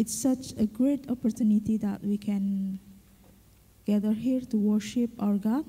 it's 0.00 0.14
such 0.14 0.52
a 0.56 0.64
great 0.64 1.10
opportunity 1.10 1.76
that 1.76 2.02
we 2.02 2.16
can 2.16 2.80
gather 3.84 4.14
here 4.14 4.40
to 4.40 4.56
worship 4.56 5.10
our 5.18 5.36
God. 5.36 5.66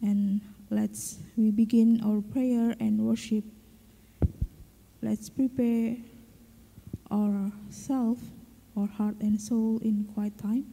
And 0.00 0.40
let's 0.70 1.18
we 1.36 1.50
begin 1.50 2.00
our 2.00 2.22
prayer 2.22 2.74
and 2.80 2.98
worship. 3.04 3.44
Let's 5.02 5.28
prepare 5.28 5.96
ourselves, 7.10 8.24
our 8.74 8.86
heart 8.86 9.20
and 9.20 9.38
soul 9.38 9.80
in 9.84 10.08
quiet 10.14 10.38
time. 10.38 10.64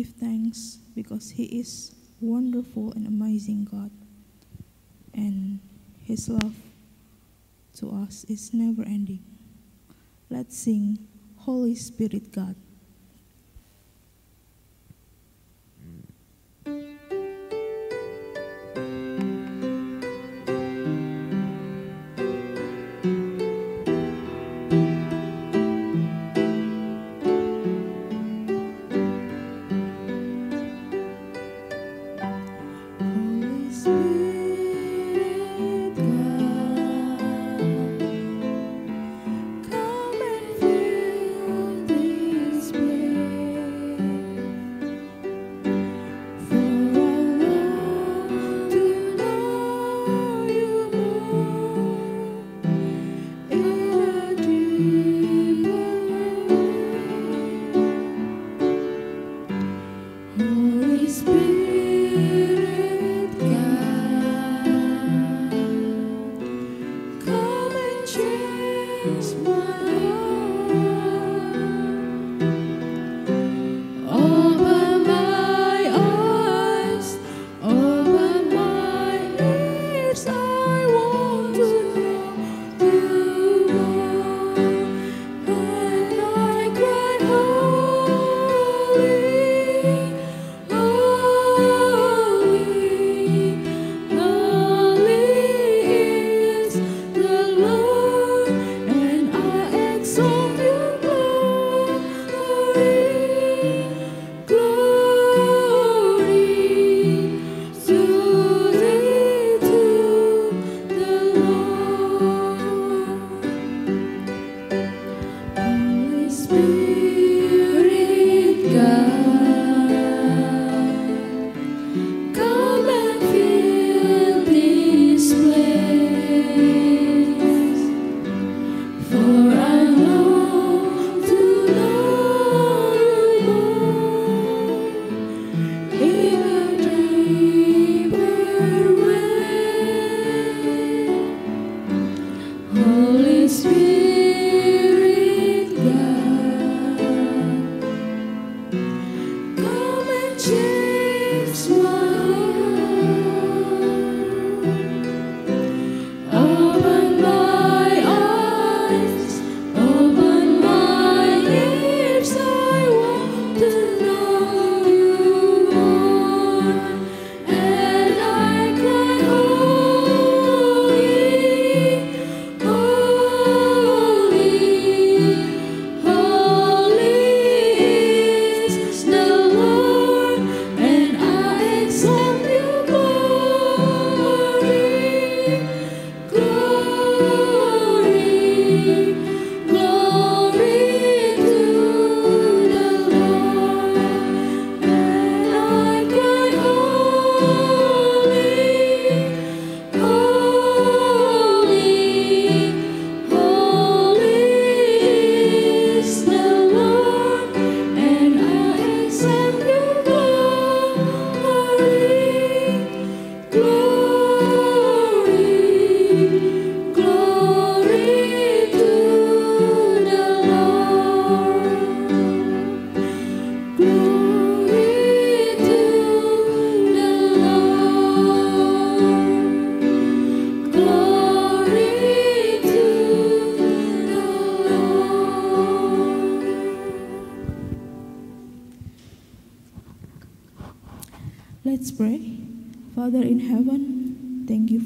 Give 0.00 0.14
thanks 0.14 0.78
because 0.96 1.28
He 1.28 1.44
is 1.44 1.94
wonderful 2.22 2.90
and 2.92 3.06
amazing 3.06 3.68
God, 3.70 3.90
and 5.12 5.60
His 6.04 6.26
love 6.26 6.54
to 7.76 7.90
us 7.90 8.24
is 8.24 8.54
never 8.54 8.80
ending. 8.80 9.22
Let's 10.30 10.56
sing 10.56 11.06
Holy 11.36 11.74
Spirit 11.74 12.32
God. 12.32 12.56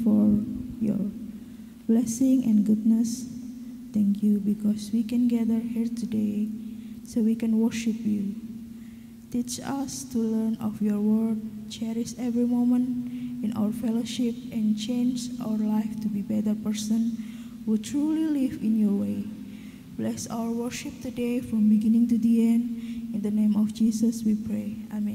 For 0.03 0.43
your 0.83 1.11
blessing 1.87 2.43
and 2.43 2.65
goodness. 2.65 3.25
Thank 3.93 4.21
you 4.21 4.39
because 4.39 4.91
we 4.91 5.03
can 5.03 5.27
gather 5.27 5.59
here 5.59 5.87
today 5.87 6.49
so 7.05 7.21
we 7.21 7.35
can 7.35 7.59
worship 7.59 7.95
you. 7.99 8.35
Teach 9.31 9.59
us 9.63 10.03
to 10.11 10.17
learn 10.17 10.57
of 10.61 10.81
your 10.81 10.99
word, 10.99 11.39
cherish 11.69 12.13
every 12.17 12.45
moment 12.45 13.43
in 13.43 13.53
our 13.55 13.71
fellowship, 13.71 14.35
and 14.51 14.77
change 14.77 15.29
our 15.41 15.57
life 15.57 15.99
to 16.01 16.07
be 16.07 16.21
better 16.21 16.55
person 16.55 17.17
who 17.65 17.77
truly 17.77 18.25
live 18.25 18.61
in 18.61 18.79
your 18.79 18.93
way. 18.93 19.23
Bless 19.97 20.27
our 20.27 20.51
worship 20.51 21.01
today 21.01 21.39
from 21.39 21.69
beginning 21.69 22.07
to 22.09 22.17
the 22.17 22.47
end. 22.47 23.13
In 23.13 23.21
the 23.21 23.31
name 23.31 23.55
of 23.55 23.73
Jesus 23.73 24.23
we 24.23 24.35
pray. 24.35 24.75
Amen. 24.91 25.14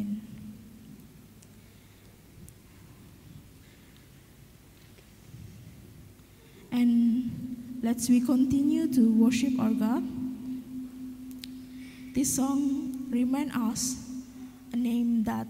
Let's 8.00 8.08
we 8.08 8.24
continue 8.24 8.88
to 8.96 9.12
worship 9.12 9.60
our 9.60 9.76
God. 9.76 10.00
This 12.16 12.32
song 12.32 12.96
reminds 13.12 13.52
us 13.52 14.00
a 14.72 14.76
name 14.80 15.22
that 15.28 15.44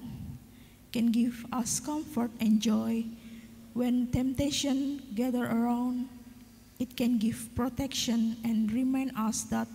can 0.90 1.14
give 1.14 1.46
us 1.54 1.78
comfort 1.78 2.34
and 2.42 2.58
joy 2.58 3.06
when 3.72 4.10
temptation 4.10 4.98
gather 5.14 5.46
around. 5.46 6.10
It 6.82 6.96
can 6.96 7.22
give 7.22 7.38
protection 7.54 8.34
and 8.42 8.66
remind 8.74 9.14
us 9.14 9.46
that 9.54 9.68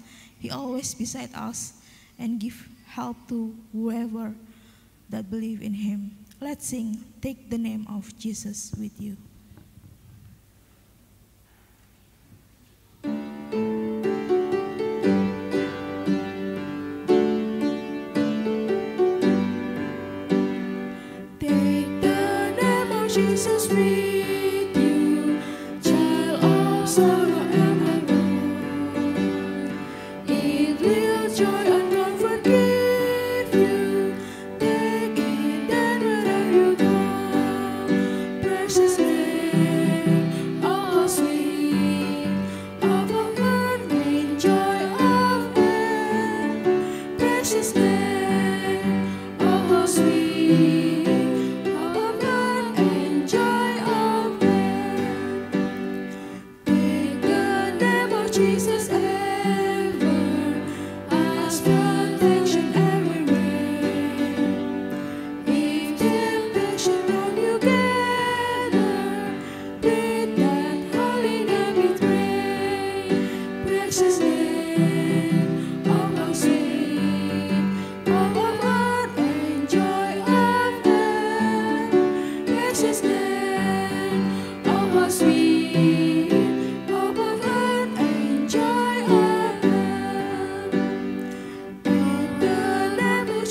He 0.44 0.52
always 0.52 0.92
beside 0.92 1.32
us 1.32 1.80
and 2.20 2.44
give 2.44 2.60
help 2.92 3.16
to 3.32 3.56
whoever 3.72 4.36
that 5.08 5.32
believe 5.32 5.64
in 5.64 5.80
Him. 5.80 6.12
Let's 6.44 6.68
sing, 6.68 7.08
take 7.22 7.50
the 7.50 7.58
name 7.58 7.88
of 7.88 8.12
Jesus 8.20 8.76
with 8.76 9.00
you. 9.00 9.16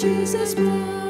It's 0.06 1.03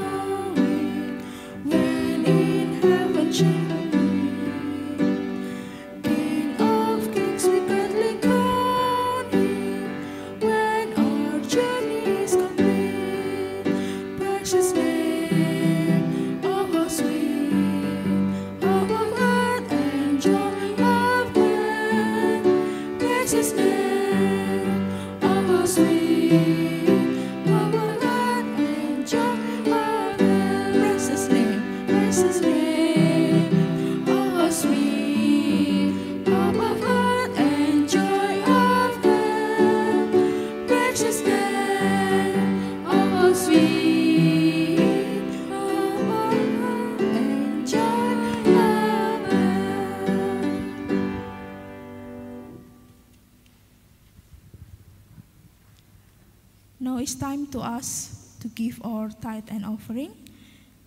offering. 59.85 60.17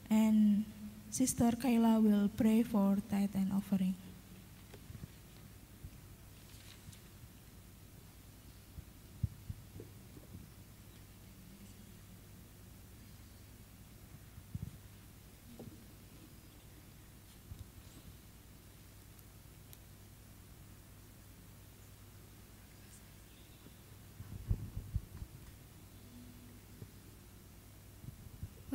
And 0.10 0.66
Sister 1.12 1.52
Kayla 1.54 2.02
will 2.02 2.30
pray 2.36 2.64
for 2.64 2.98
tithe 3.10 3.30
and 3.36 3.54
offering. 3.54 3.94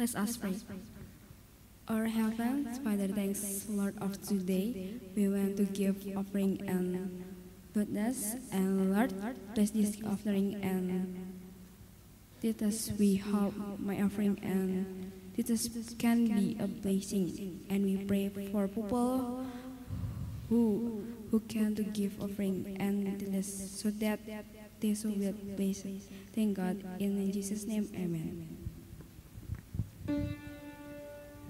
Let 0.03 0.17
us 0.17 0.37
pray. 0.37 0.59
Our 1.87 2.11
Heavenly 2.11 2.67
Father, 2.83 3.07
thanks, 3.07 3.67
Lord 3.71 3.95
of 4.03 4.19
today. 4.19 4.99
We 5.15 5.31
want 5.31 5.57
to 5.59 5.63
give 5.63 5.95
offering 6.19 6.59
and 6.67 7.23
goodness, 7.71 8.35
and 8.51 8.91
Lord, 8.91 9.15
bless 9.55 9.71
this 9.71 10.03
offering 10.03 10.59
and 10.59 11.39
teach 12.43 12.59
us. 12.67 12.91
We 12.99 13.23
hope 13.23 13.55
my 13.79 14.03
offering 14.03 14.43
and 14.43 15.13
teach 15.39 15.55
us 15.55 15.71
can 15.95 16.27
be 16.27 16.59
a 16.59 16.67
blessing, 16.67 17.63
and 17.71 17.87
we 17.87 18.03
pray 18.03 18.27
for 18.51 18.67
people 18.67 19.47
who 20.51 21.07
who 21.31 21.39
can 21.47 21.79
to 21.79 21.87
give 21.87 22.19
offering 22.19 22.75
and 22.83 23.23
this 23.31 23.79
so 23.79 23.95
that 24.03 24.19
this 24.83 25.05
will 25.07 25.15
be 25.15 25.31
blessed. 25.31 26.11
Thank 26.35 26.59
God 26.59 26.83
in 26.99 27.31
Jesus' 27.31 27.71
name, 27.71 27.87
Amen. 27.95 28.52
Thank 30.07 30.37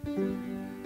you. 0.06 0.81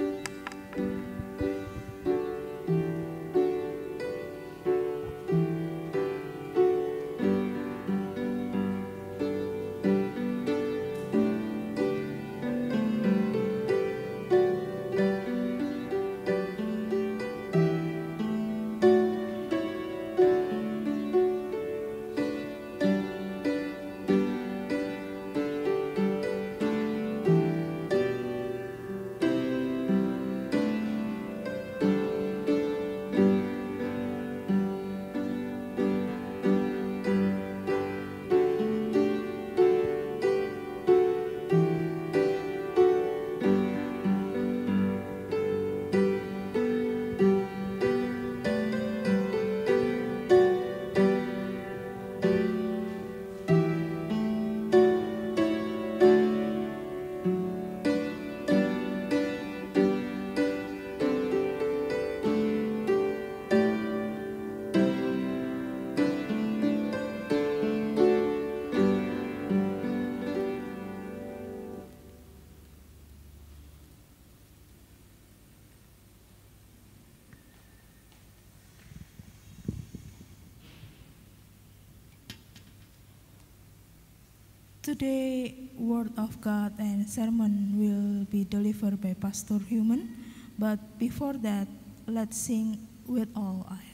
Today, 84.87 85.67
Word 85.75 86.15
of 86.17 86.41
God 86.41 86.79
and 86.79 87.11
sermon 87.11 87.75
will 87.75 88.23
be 88.31 88.45
delivered 88.45 89.03
by 89.03 89.19
Pastor 89.19 89.59
Human. 89.59 90.15
But 90.63 90.79
before 90.97 91.35
that, 91.43 91.67
let's 92.07 92.39
sing 92.39 92.87
with 93.05 93.27
all 93.35 93.67
I 93.69 93.86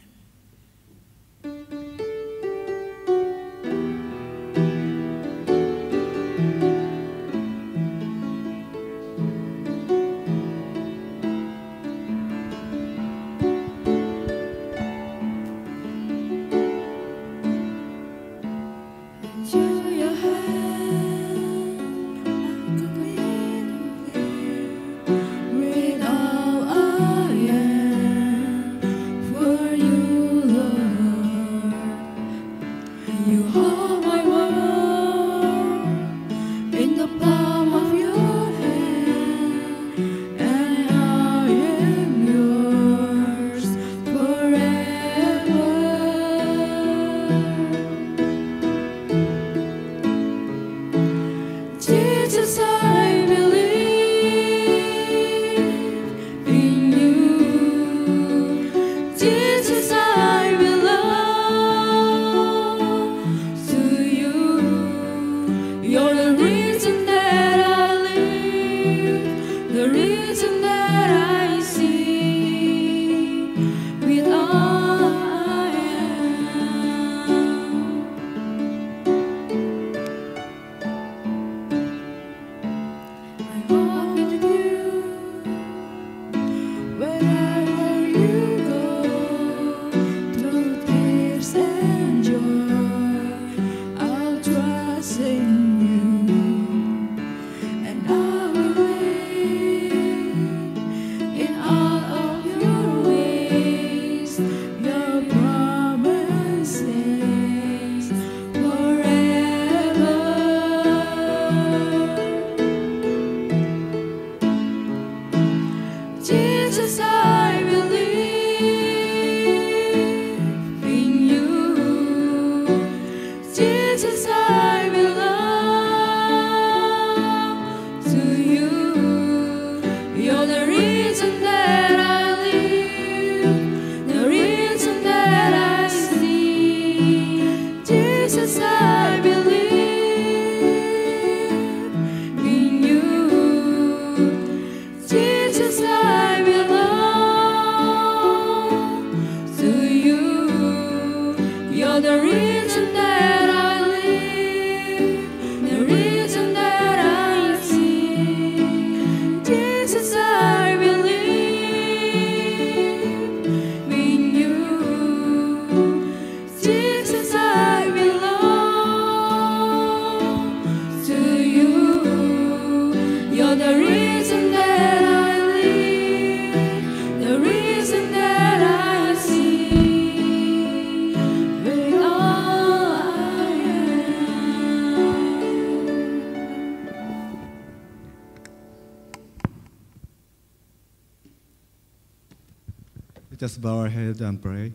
bow 193.63 193.79
our 193.79 193.89
head 193.89 194.21
and 194.21 194.43
pray. 194.43 194.73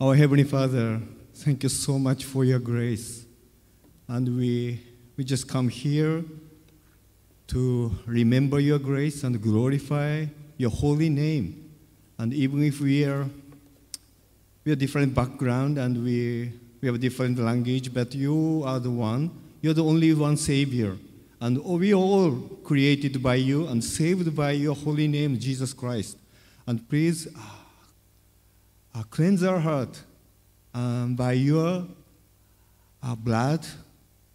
Our 0.00 0.16
Heavenly 0.16 0.42
Father, 0.42 1.00
thank 1.34 1.62
you 1.62 1.68
so 1.68 2.00
much 2.00 2.24
for 2.24 2.44
your 2.44 2.58
grace. 2.58 3.24
And 4.08 4.36
we, 4.36 4.80
we 5.16 5.22
just 5.22 5.46
come 5.46 5.68
here 5.68 6.24
to 7.46 7.92
remember 8.04 8.58
your 8.58 8.80
grace 8.80 9.22
and 9.22 9.40
glorify 9.40 10.26
your 10.56 10.70
holy 10.70 11.08
name. 11.08 11.70
And 12.18 12.34
even 12.34 12.64
if 12.64 12.80
we 12.80 13.04
are 13.04 13.28
we 14.64 14.70
have 14.70 14.80
different 14.80 15.14
background 15.14 15.78
and 15.78 16.02
we, 16.02 16.52
we 16.80 16.88
have 16.88 16.98
different 16.98 17.38
language, 17.38 17.94
but 17.94 18.12
you 18.16 18.64
are 18.66 18.80
the 18.80 18.90
one, 18.90 19.30
you're 19.60 19.74
the 19.74 19.84
only 19.84 20.12
one 20.12 20.36
Savior. 20.36 20.96
And 21.40 21.64
we 21.64 21.94
all 21.94 22.32
created 22.64 23.22
by 23.22 23.36
you 23.36 23.68
and 23.68 23.84
saved 23.84 24.34
by 24.34 24.50
your 24.50 24.74
holy 24.74 25.06
name, 25.06 25.38
Jesus 25.38 25.72
Christ. 25.72 26.18
And 26.66 26.88
please 26.88 27.28
uh, 28.96 29.02
cleanse 29.10 29.42
our 29.42 29.58
heart 29.58 30.00
um, 30.72 31.14
by 31.14 31.32
your 31.32 31.86
uh, 33.02 33.14
blood 33.14 33.66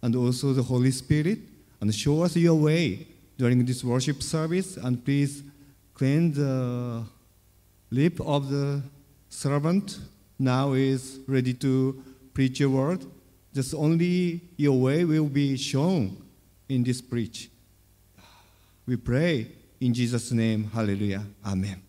and 0.02 0.14
also 0.14 0.52
the 0.52 0.62
Holy 0.62 0.90
Spirit 0.90 1.38
and 1.80 1.92
show 1.94 2.22
us 2.22 2.36
your 2.36 2.54
way 2.54 3.06
during 3.36 3.64
this 3.64 3.82
worship 3.82 4.22
service. 4.22 4.76
And 4.76 5.04
please 5.04 5.42
cleanse 5.94 6.36
the 6.36 7.04
lip 7.90 8.20
of 8.20 8.50
the 8.50 8.82
servant 9.28 9.98
now 10.38 10.72
is 10.72 11.20
ready 11.26 11.54
to 11.54 12.02
preach 12.34 12.60
your 12.60 12.70
word. 12.70 13.04
Just 13.54 13.74
only 13.74 14.40
your 14.56 14.78
way 14.78 15.04
will 15.04 15.26
be 15.28 15.56
shown 15.56 16.16
in 16.68 16.82
this 16.82 17.00
preach. 17.00 17.50
We 18.86 18.96
pray 18.96 19.48
in 19.80 19.92
Jesus' 19.92 20.32
name. 20.32 20.70
Hallelujah. 20.72 21.24
Amen. 21.44 21.82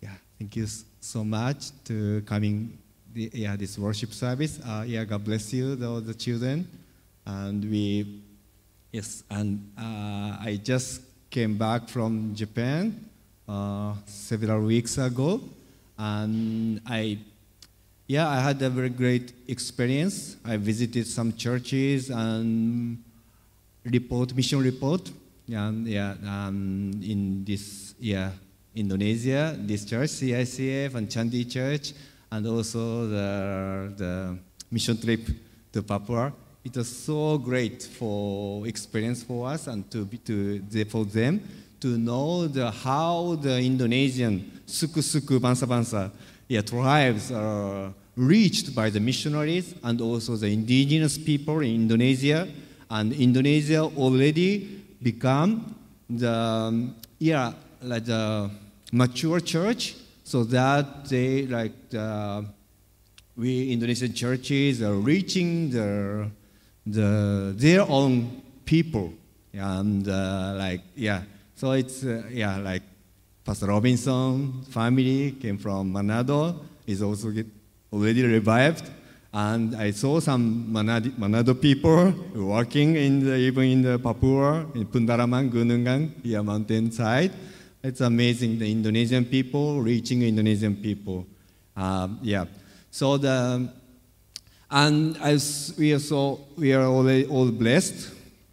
Yeah, 0.00 0.14
thank 0.38 0.56
you 0.56 0.66
so 1.02 1.24
much 1.24 1.70
to 1.84 2.22
coming. 2.22 2.78
The, 3.12 3.30
yeah, 3.34 3.56
this 3.56 3.76
worship 3.78 4.14
service. 4.14 4.58
Uh, 4.64 4.84
yeah, 4.86 5.04
God 5.04 5.24
bless 5.24 5.52
you, 5.52 5.76
the, 5.76 6.00
the 6.00 6.14
children, 6.14 6.66
and 7.26 7.62
we. 7.64 8.22
Yes, 8.90 9.24
and 9.30 9.70
uh, 9.76 10.36
I 10.40 10.60
just 10.62 11.02
came 11.30 11.56
back 11.56 11.88
from 11.88 12.34
Japan 12.34 13.08
uh, 13.48 13.94
several 14.06 14.60
weeks 14.62 14.98
ago, 14.98 15.40
and 15.98 16.80
I, 16.86 17.18
yeah, 18.06 18.28
I 18.28 18.40
had 18.40 18.60
a 18.62 18.70
very 18.70 18.90
great 18.90 19.32
experience. 19.48 20.36
I 20.44 20.56
visited 20.56 21.06
some 21.06 21.34
churches 21.34 22.10
and 22.10 23.02
report 23.84 24.34
mission 24.36 24.62
report 24.62 25.10
and 25.48 25.86
yeah 25.86 26.14
um, 26.24 26.92
in 27.02 27.44
this 27.44 27.94
yeah 27.98 28.30
Indonesia 28.74 29.56
this 29.58 29.84
church 29.84 30.10
CICF 30.10 30.94
and 30.94 31.08
Chandi 31.08 31.48
Church 31.50 31.92
and 32.30 32.46
also 32.46 33.06
the 33.06 33.28
the 33.96 34.38
mission 34.70 34.96
trip 34.96 35.28
to 35.72 35.82
Papua 35.82 36.32
it 36.64 36.76
was 36.76 36.88
so 36.88 37.38
great 37.38 37.82
for 37.82 38.66
experience 38.66 39.22
for 39.22 39.48
us 39.48 39.66
and 39.66 39.90
to 39.90 40.04
be 40.04 40.18
to 40.18 40.62
for 40.86 41.04
them 41.04 41.40
to 41.80 41.98
know 41.98 42.46
the, 42.46 42.70
how 42.70 43.34
the 43.42 43.58
Indonesian 43.58 44.62
suku 44.66 45.02
suku 45.02 45.40
bangsa 45.40 45.66
bangsa 45.66 46.10
yeah, 46.52 46.60
tribes 46.60 47.32
are 47.32 47.94
reached 48.14 48.74
by 48.74 48.90
the 48.90 49.00
missionaries 49.00 49.74
and 49.82 50.00
also 50.02 50.36
the 50.36 50.48
indigenous 50.52 51.16
people 51.16 51.60
in 51.60 51.88
Indonesia. 51.88 52.46
And 52.90 53.12
Indonesia 53.14 53.80
already 53.96 54.84
become 55.02 55.74
the 56.10 56.92
yeah 57.18 57.54
like 57.80 58.04
the 58.04 58.50
mature 58.92 59.40
church, 59.40 59.96
so 60.22 60.44
that 60.44 61.08
they 61.08 61.46
like 61.46 61.72
we 63.36 63.72
Indonesian 63.72 64.12
churches 64.12 64.82
are 64.82 64.94
reaching 64.94 65.70
the 65.70 66.30
the 66.86 67.54
their 67.56 67.82
own 67.88 68.42
people. 68.64 69.12
And 69.52 70.06
uh, 70.08 70.54
like 70.56 70.82
yeah. 70.94 71.22
So 71.54 71.72
it's 71.72 72.04
uh, 72.04 72.22
yeah 72.30 72.58
like 72.58 72.82
pastor 73.44 73.66
robinson 73.66 74.62
family 74.70 75.32
came 75.32 75.58
from 75.58 75.92
manado 75.92 76.60
is 76.86 77.02
also 77.02 77.30
get 77.30 77.46
already 77.92 78.22
revived. 78.22 78.90
And 79.34 79.74
i 79.76 79.90
saw 79.92 80.20
some 80.20 80.68
manado, 80.70 81.10
manado 81.18 81.58
people 81.58 82.12
working 82.34 82.96
in 82.96 83.24
the, 83.24 83.36
even 83.36 83.64
in 83.64 83.82
the 83.82 83.98
papua 83.98 84.66
in 84.74 84.84
pundaraman 84.84 85.50
gunungan 85.50 86.10
yeah 86.22 86.42
mountain 86.42 86.90
side 86.92 87.32
it's 87.82 88.00
amazing 88.00 88.58
the 88.58 88.70
indonesian 88.70 89.24
people 89.24 89.80
reaching 89.80 90.22
indonesian 90.22 90.76
people. 90.76 91.26
Um, 91.76 92.18
yeah. 92.22 92.44
So 92.90 93.16
the 93.16 93.72
and 94.70 95.18
as 95.18 95.74
we 95.78 95.92
are 95.92 95.98
so 95.98 96.40
we 96.56 96.72
are 96.72 96.84
all, 96.84 97.06
all 97.30 97.50
blessed, 97.50 98.10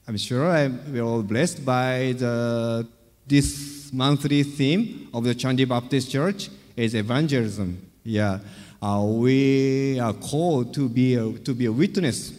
I'm 0.07 0.17
sure 0.17 0.49
I, 0.49 0.67
we 0.67 0.99
are 0.99 1.03
all 1.03 1.23
blessed 1.23 1.63
by 1.63 2.13
the, 2.17 2.85
this 3.25 3.89
monthly 3.93 4.43
theme 4.43 5.07
of 5.13 5.23
the 5.23 5.33
Chandi 5.33 5.67
Baptist 5.67 6.11
Church 6.11 6.49
is 6.75 6.93
evangelism. 6.93 7.89
Yeah, 8.03 8.39
uh, 8.81 9.01
we 9.05 9.97
are 9.99 10.13
called 10.13 10.73
to 10.73 10.89
be 10.89 11.15
a, 11.15 11.31
to 11.31 11.53
be 11.53 11.67
a 11.67 11.71
witness 11.71 12.33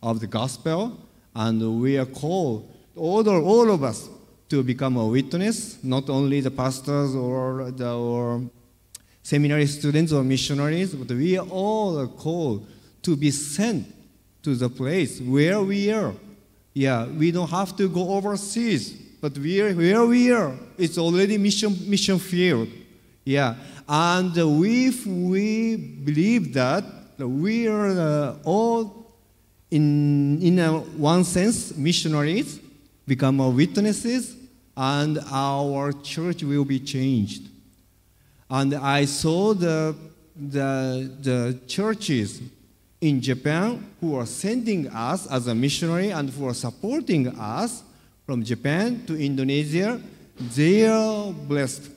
of 0.00 0.20
the 0.20 0.28
gospel, 0.28 0.96
and 1.34 1.80
we 1.80 1.98
are 1.98 2.06
called 2.06 2.70
all, 2.94 3.28
all 3.28 3.70
of 3.70 3.82
us 3.82 4.08
to 4.54 4.62
become 4.62 4.96
a 4.96 5.04
witness, 5.04 5.82
not 5.82 6.08
only 6.08 6.40
the 6.40 6.50
pastors 6.50 7.16
or 7.16 7.72
the 7.72 7.92
or 7.92 8.40
seminary 9.20 9.66
students 9.66 10.12
or 10.12 10.22
missionaries, 10.22 10.94
but 10.94 11.08
we 11.08 11.36
are 11.36 11.48
all 11.48 12.06
called 12.06 12.64
to 13.02 13.16
be 13.16 13.32
sent 13.32 13.84
to 14.44 14.54
the 14.54 14.68
place 14.68 15.20
where 15.20 15.60
we 15.60 15.90
are. 15.90 16.14
Yeah, 16.72 17.06
we 17.06 17.32
don't 17.32 17.50
have 17.50 17.76
to 17.78 17.88
go 17.88 18.10
overseas, 18.10 18.92
but 19.20 19.36
we 19.38 19.60
are 19.60 19.74
where 19.74 20.06
we 20.06 20.30
are. 20.30 20.52
It's 20.78 20.98
already 20.98 21.36
mission 21.36 21.74
mission 21.90 22.20
field. 22.20 22.68
Yeah, 23.24 23.56
and 23.88 24.32
if 24.36 25.04
we 25.04 25.76
believe 25.76 26.54
that 26.54 26.84
we 27.18 27.66
are 27.66 27.88
uh, 27.88 28.36
all, 28.44 29.10
in 29.72 30.40
in 30.40 30.58
a, 30.60 30.78
one 31.12 31.24
sense, 31.24 31.76
missionaries, 31.76 32.60
become 33.04 33.38
witnesses, 33.56 34.43
and 34.76 35.18
our 35.30 35.92
church 35.92 36.42
will 36.42 36.64
be 36.64 36.80
changed. 36.80 37.48
And 38.50 38.74
I 38.74 39.04
saw 39.04 39.54
the 39.54 39.94
the 40.36 41.10
the 41.20 41.60
churches 41.66 42.40
in 43.00 43.20
Japan 43.20 43.84
who 44.00 44.16
are 44.16 44.26
sending 44.26 44.88
us 44.88 45.26
as 45.30 45.46
a 45.46 45.54
missionary 45.54 46.10
and 46.10 46.30
who 46.30 46.48
are 46.48 46.54
supporting 46.54 47.28
us 47.38 47.82
from 48.24 48.42
Japan 48.42 49.04
to 49.06 49.14
Indonesia, 49.14 50.00
they 50.56 50.86
are 50.86 51.30
blessed. 51.30 51.90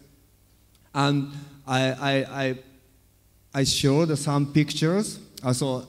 And 0.93 1.31
I, 1.65 1.91
I, 1.91 2.43
I, 2.43 2.55
I 3.53 3.63
showed 3.63 4.17
some 4.17 4.51
pictures. 4.51 5.19
Uh, 5.41 5.53
so 5.53 5.87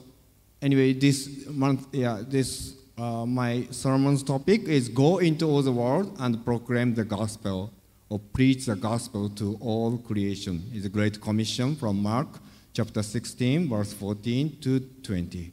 anyway, 0.63 0.93
this 0.93 1.47
month, 1.49 1.89
yeah, 1.93 2.23
this 2.23 2.75
uh, 2.99 3.25
my 3.25 3.67
sermon's 3.71 4.23
topic 4.23 4.65
is 4.65 4.89
go 4.89 5.19
into 5.19 5.47
all 5.47 5.63
the 5.63 5.73
world 5.73 6.15
and 6.19 6.45
proclaim 6.45 6.95
the 6.95 7.05
gospel 7.05 7.73
or 8.09 8.19
preach 8.19 8.67
the 8.67 8.75
gospel 8.75 9.29
to 9.31 9.57
all 9.61 9.99
creation. 9.99 10.63
It's 10.73 10.87
a 10.87 10.89
great 10.89 11.21
commission 11.21 11.77
from 11.77 12.03
Mark 12.03 12.29
chapter 12.73 13.03
16, 13.03 13.69
verse 13.69 13.93
14 13.93 14.59
to 14.63 14.81
20. 14.81 15.53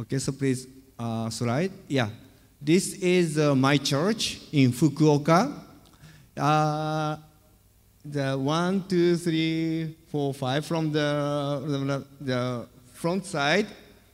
Okay, 0.00 0.18
so 0.18 0.32
please 0.32 0.66
uh, 0.98 1.30
slide. 1.30 1.70
Yeah, 1.86 2.08
this 2.60 2.94
is 2.94 3.38
uh, 3.38 3.54
my 3.54 3.76
church 3.76 4.40
in 4.52 4.72
Fukuoka. 4.72 5.52
Uh, 6.36 7.16
the 8.04 8.36
one, 8.36 8.84
two, 8.88 9.16
three, 9.16 9.96
four, 10.10 10.34
five 10.34 10.66
from 10.66 10.90
the, 10.90 11.62
the, 11.66 12.06
the 12.20 12.66
front 12.92 13.24
side, 13.24 13.66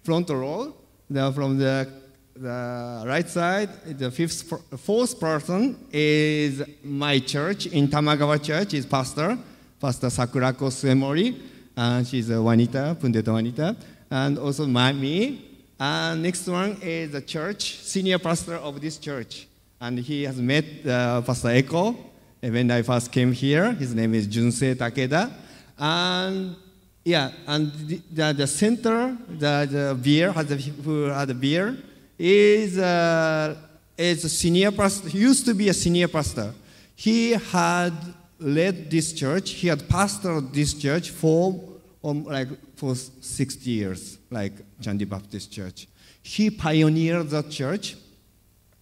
front 0.05 0.29
row. 0.29 0.75
The, 1.09 1.33
from 1.33 1.59
the, 1.59 2.00
the 2.41 3.03
right 3.07 3.29
side, 3.29 3.69
the 3.99 4.11
fifth, 4.11 4.51
fourth 4.81 5.21
person 5.21 5.77
is 5.93 6.63
my 6.83 7.19
church 7.19 7.67
in 7.67 7.87
Tamagawa 7.87 8.43
Church, 8.43 8.73
is 8.75 8.87
pastor, 8.87 9.37
Pastor 9.79 10.07
Sakurako 10.07 10.71
Suemori. 10.71 11.39
And 11.77 12.07
she's 12.07 12.31
a 12.31 12.35
Wanita, 12.35 12.95
Pendeta 12.97 13.29
Wanita. 13.29 13.77
And 14.11 14.39
also 14.39 14.67
my, 14.67 14.93
me. 14.93 15.47
And 15.79 16.23
next 16.23 16.47
one 16.47 16.79
is 16.83 17.13
the 17.13 17.21
church, 17.21 17.79
senior 17.81 18.19
pastor 18.19 18.57
of 18.57 18.81
this 18.81 18.97
church. 18.97 19.47
And 19.81 19.99
he 19.99 20.23
has 20.25 20.41
met 20.41 20.65
uh, 20.87 21.21
Pastor 21.23 21.49
Eko 21.49 21.97
when 22.41 22.71
I 22.71 22.83
first 22.83 23.13
came 23.13 23.33
here. 23.33 23.73
His 23.73 23.95
name 23.95 24.15
is 24.15 24.27
Junsei 24.27 24.75
Takeda. 24.75 25.31
And 25.79 26.57
yeah, 27.05 27.33
and 27.47 27.73
the, 27.73 28.01
the, 28.13 28.33
the 28.33 28.47
center, 28.47 29.17
the, 29.29 29.69
the 29.71 29.99
beer, 30.03 30.33
has 30.33 30.47
the, 30.47 30.57
who 30.57 31.05
had 31.05 31.31
a 31.31 31.35
beer, 31.35 31.77
is, 32.21 32.77
uh, 32.77 33.57
is 33.97 34.25
a 34.25 34.29
senior 34.29 34.71
pastor. 34.71 35.09
Used 35.09 35.47
to 35.47 35.55
be 35.55 35.71
a 35.71 35.75
senior 35.75 36.07
pastor. 36.07 36.53
He 36.95 37.31
had 37.33 37.95
led 38.39 38.91
this 38.91 39.15
church. 39.15 39.53
He 39.53 39.69
had 39.69 39.81
pastored 39.81 40.53
this 40.53 40.75
church 40.75 41.11
for 41.11 41.59
um, 42.05 42.25
like 42.25 42.49
for 42.77 42.95
60 42.95 43.71
years, 43.71 44.19
like 44.31 44.53
Chandi 44.83 45.09
Baptist 45.09 45.51
Church. 45.51 45.87
He 46.23 46.51
pioneered 46.51 47.31
the 47.31 47.43
church, 47.43 47.97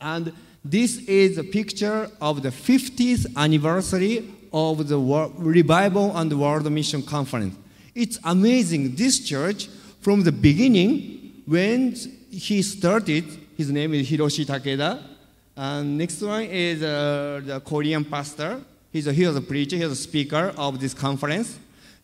and 0.01 0.33
this 0.65 0.99
is 1.07 1.39
a 1.39 1.45
picture 1.45 2.11
of 2.21 2.43
the 2.43 2.51
50th 2.51 3.37
anniversary 3.37 4.29
of 4.53 4.89
the 4.89 4.99
revival 4.99 6.17
and 6.17 6.33
World 6.41 6.71
Mission 6.73 7.03
Conference. 7.03 7.57
It's 7.95 8.19
amazing. 8.25 8.97
This 8.97 9.21
church, 9.21 9.69
from 10.01 10.23
the 10.23 10.33
beginning, 10.33 11.43
when 11.47 11.95
he 12.31 12.63
started, 12.63 13.25
his 13.57 13.71
name 13.71 13.95
is 13.95 14.09
Hiroshi 14.09 14.45
Takeda, 14.45 15.03
and 15.57 15.99
next 15.99 16.23
one 16.23 16.45
is 16.45 16.83
uh, 16.83 17.41
the 17.45 17.61
Korean 17.61 18.05
pastor. 18.05 18.61
He's 18.93 19.07
a, 19.07 19.13
he 19.13 19.27
was 19.27 19.37
a 19.37 19.41
preacher, 19.41 19.77
he 19.77 19.83
was 19.83 19.93
a 19.93 20.03
speaker 20.03 20.53
of 20.57 20.81
this 20.81 20.95
conference 20.95 21.59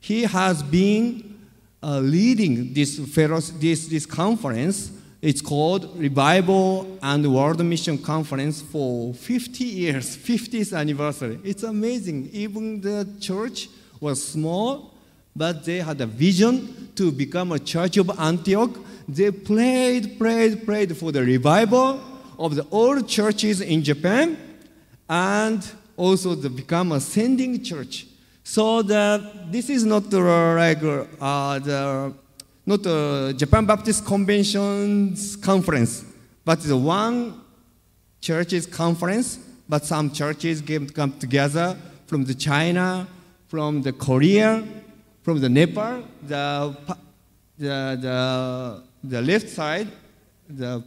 he 0.04 0.24
has 0.24 0.62
been 0.62 1.34
uh, 1.82 1.98
leading 1.98 2.74
this, 2.74 2.98
this, 2.98 3.86
this 3.86 4.04
conference. 4.04 4.92
It's 5.22 5.40
called 5.40 5.98
Revival 5.98 6.98
and 7.02 7.34
World 7.34 7.64
Mission 7.64 7.96
Conference 7.96 8.60
for 8.60 9.14
50 9.14 9.64
years, 9.64 10.14
50th 10.28 10.76
anniversary. 10.76 11.40
It's 11.42 11.62
amazing. 11.62 12.28
Even 12.34 12.82
the 12.82 13.08
church 13.18 13.70
was 13.98 14.22
small, 14.22 14.92
but 15.34 15.64
they 15.64 15.78
had 15.78 15.98
a 16.02 16.06
vision 16.06 16.90
to 16.96 17.10
become 17.10 17.52
a 17.52 17.58
church 17.58 17.96
of 17.96 18.10
Antioch. 18.20 18.76
They 19.08 19.30
prayed, 19.30 20.18
prayed, 20.18 20.64
prayed 20.64 20.96
for 20.96 21.12
the 21.12 21.22
revival 21.22 22.00
of 22.38 22.54
the 22.54 22.66
old 22.70 23.08
churches 23.08 23.60
in 23.60 23.82
Japan 23.82 24.36
and 25.08 25.66
also 25.96 26.34
to 26.34 26.48
become 26.48 26.92
a 26.92 27.00
sending 27.00 27.62
church. 27.62 28.06
So 28.42 28.82
the, 28.82 29.46
this 29.50 29.70
is 29.70 29.84
not 29.84 30.12
like 30.12 30.82
uh, 30.82 31.58
the 31.58 32.14
not 32.66 32.82
the 32.82 33.34
Japan 33.36 33.66
Baptist 33.66 34.06
Convention's 34.06 35.36
conference, 35.36 36.04
but 36.44 36.60
the 36.60 36.76
one 36.76 37.40
church's 38.20 38.66
conference. 38.66 39.38
But 39.68 39.84
some 39.84 40.10
churches 40.10 40.60
came 40.60 40.88
come 40.88 41.12
together 41.18 41.76
from 42.06 42.24
the 42.24 42.34
China, 42.34 43.06
from 43.48 43.82
the 43.82 43.92
Korea, 43.92 44.62
from 45.22 45.40
the 45.40 45.48
Nepal. 45.48 46.04
The 46.22 46.76
the 47.58 47.98
the, 48.00 48.82
the 49.08 49.20
left 49.20 49.48
side, 49.48 49.88
the 50.48 50.82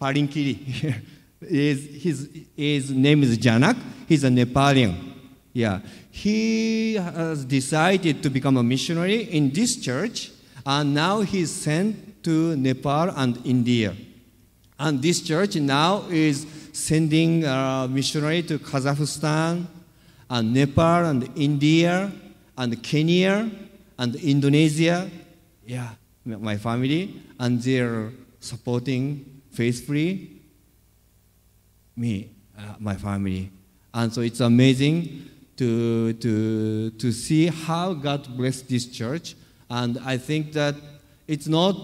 Parinkiri, 0.00 0.94
is 1.42 2.02
his 2.02 2.28
his 2.56 2.90
name 2.90 3.22
is 3.22 3.38
Janak. 3.38 3.76
He's 4.08 4.24
a 4.24 4.28
Nepalian. 4.28 5.12
Yeah, 5.52 5.80
he 6.10 6.94
has 6.94 7.44
decided 7.44 8.22
to 8.22 8.30
become 8.30 8.56
a 8.56 8.62
missionary 8.62 9.22
in 9.22 9.50
this 9.50 9.76
church, 9.76 10.30
and 10.64 10.94
now 10.94 11.20
he's 11.20 11.50
sent 11.50 12.22
to 12.24 12.56
Nepal 12.56 13.10
and 13.10 13.38
India. 13.44 13.94
And 14.78 15.02
this 15.02 15.20
church 15.20 15.56
now 15.56 16.04
is 16.08 16.46
sending 16.72 17.44
a 17.44 17.88
missionary 17.90 18.42
to 18.44 18.58
Kazakhstan 18.58 19.66
and 20.30 20.54
Nepal 20.54 21.04
and 21.04 21.28
India 21.36 22.10
and 22.56 22.82
Kenya 22.82 23.50
and 23.98 24.14
Indonesia. 24.16 25.10
Yeah, 25.66 25.90
my 26.24 26.56
family. 26.56 27.22
And 27.38 27.62
they're 27.62 28.10
supporting 28.40 29.42
faithfully 29.50 30.40
me, 31.96 32.30
uh, 32.58 32.74
my 32.78 32.96
family. 32.96 33.50
And 33.92 34.12
so 34.12 34.20
it's 34.20 34.40
amazing 34.40 35.28
to, 35.56 36.12
to, 36.14 36.90
to 36.90 37.12
see 37.12 37.46
how 37.46 37.92
God 37.92 38.36
blessed 38.36 38.68
this 38.68 38.86
church. 38.86 39.34
And 39.68 39.98
I 40.04 40.16
think 40.16 40.52
that 40.54 40.74
it's 41.28 41.46
not, 41.46 41.76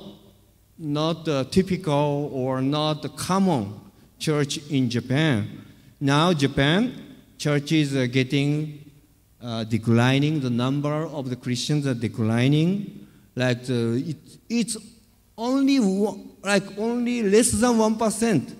not 0.79 1.29
uh, 1.29 1.45
typical 1.45 2.31
or 2.33 2.61
not 2.61 3.17
common 3.17 3.81
church 4.19 4.59
in 4.69 4.89
Japan. 4.89 5.65
Now, 6.01 6.33
Japan, 6.33 6.95
churches 7.39 7.95
are 7.95 8.07
getting 8.07 8.91
uh, 9.43 9.65
declining, 9.65 10.41
the 10.41 10.51
number 10.51 11.07
of 11.07 11.31
the 11.31 11.37
Christians 11.37 11.87
are 11.87 11.95
declining. 11.95 13.06
Like 13.37 13.69
uh, 13.69 14.11
it, 14.11 14.17
it's 14.49 14.77
only 15.37 15.79
like 16.43 16.79
only 16.79 17.23
less 17.23 17.51
than 17.51 17.75
1%. 17.75 18.55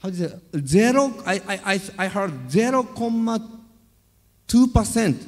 How 0.00 0.08
is 0.08 0.20
it? 0.20 0.38
Zero, 0.66 1.12
I, 1.26 1.58
I, 1.64 1.80
I 1.98 2.06
heard 2.08 2.48
0.2% 2.48 5.26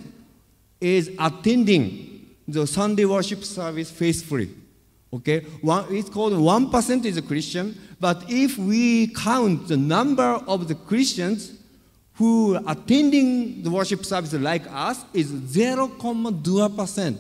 is 0.81 1.11
attending 1.19 2.37
the 2.47 2.67
Sunday 2.67 3.05
worship 3.05 3.45
service 3.45 3.91
faithfully. 3.91 4.51
Okay, 5.13 5.41
one, 5.61 5.85
it's 5.91 6.09
called 6.11 6.33
1% 6.33 7.05
is 7.05 7.17
a 7.17 7.23
Christian, 7.23 7.79
but 8.01 8.25
if 8.29 8.59
we 8.59 9.07
count 9.09 9.69
the 9.69 9.77
number 9.77 10.41
of 10.47 10.67
the 10.67 10.75
Christians 10.75 11.53
who 12.15 12.59
attending 12.67 13.63
the 13.63 13.71
worship 13.71 14.05
service 14.05 14.33
like 14.35 14.63
us 14.73 15.05
is 15.13 15.31
0.2%. 15.31 17.19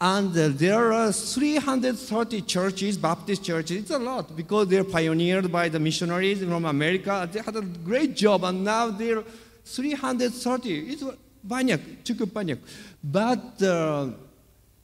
And 0.00 0.34
there 0.34 0.92
are 0.92 1.12
330 1.12 2.42
churches, 2.42 2.96
Baptist 2.98 3.44
churches. 3.44 3.82
It's 3.82 3.90
a 3.90 3.98
lot 3.98 4.36
because 4.36 4.68
they're 4.68 4.84
pioneered 4.84 5.50
by 5.50 5.68
the 5.68 5.78
missionaries 5.78 6.42
from 6.42 6.64
America. 6.64 7.28
They 7.30 7.40
had 7.40 7.56
a 7.56 7.62
great 7.62 8.16
job, 8.16 8.44
and 8.44 8.64
now 8.64 8.90
they're 8.90 9.22
330. 9.64 10.90
It's 10.90 11.04
banyak, 11.46 12.04
cukup 12.04 12.28
banyak. 12.30 12.58
But 13.02 13.62
uh, 13.62 14.10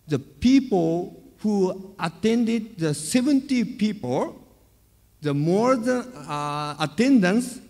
the 0.07 0.19
people 0.19 1.21
who 1.41 1.95
attended, 1.99 2.79
the 2.79 2.95
70 2.95 3.65
people, 3.77 4.37
the 5.23 5.35
more 5.35 5.77
the 5.77 6.07
uh, 6.29 6.77
attendance, 6.79 7.61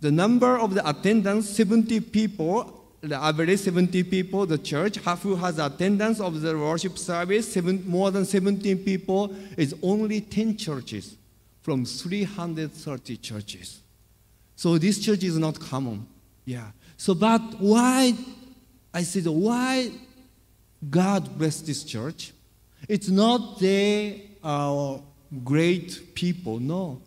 the 0.00 0.10
number 0.10 0.58
of 0.58 0.74
the 0.74 0.88
attendance, 0.88 1.48
70 1.48 2.00
people, 2.00 2.81
the 3.02 3.16
average 3.16 3.58
70 3.58 4.04
people, 4.04 4.46
the 4.46 4.58
church, 4.58 4.96
half 5.04 5.22
who 5.22 5.34
has 5.34 5.58
attendance 5.58 6.20
of 6.20 6.40
the 6.40 6.56
worship 6.56 6.96
service, 6.96 7.52
seven, 7.52 7.82
more 7.86 8.12
than 8.12 8.24
17 8.24 8.78
people, 8.78 9.34
is 9.56 9.74
only 9.82 10.20
10 10.20 10.56
churches 10.56 11.16
from 11.62 11.84
330 11.84 13.16
churches. 13.16 13.80
So 14.54 14.78
this 14.78 15.00
church 15.00 15.24
is 15.24 15.36
not 15.36 15.58
common. 15.58 16.06
Yeah. 16.44 16.70
So, 16.96 17.14
but 17.14 17.40
why, 17.58 18.14
I 18.94 19.02
said, 19.02 19.26
why 19.26 19.90
God 20.88 21.36
bless 21.36 21.60
this 21.60 21.82
church? 21.82 22.32
It's 22.88 23.08
not 23.08 23.58
they 23.58 24.30
are 24.44 24.96
uh, 24.96 25.00
great 25.42 26.14
people, 26.14 26.60
no. 26.60 27.00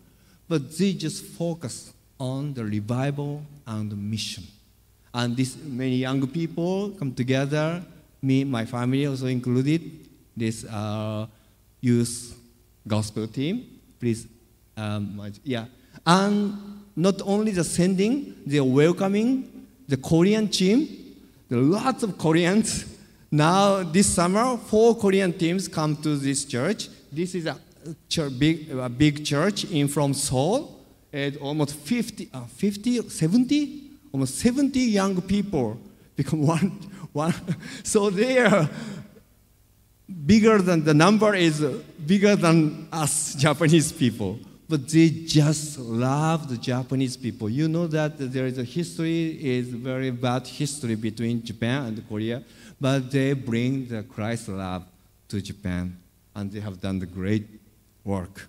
But 0.46 0.76
they 0.76 0.92
just 0.92 1.24
focus 1.24 1.92
on 2.20 2.52
the 2.52 2.64
revival 2.64 3.42
and 3.66 3.90
the 3.90 3.96
mission. 3.96 4.44
And 5.16 5.34
this 5.34 5.56
many 5.64 5.96
young 5.96 6.26
people 6.26 6.90
come 6.90 7.14
together, 7.14 7.82
me, 8.20 8.44
my 8.44 8.66
family 8.66 9.06
also 9.06 9.28
included, 9.28 9.80
this 10.36 10.66
uh, 10.66 11.26
youth 11.80 12.38
gospel 12.86 13.26
team. 13.26 13.64
Please, 13.98 14.26
um, 14.76 15.18
yeah. 15.42 15.64
And 16.04 16.82
not 16.94 17.22
only 17.24 17.52
the 17.52 17.64
sending, 17.64 18.36
they're 18.44 18.62
welcoming 18.62 19.66
the 19.88 19.96
Korean 19.96 20.48
team. 20.48 20.86
There 21.48 21.60
are 21.60 21.62
lots 21.62 22.02
of 22.02 22.18
Koreans. 22.18 22.84
Now, 23.30 23.84
this 23.84 24.12
summer, 24.12 24.58
four 24.58 24.94
Korean 24.96 25.32
teams 25.32 25.66
come 25.66 25.96
to 26.02 26.16
this 26.16 26.44
church. 26.44 26.90
This 27.10 27.34
is 27.34 27.46
a, 27.46 27.56
big, 28.38 28.70
a 28.70 28.90
big 28.90 29.24
church 29.24 29.64
in 29.64 29.88
from 29.88 30.12
Seoul. 30.12 30.84
And 31.10 31.38
almost 31.38 31.74
50, 31.74 32.28
uh, 32.34 32.40
50 32.42 33.08
70 33.08 33.85
almost 34.16 34.38
70 34.38 34.80
young 34.80 35.20
people 35.20 35.78
become 36.16 36.46
one. 36.56 36.70
one. 37.12 37.34
So 37.82 38.08
they 38.08 38.38
are 38.38 38.66
bigger 40.24 40.56
than 40.62 40.84
the 40.84 40.94
number 40.94 41.34
is 41.34 41.60
bigger 42.06 42.34
than 42.34 42.88
us 42.90 43.34
Japanese 43.46 43.92
people. 43.92 44.38
But 44.70 44.88
they 44.88 45.10
just 45.10 45.78
love 45.78 46.48
the 46.48 46.56
Japanese 46.56 47.14
people. 47.14 47.50
You 47.50 47.68
know 47.68 47.86
that 47.88 48.12
there 48.18 48.46
is 48.46 48.56
a 48.56 48.64
history, 48.64 49.38
is 49.38 49.68
very 49.68 50.10
bad 50.10 50.46
history 50.46 50.94
between 50.94 51.44
Japan 51.44 51.84
and 51.88 52.08
Korea, 52.08 52.42
but 52.80 53.10
they 53.10 53.34
bring 53.34 53.86
the 53.86 54.02
Christ 54.02 54.48
love 54.48 54.84
to 55.28 55.42
Japan, 55.42 55.98
and 56.34 56.50
they 56.50 56.60
have 56.60 56.80
done 56.80 56.98
the 57.00 57.06
great 57.06 57.46
work. 58.02 58.48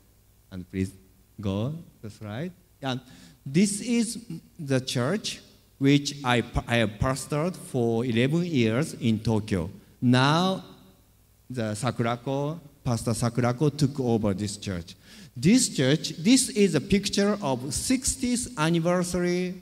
And 0.50 0.66
please 0.72 0.94
go, 1.42 1.76
that's 2.02 2.22
right. 2.22 2.54
And 2.82 3.02
this 3.46 3.82
is 3.82 4.26
the 4.58 4.80
church 4.80 5.42
which 5.78 6.16
I, 6.24 6.44
I 6.68 6.78
have 6.78 6.92
pastored 7.00 7.56
for 7.56 8.04
11 8.04 8.46
years 8.46 8.94
in 8.96 9.20
Tokyo. 9.20 9.70
Now, 10.02 10.64
the 11.50 11.74
Sakurako, 11.74 12.60
Pastor 12.84 13.12
Sakurako 13.12 13.76
took 13.76 14.00
over 14.00 14.34
this 14.34 14.58
church. 14.58 14.96
This 15.36 15.76
church, 15.76 16.10
this 16.18 16.50
is 16.50 16.74
a 16.74 16.82
picture 16.82 17.38
of 17.42 17.60
60th 17.60 18.58
anniversary, 18.58 19.62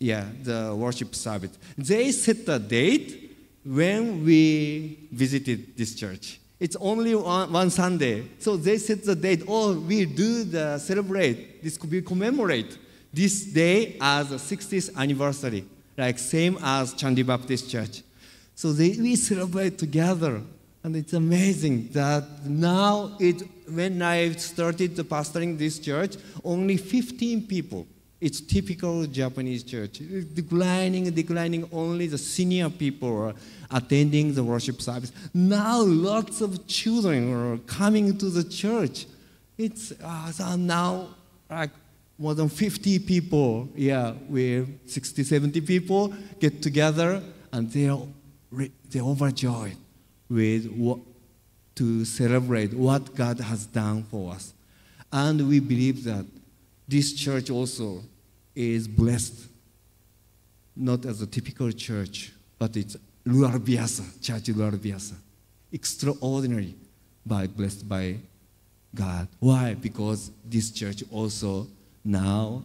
yeah, 0.00 0.24
the 0.42 0.74
worship 0.74 1.14
service. 1.14 1.56
They 1.76 2.10
set 2.12 2.44
the 2.44 2.58
date 2.58 3.36
when 3.64 4.24
we 4.24 5.08
visited 5.12 5.76
this 5.76 5.94
church. 5.94 6.40
It's 6.58 6.76
only 6.76 7.14
one, 7.14 7.52
one 7.52 7.70
Sunday. 7.70 8.24
So 8.40 8.56
they 8.56 8.78
set 8.78 9.04
the 9.04 9.14
date, 9.14 9.44
oh, 9.46 9.78
we 9.78 10.06
do 10.06 10.42
the 10.42 10.78
celebrate, 10.78 11.62
this 11.62 11.76
could 11.76 11.90
be 11.90 12.02
commemorate 12.02 12.76
this 13.12 13.44
day 13.44 13.96
as 14.00 14.32
a 14.32 14.36
60th 14.36 14.94
anniversary, 14.96 15.64
like 15.96 16.18
same 16.18 16.58
as 16.62 16.94
Chandi 16.94 17.26
Baptist 17.26 17.70
Church. 17.70 18.02
So 18.54 18.72
they, 18.72 18.90
we 18.90 19.16
celebrate 19.16 19.78
together. 19.78 20.40
And 20.82 20.96
it's 20.96 21.12
amazing 21.12 21.88
that 21.92 22.24
now, 22.44 23.16
it, 23.18 23.42
when 23.68 24.00
I 24.00 24.32
started 24.32 24.96
pastoring 24.96 25.58
this 25.58 25.78
church, 25.78 26.16
only 26.44 26.76
15 26.76 27.46
people. 27.46 27.86
It's 28.20 28.40
typical 28.40 29.06
Japanese 29.06 29.62
church. 29.62 30.00
Declining, 30.34 31.10
declining, 31.10 31.68
only 31.72 32.08
the 32.08 32.18
senior 32.18 32.68
people 32.68 33.16
are 33.22 33.34
attending 33.70 34.34
the 34.34 34.42
worship 34.42 34.82
service. 34.82 35.12
Now 35.32 35.80
lots 35.82 36.40
of 36.40 36.66
children 36.66 37.32
are 37.32 37.58
coming 37.58 38.18
to 38.18 38.30
the 38.30 38.42
church. 38.42 39.06
It's 39.56 39.92
uh, 40.02 40.32
so 40.32 40.56
now 40.56 41.08
like 41.48 41.70
more 42.18 42.34
than 42.34 42.48
50 42.48 42.98
people, 43.00 43.68
yeah, 43.76 44.12
we 44.28 44.66
60, 44.86 45.22
70 45.22 45.60
people 45.60 46.12
get 46.40 46.60
together 46.60 47.22
and 47.52 47.70
they 47.70 47.88
are 47.88 48.02
they're 48.90 49.02
overjoyed 49.02 49.76
with 50.28 50.66
what, 50.70 50.98
to 51.74 52.04
celebrate 52.04 52.72
what 52.72 53.14
God 53.14 53.38
has 53.40 53.66
done 53.66 54.04
for 54.04 54.32
us. 54.32 54.52
And 55.12 55.48
we 55.48 55.60
believe 55.60 56.04
that 56.04 56.26
this 56.86 57.12
church 57.12 57.50
also 57.50 58.02
is 58.54 58.88
blessed, 58.88 59.48
not 60.74 61.04
as 61.04 61.22
a 61.22 61.26
typical 61.26 61.70
church, 61.72 62.32
but 62.58 62.76
it's 62.76 62.96
Luar 63.26 63.58
Biasa, 63.58 64.22
Church 64.22 64.44
Luar 64.44 64.72
Biasa. 64.72 65.14
Extraordinary, 65.70 66.74
but 67.24 67.54
blessed 67.54 67.86
by 67.86 68.16
God. 68.94 69.28
Why? 69.38 69.74
Because 69.74 70.30
this 70.44 70.70
church 70.70 71.04
also 71.12 71.66
now 72.04 72.64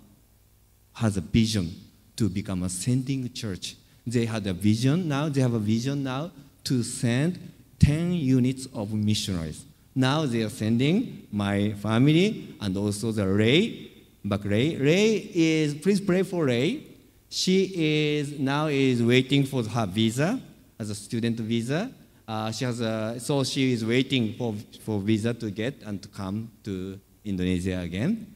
has 0.94 1.18
a 1.18 1.22
vision 1.22 1.74
to 2.16 2.30
become 2.30 2.64
a 2.64 2.70
sending 2.70 3.32
church. 3.34 3.76
They 4.06 4.26
had 4.26 4.46
a 4.48 4.54
vision 4.54 5.08
now, 5.08 5.30
they 5.30 5.42
have 5.42 5.54
a 5.54 5.60
vision 5.60 6.04
now 6.04 6.32
to 6.66 6.84
send 6.84 7.52
10 7.80 8.14
units 8.14 8.68
of 8.74 8.94
missionaries. 8.94 9.66
Now 9.96 10.26
they 10.26 10.42
are 10.42 10.50
sending 10.50 11.28
my 11.32 11.74
family 11.74 12.56
and 12.62 12.76
also 12.78 13.12
the 13.12 13.28
Ray, 13.28 13.92
back 14.24 14.44
Ray. 14.44 14.76
Ray 14.78 15.30
is, 15.34 15.76
please 15.76 16.02
pray 16.02 16.24
for 16.24 16.46
Ray. 16.46 16.88
She 17.30 17.72
is 17.76 18.40
now 18.40 18.68
is 18.68 19.04
waiting 19.04 19.44
for 19.46 19.64
her 19.64 19.86
visa 19.86 20.40
as 20.80 20.90
a 20.90 20.96
student 20.96 21.40
visa. 21.40 21.92
Uh, 22.28 22.52
she 22.52 22.66
has 22.66 22.80
a, 22.80 23.20
so 23.20 23.44
she 23.44 23.74
is 23.74 23.86
waiting 23.86 24.36
for, 24.38 24.56
for 24.82 25.00
visa 25.00 25.34
to 25.34 25.52
get 25.52 25.82
and 25.86 26.02
to 26.02 26.08
come 26.08 26.50
to 26.64 27.00
Indonesia 27.26 27.80
again. 27.80 28.33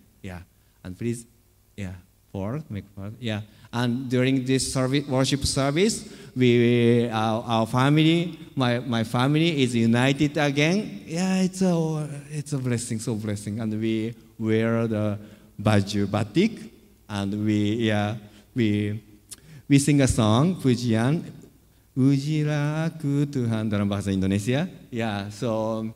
And 0.88 0.97
please, 0.97 1.28
yeah, 1.76 2.00
four, 2.32 2.63
make 2.69 2.86
four, 2.95 3.12
yeah. 3.19 3.41
And 3.73 4.08
during 4.08 4.45
this 4.45 4.71
service, 4.71 5.06
worship 5.06 5.43
service, 5.43 6.08
we, 6.34 7.10
our, 7.10 7.43
our 7.43 7.67
family, 7.67 8.39
my, 8.56 8.80
my 8.80 9.04
family 9.04 9.62
is 9.62 9.76
united 9.76 10.38
again. 10.38 11.04
Yeah, 11.06 11.41
it's 11.41 11.62
a, 11.62 12.08
it's 12.32 12.54
a 12.54 12.58
blessing, 12.58 13.00
so 13.00 13.15
blessing. 13.15 13.60
And 13.60 13.82
we 13.82 14.15
wear 14.39 14.88
the 14.88 15.19
baju 15.62 16.08
batik, 16.08 16.71
and 17.10 17.45
we, 17.45 17.91
yeah, 17.91 18.15
we, 18.56 19.04
we 19.67 19.80
sing 19.80 20.00
a 20.00 20.08
song, 20.08 20.56
Pujian, 20.56 21.21
Ujilaku 21.97 23.26
Tuhan 23.26 23.67
dalam 23.67 23.89
bahasa 23.91 24.13
Indonesia. 24.13 24.69
Yeah, 24.89 25.28
so 25.36 25.91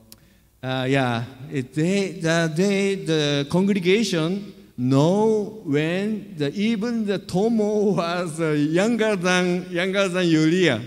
uh, 0.61 0.85
yeah, 0.89 1.23
it, 1.49 1.73
they, 1.73 2.19
the, 2.19 2.51
they, 2.53 2.95
the 2.95 3.47
congregation 3.49 4.59
know 4.81 5.61
when 5.63 6.35
the, 6.37 6.51
even 6.53 7.05
the 7.05 7.19
Tomo 7.19 7.93
was 7.93 8.39
younger 8.39 9.15
than 9.15 9.69
younger 9.69 10.07
than 10.07 10.25
Yulia, 10.27 10.81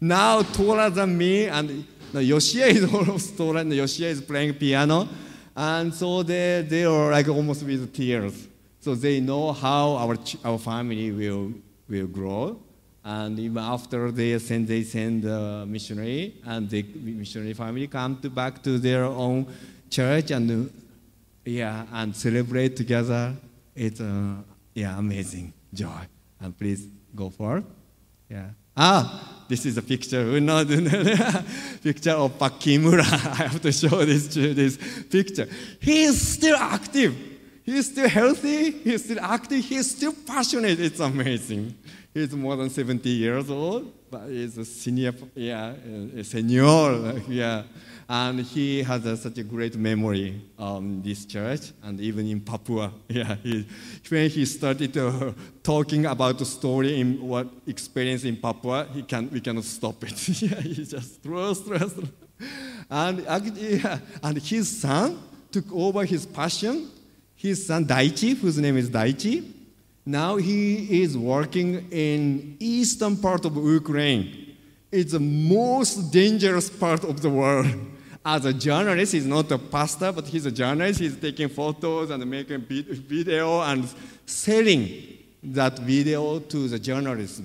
now 0.00 0.42
taller 0.42 0.90
than 0.90 1.16
me, 1.16 1.46
and 1.46 1.86
the 2.12 2.20
Yoshia 2.20 2.66
is 2.68 2.84
almost 2.94 3.36
taller, 3.36 3.60
and 3.60 3.72
Yoshia 3.72 4.06
is 4.06 4.20
playing 4.20 4.54
piano, 4.54 5.08
and 5.56 5.94
so 5.94 6.22
they 6.22 6.66
they 6.68 6.84
are 6.84 7.10
like 7.10 7.28
almost 7.28 7.62
with 7.62 7.92
tears. 7.94 8.46
So 8.80 8.94
they 8.94 9.20
know 9.20 9.52
how 9.52 9.96
our 9.96 10.18
our 10.44 10.58
family 10.58 11.10
will 11.10 11.54
will 11.88 12.06
grow, 12.08 12.58
and 13.02 13.38
even 13.38 13.62
after 13.62 14.10
they 14.10 14.38
send 14.38 14.68
they 14.68 14.82
send 14.82 15.22
the 15.22 15.64
missionary, 15.66 16.34
and 16.44 16.68
the 16.68 16.82
missionary 16.82 17.54
family 17.54 17.86
come 17.86 18.20
to 18.20 18.28
back 18.28 18.62
to 18.64 18.78
their 18.78 19.04
own 19.04 19.46
church 19.88 20.30
and 20.30 20.70
yeah, 21.50 21.86
and 21.92 22.14
celebrate 22.14 22.76
together. 22.76 23.34
It's 23.74 24.00
uh, 24.00 24.36
yeah, 24.74 24.98
amazing 24.98 25.52
joy. 25.74 26.06
And 26.40 26.56
please 26.56 26.86
go 27.14 27.30
forward. 27.30 27.64
Yeah. 28.28 28.50
Ah, 28.76 29.44
this 29.48 29.66
is 29.66 29.76
a 29.76 29.82
picture. 29.82 30.30
We 30.30 30.40
know 30.40 30.62
the 30.64 31.44
picture 31.82 32.12
of 32.12 32.38
Pak 32.38 32.52
Kimura. 32.52 33.00
I 33.40 33.48
have 33.48 33.60
to 33.62 33.72
show 33.72 34.04
this 34.04 34.28
to 34.28 34.54
this 34.54 34.78
picture. 35.10 35.48
He 35.80 36.04
is 36.04 36.34
still 36.34 36.56
active. 36.56 37.14
He's 37.62 37.90
still 37.90 38.08
healthy. 38.08 38.70
He's 38.70 39.04
still 39.04 39.20
active. 39.20 39.64
He's 39.64 39.90
still 39.90 40.14
passionate. 40.26 40.80
It's 40.80 41.00
amazing. 41.00 41.74
He's 42.14 42.32
more 42.34 42.56
than 42.56 42.70
70 42.70 43.08
years 43.08 43.50
old, 43.50 43.92
but 44.10 44.28
he's 44.28 44.58
a 44.58 44.64
senior, 44.64 45.14
yeah, 45.34 45.74
a 46.16 46.24
senior, 46.24 47.20
yeah. 47.28 47.62
And 48.12 48.40
he 48.40 48.82
has 48.82 49.06
a, 49.06 49.16
such 49.16 49.38
a 49.38 49.44
great 49.44 49.76
memory 49.76 50.42
of 50.58 51.04
this 51.04 51.24
church 51.24 51.70
and 51.80 52.00
even 52.00 52.26
in 52.26 52.40
Papua. 52.40 52.92
Yeah, 53.08 53.36
he, 53.36 53.64
when 54.08 54.28
he 54.28 54.44
started 54.46 54.96
uh, 54.96 55.32
talking 55.62 56.06
about 56.06 56.36
the 56.36 56.44
story 56.44 57.00
in 57.00 57.22
what 57.22 57.46
experience 57.68 58.24
in 58.24 58.36
Papua, 58.36 58.88
he 58.92 59.02
can, 59.04 59.30
we 59.30 59.40
cannot 59.40 59.62
stop 59.62 60.02
it. 60.02 60.28
yeah, 60.42 60.60
he 60.60 60.84
just 60.84 61.22
throws, 61.22 61.60
throws. 61.60 61.94
And, 62.90 63.20
yeah, 63.56 64.00
and 64.24 64.38
his 64.38 64.80
son 64.80 65.22
took 65.52 65.72
over 65.72 66.04
his 66.04 66.26
passion. 66.26 66.90
His 67.36 67.64
son 67.64 67.84
Daichi, 67.84 68.36
whose 68.36 68.58
name 68.58 68.76
is 68.76 68.90
Daichi, 68.90 69.52
now 70.04 70.34
he 70.34 71.00
is 71.00 71.16
working 71.16 71.86
in 71.92 72.56
eastern 72.58 73.16
part 73.16 73.44
of 73.44 73.54
Ukraine. 73.54 74.56
It's 74.90 75.12
the 75.12 75.20
most 75.20 76.12
dangerous 76.12 76.68
part 76.68 77.04
of 77.04 77.22
the 77.22 77.30
world. 77.30 77.68
As 78.24 78.44
a 78.44 78.52
journalist, 78.52 79.12
he's 79.12 79.26
not 79.26 79.50
a 79.50 79.58
pastor, 79.58 80.12
but 80.12 80.26
he's 80.26 80.44
a 80.44 80.52
journalist. 80.52 81.00
He's 81.00 81.16
taking 81.16 81.48
photos 81.48 82.10
and 82.10 82.24
making 82.26 82.60
video 82.60 83.60
and 83.62 83.88
selling 84.26 85.18
that 85.42 85.78
video 85.78 86.38
to 86.38 86.68
the 86.68 86.78
journalists 86.78 87.40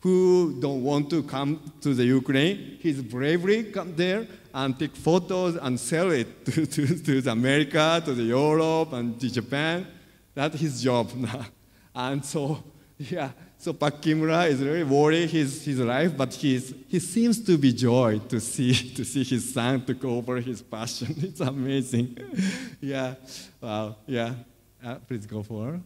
who 0.00 0.58
don't 0.60 0.82
want 0.82 1.10
to 1.10 1.22
come 1.22 1.72
to 1.80 1.94
the 1.94 2.04
Ukraine. 2.04 2.78
He's 2.80 3.02
bravely 3.02 3.64
come 3.64 3.96
there 3.96 4.26
and 4.54 4.78
take 4.78 4.94
photos 4.94 5.56
and 5.56 5.78
sell 5.80 6.10
it 6.10 6.44
to, 6.46 6.66
to, 6.66 6.86
to 6.86 7.20
the 7.20 7.30
America, 7.32 8.02
to 8.04 8.14
the 8.14 8.24
Europe, 8.24 8.92
and 8.92 9.18
to 9.20 9.30
Japan. 9.30 9.86
That's 10.34 10.60
his 10.60 10.82
job 10.82 11.12
now. 11.16 11.46
And 11.94 12.24
so, 12.24 12.62
yeah, 12.98 13.30
so 13.60 13.72
Pak 13.72 14.00
Kimura 14.00 14.48
is 14.48 14.60
very 14.60 14.84
worried 14.84 15.28
his, 15.30 15.64
his 15.64 15.80
life, 15.80 16.16
but 16.16 16.32
he's, 16.32 16.72
he 16.86 17.00
seems 17.00 17.40
to 17.44 17.58
be 17.58 17.72
joy 17.72 18.20
to 18.28 18.38
see, 18.38 18.72
to 18.94 19.04
see 19.04 19.24
his 19.24 19.52
son 19.52 19.84
took 19.84 20.04
over 20.04 20.40
his 20.40 20.62
passion. 20.62 21.14
It's 21.22 21.40
amazing. 21.40 22.16
yeah, 22.80 23.14
wow, 23.60 23.96
yeah. 24.06 24.34
Uh, 24.82 24.94
please 25.06 25.26
go 25.26 25.42
forward. 25.42 25.82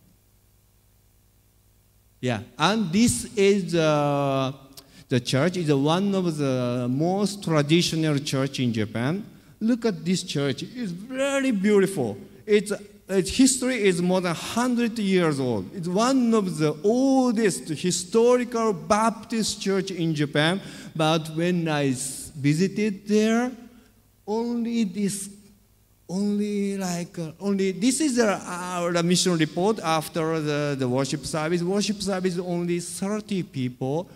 Yeah, 2.21 2.43
and 2.59 2.93
this 2.93 3.35
is 3.35 3.75
uh, 3.75 4.53
the 5.09 5.19
church 5.19 5.57
is 5.57 5.73
one 5.73 6.15
of 6.15 6.37
the 6.37 6.87
most 6.91 7.43
traditional 7.43 8.19
church 8.19 8.61
in 8.61 8.73
Japan. 8.73 9.25
Look 9.59 9.87
at 9.87 10.05
this 10.05 10.23
church; 10.23 10.63
it's 10.63 10.93
very 10.93 11.51
beautiful. 11.51 12.19
It's 12.47 12.71
its 13.13 13.31
history 13.31 13.83
is 13.83 14.01
more 14.01 14.21
than 14.21 14.35
100 14.35 14.99
years 14.99 15.41
old. 15.41 15.75
It's 15.75 15.89
one 15.89 16.33
of 16.35 16.59
the 16.59 16.77
oldest 16.83 17.69
historical 17.69 18.73
Baptist 18.73 19.61
church 19.61 19.91
in 19.91 20.15
Japan. 20.15 20.61
But 20.95 21.29
when 21.31 21.69
I 21.69 21.93
visited 22.37 23.07
there, 23.07 23.51
only 24.27 24.85
this, 24.85 25.31
only 26.09 26.77
like, 26.77 27.19
uh, 27.19 27.33
only, 27.41 27.73
this 27.73 28.01
is 28.01 28.19
our, 28.19 28.39
our 28.95 29.03
mission 29.03 29.37
report 29.37 29.81
after 29.81 30.41
the, 30.41 30.77
the 30.79 30.89
worship 30.89 31.25
service. 31.25 31.63
Worship 31.63 32.01
service, 32.03 32.39
only 32.39 32.81
30 32.81 33.43
people. 33.45 34.09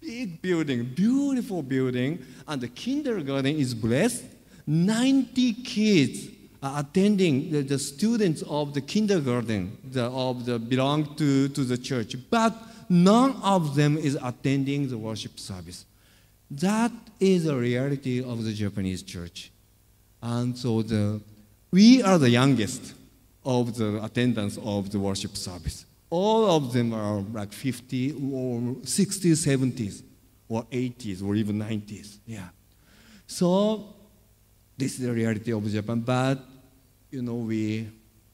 Big 0.00 0.40
building, 0.40 0.84
beautiful 0.84 1.62
building. 1.62 2.24
And 2.46 2.60
the 2.60 2.68
kindergarten 2.68 3.56
is 3.56 3.74
blessed. 3.74 4.24
90 4.66 5.52
kids 5.54 6.37
uh, 6.62 6.82
attending 6.84 7.50
the, 7.50 7.62
the, 7.62 7.78
students 7.78 8.42
of 8.42 8.74
the 8.74 8.80
kindergarten 8.80 9.76
the, 9.84 10.04
of 10.04 10.44
the 10.44 10.58
belong 10.58 11.14
to, 11.16 11.48
to 11.48 11.64
the 11.64 11.78
church, 11.78 12.16
but 12.30 12.54
none 12.88 13.36
of 13.42 13.74
them 13.74 13.96
is 13.96 14.18
attending 14.22 14.88
the 14.88 14.98
worship 14.98 15.38
service. 15.38 15.84
That 16.50 16.92
is 17.20 17.44
the 17.44 17.56
reality 17.56 18.22
of 18.22 18.44
the 18.44 18.52
Japanese 18.52 19.02
church. 19.02 19.50
And 20.22 20.56
so 20.56 20.82
the, 20.82 21.20
we 21.70 22.02
are 22.02 22.18
the 22.18 22.30
youngest 22.30 22.94
of 23.44 23.76
the 23.76 24.02
attendance 24.02 24.58
of 24.64 24.90
the 24.90 24.98
worship 24.98 25.36
service. 25.36 25.84
All 26.10 26.50
of 26.50 26.72
them 26.72 26.92
are 26.92 27.20
like 27.32 27.52
50 27.52 28.12
or 28.32 28.60
60s, 28.82 29.46
70s, 29.46 30.02
or 30.48 30.64
80s, 30.64 31.22
or 31.22 31.34
even 31.34 31.58
90s. 31.58 32.16
Yeah. 32.26 32.48
So 33.26 33.94
this 34.78 34.92
is 34.92 35.00
the 35.00 35.12
reality 35.12 35.52
of 35.52 35.66
Japan, 35.66 36.00
but 36.00 36.38
you 37.10 37.20
know, 37.20 37.34
we 37.34 37.88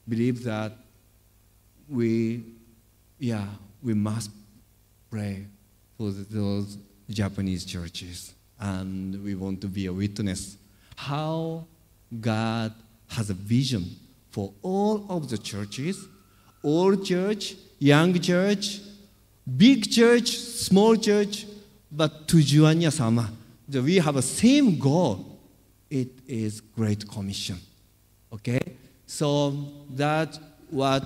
believe 0.07 0.43
that 0.43 0.73
we, 1.89 2.43
yeah, 3.19 3.47
we 3.81 3.93
must 3.93 4.29
pray 5.09 5.45
for 5.97 6.11
those 6.11 6.77
Japanese 7.09 7.65
churches, 7.65 8.33
and 8.59 9.23
we 9.23 9.33
want 9.33 9.59
to 9.61 9.67
be 9.67 9.87
a 9.87 9.93
witness 9.93 10.57
how 10.95 11.65
God 12.21 12.73
has 13.07 13.29
a 13.29 13.33
vision 13.33 13.83
for 14.29 14.53
all 14.61 15.05
of 15.09 15.29
the 15.29 15.37
churches, 15.37 16.07
old 16.63 17.05
church, 17.05 17.55
young 17.79 18.19
church, 18.19 18.79
big 19.57 19.91
church, 19.91 20.37
small 20.37 20.95
church, 20.95 21.45
but 21.91 22.27
tujuannya 22.27 22.91
sama. 22.91 23.29
We 23.67 23.97
have 23.97 24.15
the 24.15 24.21
same 24.21 24.77
goal. 24.77 25.34
It 25.89 26.09
is 26.27 26.61
Great 26.61 27.07
Commission. 27.07 27.57
Okay? 28.31 28.59
So 29.05 29.55
that's 29.89 30.39
what 30.69 31.03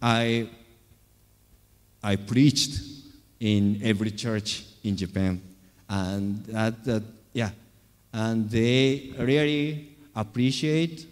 I, 0.00 0.48
I 2.02 2.16
preached 2.16 2.80
in 3.40 3.80
every 3.82 4.10
church 4.12 4.64
in 4.84 4.96
Japan. 4.96 5.40
And 5.88 6.44
that, 6.46 6.84
that 6.84 7.02
yeah, 7.32 7.50
and 8.12 8.48
they 8.48 9.12
really 9.18 9.96
appreciate 10.14 11.06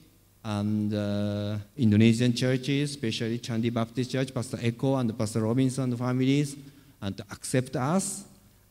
and 0.45 0.95
uh, 0.95 1.59
Indonesian 1.77 2.33
churches, 2.33 2.91
especially 2.91 3.39
Chandi 3.39 3.73
Baptist 3.73 4.11
Church, 4.11 4.33
Pastor 4.33 4.57
Eko 4.57 4.99
and 4.99 5.17
Pastor 5.19 5.41
Robinson 5.41 5.95
families, 5.97 6.57
and 7.03 7.17
to 7.17 7.25
accept 7.31 7.77
us 7.77 8.25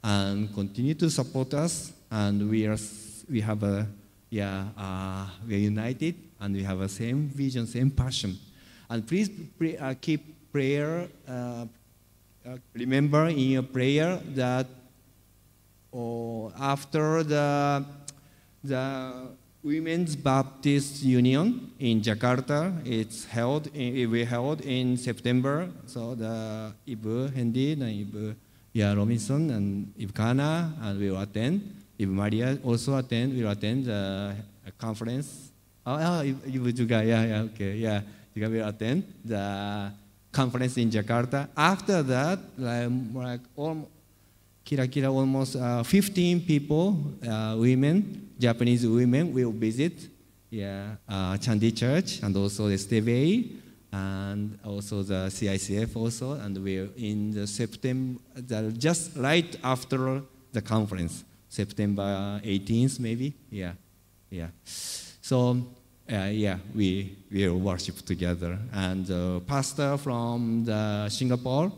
and 0.03 0.51
continue 0.53 0.95
to 0.95 1.09
support 1.09 1.53
us. 1.53 1.91
And 2.09 2.49
we 2.49 2.65
are 2.65 2.77
we 3.29 3.41
have 3.41 3.61
a 3.63 3.87
yeah 4.29 4.67
uh, 4.77 5.25
we 5.47 5.55
are 5.55 5.59
united 5.59 6.15
and 6.39 6.55
we 6.55 6.63
have 6.63 6.79
the 6.79 6.89
same 6.89 7.27
vision, 7.29 7.65
same 7.65 7.89
passion. 7.89 8.37
And 8.89 9.05
please 9.05 9.29
pray, 9.57 9.77
uh, 9.77 9.95
keep 9.99 10.51
prayer. 10.51 11.07
Uh, 11.27 11.65
uh, 12.47 12.57
remember 12.73 13.27
in 13.27 13.59
your 13.59 13.63
prayer 13.63 14.21
that 14.35 14.67
oh, 15.93 16.51
after 16.59 17.23
the 17.23 17.83
the 18.63 19.27
Women's 19.63 20.15
Baptist 20.15 21.03
Union 21.03 21.71
in 21.79 22.01
Jakarta. 22.01 22.71
It's 22.85 23.25
held. 23.25 23.67
In, 23.75 24.09
we 24.11 24.23
held 24.23 24.61
in 24.61 24.95
September. 24.95 25.67
So 25.87 26.15
the 26.15 26.71
Ibu 26.87 27.35
Hendy 27.35 27.73
and 27.73 27.83
Ibu 27.83 28.35
yeah, 28.71 28.93
Robinson 28.93 29.49
and 29.49 29.93
Ibu 29.99 30.13
Kana 30.13 30.73
and 30.81 30.99
will 30.99 31.19
attend. 31.19 31.76
Ibu 31.99 32.13
Maria 32.13 32.57
also 32.63 32.95
attend. 32.95 33.35
Will 33.35 33.49
attend 33.49 33.85
the 33.85 34.35
conference. 34.77 35.51
Oh, 35.85 35.95
oh 35.95 36.21
Ibu 36.23 36.71
juga. 36.73 37.01
Yeah, 37.05 37.23
yeah, 37.25 37.47
okay, 37.49 37.71
yeah. 37.77 38.01
Juga 38.35 38.49
will 38.49 38.67
attend 38.67 39.03
the 39.25 39.91
conference 40.31 40.77
in 40.77 40.89
Jakarta. 40.89 41.49
After 41.55 42.03
that, 42.03 42.39
like, 42.57 42.89
like 43.13 43.41
almost, 43.55 43.89
kira 44.65 44.85
kira 44.87 45.09
almost 45.09 45.55
uh, 45.55 45.81
15 45.81 46.41
people, 46.41 46.97
uh, 47.25 47.55
women, 47.57 48.29
Japanese 48.37 48.85
women 48.85 49.33
will 49.33 49.51
visit 49.51 49.93
yeah, 50.49 50.95
uh, 51.07 51.33
Chandi 51.37 51.75
Church 51.75 52.21
and 52.21 52.35
also 52.35 52.67
the 52.67 52.75
STBI 52.75 53.51
and 53.91 54.59
also 54.65 55.03
the 55.03 55.27
CICF 55.31 55.95
also, 55.95 56.33
and 56.33 56.57
we're 56.57 56.89
in 56.97 57.31
the 57.31 57.47
September, 57.47 58.19
the, 58.35 58.71
just 58.77 59.15
right 59.17 59.55
after 59.63 60.21
the 60.51 60.61
conference, 60.61 61.23
September 61.49 62.41
18th 62.43 62.99
maybe, 62.99 63.33
yeah, 63.49 63.73
yeah. 64.29 64.47
So 64.63 65.57
uh, 66.09 66.29
yeah, 66.31 66.57
we 66.73 67.17
will 67.31 67.59
worship 67.59 67.97
together. 67.97 68.57
And 68.73 69.09
uh, 69.11 69.39
pastor 69.41 69.97
from 69.97 70.63
the 70.63 71.09
Singapore, 71.09 71.71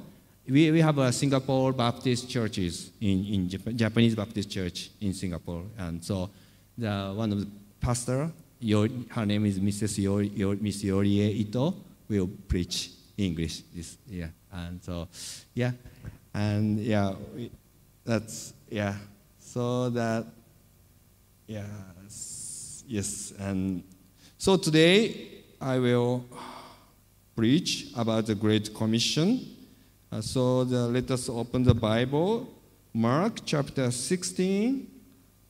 we, 0.48 0.72
we 0.72 0.82
have 0.82 0.98
a 0.98 1.12
Singapore 1.12 1.74
Baptist 1.74 2.30
churches 2.30 2.92
in, 3.02 3.26
in 3.26 3.50
Jap- 3.50 3.76
Japanese 3.76 4.16
Baptist 4.16 4.50
church 4.50 4.92
in 5.02 5.14
Singapore. 5.14 5.64
And 5.78 6.04
so 6.04 6.30
the 6.78 7.14
one 7.16 7.32
of 7.32 7.40
the 7.40 7.48
pastor, 7.80 8.32
your, 8.60 8.88
her 9.10 9.26
name 9.26 9.46
is 9.46 9.60
Mrs. 9.60 9.98
Yori, 10.04 10.28
Yor, 10.30 10.56
Miss 10.60 10.84
Yorie 10.84 11.36
Ito, 11.40 11.76
will 12.08 12.30
preach 12.48 12.92
English. 13.18 13.62
This, 13.76 13.98
yeah. 14.08 14.28
And 14.52 14.84
so, 14.84 15.08
yeah. 15.54 15.72
And 16.34 16.80
yeah, 16.80 17.14
we, 17.36 17.52
that's, 18.06 18.54
yeah. 18.70 18.96
So 19.52 19.90
that, 19.90 20.28
yes, 21.48 22.84
yes. 22.88 23.34
And 23.40 23.84
so 24.38 24.58
today 24.58 25.42
I 25.60 25.80
will 25.80 26.24
preach 27.36 27.88
about 27.98 28.28
the 28.28 28.36
Great 28.36 28.76
Commission. 28.76 29.48
Uh, 30.12 30.22
so 30.22 30.64
the, 30.66 30.88
let 30.88 31.10
us 31.10 31.30
open 31.30 31.64
the 31.64 31.74
Bible, 31.74 32.48
Mark 32.94 33.40
chapter 33.44 33.90
16, 33.90 34.88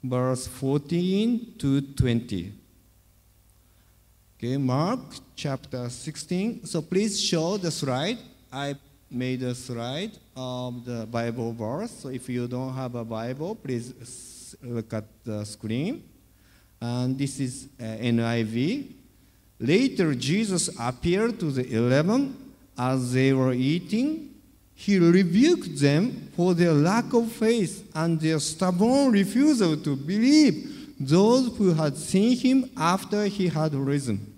verse 0.01 0.47
14 0.47 1.55
to 1.57 1.81
20. 1.81 2.53
Okay, 4.38 4.55
Mark 4.55 5.01
chapter 5.35 5.89
16. 5.89 6.65
So 6.65 6.81
please 6.81 7.21
show 7.21 7.57
the 7.57 7.69
slide. 7.69 8.19
I 8.49 8.77
made 9.12 9.41
a 9.43 9.56
slide 9.56 10.12
of 10.36 10.86
the 10.86 11.06
Bible 11.06 11.54
verse. 11.54 11.91
So 11.91 12.10
if 12.10 12.30
you 12.30 12.48
don't 12.48 12.74
have 12.74 12.95
a 12.95 13.04
Bible, 13.06 13.56
please 13.56 14.56
look 14.62 14.93
at 14.93 15.06
the 15.24 15.43
screen. 15.45 16.04
And 16.82 17.17
this 17.17 17.39
is 17.39 17.67
uh, 17.80 17.84
NIV. 17.84 18.91
Later, 19.60 20.15
Jesus 20.15 20.69
appeared 20.80 21.39
to 21.39 21.52
the 21.52 21.76
eleven 21.76 22.54
as 22.78 23.13
they 23.13 23.34
were 23.34 23.54
eating. 23.54 24.34
He 24.74 24.98
rebuked 24.98 25.78
them 25.80 26.32
for 26.36 26.54
their 26.54 26.72
lack 26.72 27.13
of 27.13 27.30
faith 27.30 27.91
and 27.93 28.19
their 28.19 28.39
stubborn 28.39 29.12
refusal 29.12 29.76
to 29.76 29.95
believe 29.98 30.95
those 30.98 31.56
who 31.58 31.74
had 31.74 31.98
seen 31.98 32.38
him 32.38 32.69
after 32.78 33.26
he 33.26 33.50
had 33.50 33.74
risen. 33.74 34.34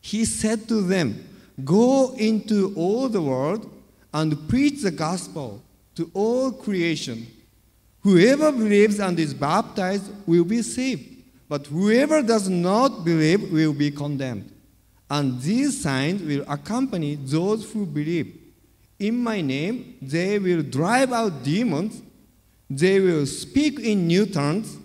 He 0.00 0.24
said 0.24 0.68
to 0.68 0.82
them, 0.82 1.24
Go 1.64 2.14
into 2.14 2.72
all 2.76 3.08
the 3.08 3.20
world 3.20 3.68
and 4.12 4.48
preach 4.48 4.82
the 4.82 4.90
gospel 4.90 5.62
to 5.94 6.10
all 6.14 6.50
creation. 6.52 7.26
Whoever 8.02 8.52
believes 8.52 9.00
and 9.00 9.18
is 9.18 9.34
baptized 9.34 10.10
will 10.26 10.44
be 10.44 10.62
saved 10.62 11.18
but 11.48 11.66
whoever 11.66 12.22
does 12.22 12.48
not 12.48 13.04
believe 13.04 13.50
will 13.50 13.72
be 13.72 13.90
condemned. 13.90 14.52
And 15.10 15.40
these 15.40 15.80
signs 15.80 16.22
will 16.22 16.44
accompany 16.46 17.14
those 17.14 17.72
who 17.72 17.86
believe. 17.86 18.36
In 18.98 19.16
my 19.16 19.40
name, 19.40 19.96
they 20.02 20.38
will 20.38 20.62
drive 20.62 21.12
out 21.12 21.42
demons, 21.42 22.02
they 22.68 23.00
will 23.00 23.24
speak 23.24 23.80
in 23.80 24.06
new 24.06 24.26
tongues, 24.26 24.76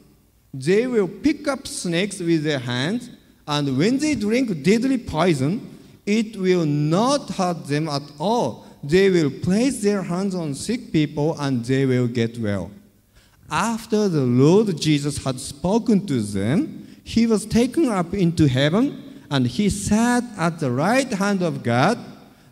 they 0.54 0.88
will 0.88 1.08
pick 1.08 1.48
up 1.48 1.68
snakes 1.68 2.20
with 2.20 2.44
their 2.44 2.60
hands, 2.60 3.10
and 3.46 3.78
when 3.78 3.98
they 3.98 4.16
drink 4.16 4.64
deadly 4.64 4.98
poison, 4.98 5.70
it 6.06 6.38
will 6.38 6.66
not 6.66 7.30
hurt 7.32 7.66
them 7.66 7.90
at 7.90 8.04
all. 8.18 8.66
They 8.84 9.10
will 9.10 9.32
place 9.32 9.82
their 9.82 10.04
hands 10.04 10.36
on 10.36 10.54
sick 10.54 10.92
people 10.92 11.40
and 11.40 11.64
they 11.64 11.86
will 11.86 12.08
get 12.08 12.38
well. 12.38 12.70
After 13.50 14.10
the 14.10 14.22
Lord 14.22 14.80
Jesus 14.80 15.24
had 15.24 15.40
spoken 15.40 16.06
to 16.08 16.22
them, 16.22 16.98
he 17.04 17.28
was 17.28 17.46
taken 17.46 17.88
up 17.88 18.14
into 18.14 18.48
heaven 18.48 19.22
and 19.30 19.48
he 19.48 19.70
sat 19.70 20.24
at 20.38 20.60
the 20.60 20.72
right 20.72 21.12
hand 21.12 21.42
of 21.42 21.64
God. 21.64 21.98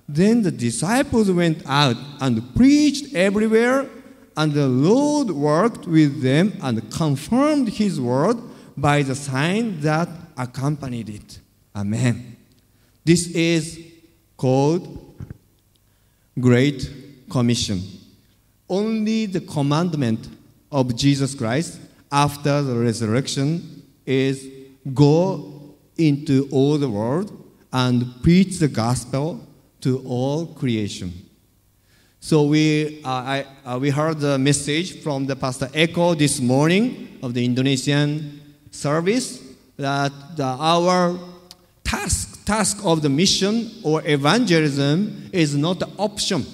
Then 0.08 0.42
the 0.42 0.52
disciples 0.52 1.30
went 1.30 1.64
out 1.66 1.96
and 2.20 2.54
preached 2.56 3.14
everywhere, 3.14 3.88
and 4.36 4.52
the 4.52 4.68
Lord 4.68 5.32
worked 5.32 5.88
with 5.88 6.22
them 6.22 6.54
and 6.62 6.92
confirmed 6.92 7.70
his 7.70 8.00
word 8.00 8.38
by 8.76 9.04
the 9.04 9.16
sign 9.16 9.80
that 9.82 10.10
accompanied 10.38 11.10
it. 11.10 11.40
Amen. 11.76 12.36
This 13.06 13.28
is 13.28 13.80
called 14.36 15.11
Great 16.42 16.90
Commission. 17.30 17.82
Only 18.68 19.28
the 19.28 19.42
commandment 19.42 20.28
of 20.72 20.96
Jesus 20.96 21.36
Christ 21.36 21.80
after 22.12 22.62
the 22.62 22.76
resurrection 22.76 23.84
is 24.06 24.48
go 24.94 25.76
into 25.98 26.48
all 26.52 26.78
the 26.78 26.90
world 26.90 27.32
and 27.72 28.22
preach 28.24 28.60
the 28.60 28.68
gospel 28.68 29.46
to 29.82 30.00
all 30.06 30.48
creation. 30.48 31.14
So 32.20 32.44
we, 32.44 33.02
uh, 33.04 33.10
I, 33.10 33.46
uh, 33.66 33.80
we 33.80 33.90
heard 33.90 34.20
the 34.20 34.38
message 34.38 35.02
from 35.02 35.26
the 35.26 35.36
Pastor 35.36 35.68
Eko 35.68 36.18
this 36.18 36.40
morning 36.40 37.18
of 37.24 37.34
the 37.34 37.44
Indonesian 37.44 38.42
service 38.70 39.42
that 39.78 40.12
the, 40.36 40.44
our 40.44 41.18
task, 41.84 42.31
task 42.46 42.80
of 42.84 43.02
the 43.02 43.10
mission 43.10 43.72
or 43.84 44.02
evangelism 44.06 45.30
is 45.32 45.56
not 45.56 45.82
an 45.82 45.92
option. 45.98 46.46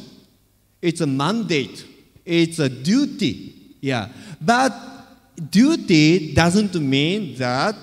It's 0.81 1.01
a 1.01 1.07
mandate. 1.07 1.85
It's 2.25 2.59
a 2.59 2.69
duty 2.69 3.57
yeah. 3.81 4.09
But 4.41 4.73
duty 5.49 6.33
doesn't 6.33 6.75
mean 6.75 7.35
that, 7.37 7.75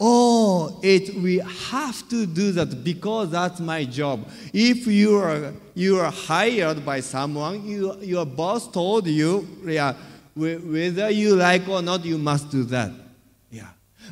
oh, 0.00 0.80
it, 0.82 1.14
we 1.14 1.38
have 1.70 2.08
to 2.08 2.26
do 2.26 2.52
that 2.52 2.82
because 2.82 3.30
that's 3.30 3.60
my 3.60 3.84
job. 3.84 4.28
If 4.52 4.86
you 4.86 5.16
are, 5.18 5.52
you 5.74 5.98
are 5.98 6.10
hired 6.10 6.84
by 6.84 7.00
someone, 7.00 7.64
you, 7.66 7.96
your 8.00 8.26
boss 8.26 8.70
told 8.70 9.06
you, 9.06 9.46
yeah, 9.64 9.94
whether 10.34 11.10
you 11.10 11.36
like 11.36 11.68
or 11.68 11.82
not, 11.82 12.04
you 12.04 12.18
must 12.18 12.50
do 12.50 12.64
that. 12.64 12.90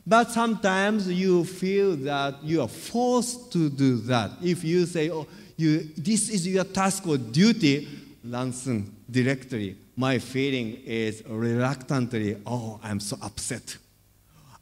But 0.07 0.31
sometimes 0.31 1.09
you 1.09 1.45
feel 1.45 1.97
that 1.97 2.43
you 2.43 2.63
are 2.63 2.69
forced 2.69 3.53
to 3.53 3.69
do 3.69 3.97
that. 4.03 4.31
If 4.43 4.65
you 4.65 4.87
say, 4.87 5.11
oh, 5.11 5.27
you, 5.57 5.91
this 5.97 6.29
is 6.31 6.47
your 6.47 6.65
task 6.65 7.07
or 7.07 7.19
duty, 7.19 7.89
Lanson 8.25 8.95
directly 9.11 9.77
my 10.01 10.19
feeling 10.19 10.79
is 10.87 11.23
reluctantly, 11.29 12.39
oh, 12.47 12.81
I'm 12.83 13.01
so 13.01 13.19
upset. 13.21 13.77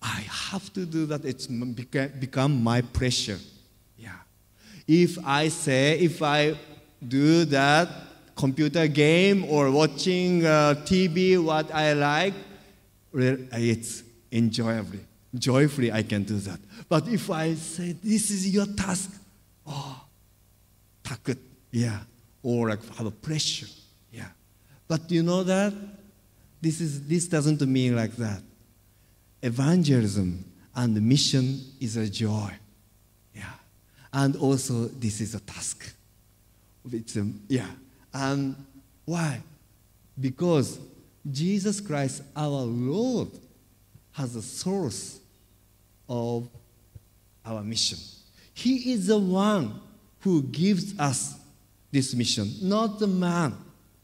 I 0.03 0.20
have 0.51 0.72
to 0.72 0.84
do 0.84 1.07
that. 1.07 1.24
It's 1.24 1.47
become 1.47 2.61
my 2.62 2.80
pressure. 2.82 3.39
Yeah. 3.97 4.18
If 4.89 5.16
I 5.24 5.47
say, 5.49 5.99
if 6.01 6.22
I 6.22 6.57
do 7.07 7.45
that 7.47 7.89
computer 8.34 8.89
game 8.89 9.45
or 9.45 9.70
watching 9.70 10.45
uh, 10.45 10.74
TV, 10.84 11.43
what 11.43 11.72
I 11.72 11.93
like, 11.93 12.34
it's 13.14 14.03
enjoyably, 14.32 15.01
joyfully 15.39 15.93
I 15.93 16.03
can 16.03 16.24
do 16.24 16.39
that. 16.39 16.61
But 16.89 17.09
if 17.09 17.30
I 17.30 17.55
say, 17.55 17.93
this 17.93 18.30
is 18.30 18.49
your 18.49 18.66
task, 18.66 19.11
oh, 19.66 20.05
takut, 21.03 21.39
yeah, 21.70 22.01
or 22.43 22.70
like 22.70 22.97
have 22.97 23.07
a 23.07 23.11
pressure. 23.11 23.66
Yeah. 24.12 24.28
But 24.86 25.11
you 25.11 25.22
know 25.22 25.43
that? 25.45 25.72
This, 26.61 26.80
is, 26.80 27.07
this 27.07 27.28
doesn't 27.28 27.61
mean 27.62 27.95
like 27.95 28.16
that. 28.16 28.43
Evangelism 29.43 30.45
and 30.74 31.03
mission 31.03 31.61
is 31.80 31.97
a 31.97 32.09
joy. 32.09 32.51
Yeah. 33.34 33.45
And 34.12 34.36
also, 34.36 34.86
this 34.86 35.20
is 35.20 35.34
a 35.34 35.41
task. 35.41 35.93
It's 36.91 37.16
a, 37.16 37.30
yeah. 37.49 37.66
And 38.12 38.57
why? 39.05 39.41
Because 40.18 40.78
Jesus 41.30 41.80
Christ, 41.80 42.22
our 42.34 42.62
Lord, 42.62 43.28
has 44.12 44.34
a 44.34 44.43
source 44.43 45.20
of 46.09 46.49
our 47.45 47.63
mission. 47.63 47.99
He 48.55 48.93
is 48.93 49.07
the 49.07 49.19
one 49.19 49.81
who 50.21 50.43
gives 50.43 50.99
us 50.99 51.39
this 51.91 52.15
mission, 52.15 52.51
not 52.63 52.99
the 52.99 53.07
man. 53.07 53.57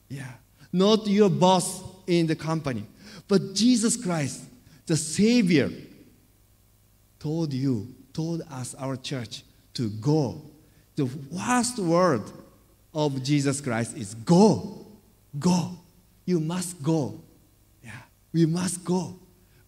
Yeah. 0.08 0.30
Not 0.72 1.06
your 1.06 1.30
boss 1.30 1.82
in 2.06 2.26
the 2.26 2.36
company, 2.36 2.84
but 3.28 3.54
Jesus 3.54 3.96
Christ, 3.96 4.42
the 4.86 4.96
Savior, 4.96 5.70
told 7.18 7.52
you, 7.52 7.94
told 8.12 8.42
us, 8.50 8.74
our 8.74 8.96
church, 8.96 9.42
to 9.74 9.88
go. 9.88 10.42
The 10.96 11.08
last 11.30 11.78
word 11.78 12.22
of 12.92 13.22
Jesus 13.22 13.60
Christ 13.60 13.96
is 13.96 14.14
go. 14.14 14.86
Go. 15.38 15.78
You 16.24 16.40
must 16.40 16.82
go. 16.82 17.20
Yeah. 17.82 17.90
We 18.32 18.46
must 18.46 18.84
go. 18.84 19.18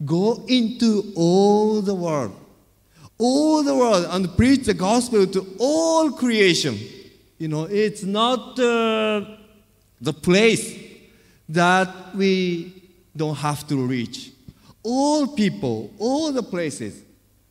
Go 0.05 0.45
into 0.47 1.13
all 1.15 1.81
the 1.81 1.95
world. 1.95 2.35
All 3.19 3.63
the 3.63 3.75
world 3.75 4.07
and 4.11 4.37
preach 4.37 4.65
the 4.65 4.75
gospel 4.75 5.27
to 5.27 5.57
all 5.59 6.13
creation. 6.13 6.79
You 7.39 7.49
know, 7.49 7.65
it's 7.65 8.03
not 8.03 8.59
uh, 8.59 9.25
the 10.01 10.13
place 10.13 10.79
that 11.49 12.15
we 12.15 12.83
don't 13.17 13.37
have 13.37 13.67
to 13.69 13.77
reach. 13.87 14.33
All 14.83 15.27
people, 15.29 15.91
all 15.99 16.33
the 16.33 16.43
places. 16.43 17.03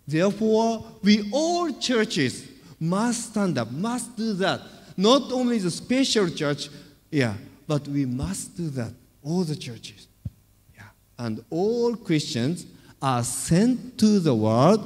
Therefore, 0.07 0.85
we 1.01 1.29
all 1.31 1.71
churches 1.73 2.47
must 2.79 3.31
stand 3.31 3.57
up, 3.57 3.71
must 3.71 4.15
do 4.15 4.33
that. 4.33 4.61
Not 4.95 5.31
only 5.31 5.57
the 5.57 5.71
special 5.71 6.29
church, 6.29 6.69
yeah, 7.09 7.33
but 7.67 7.87
we 7.87 8.05
must 8.05 8.55
do 8.55 8.69
that. 8.71 8.93
All 9.23 9.43
the 9.43 9.55
churches. 9.55 10.07
And 11.17 11.43
all 11.49 11.95
Christians 11.95 12.65
are 13.01 13.23
sent 13.23 13.97
to 13.99 14.19
the 14.19 14.35
world. 14.35 14.81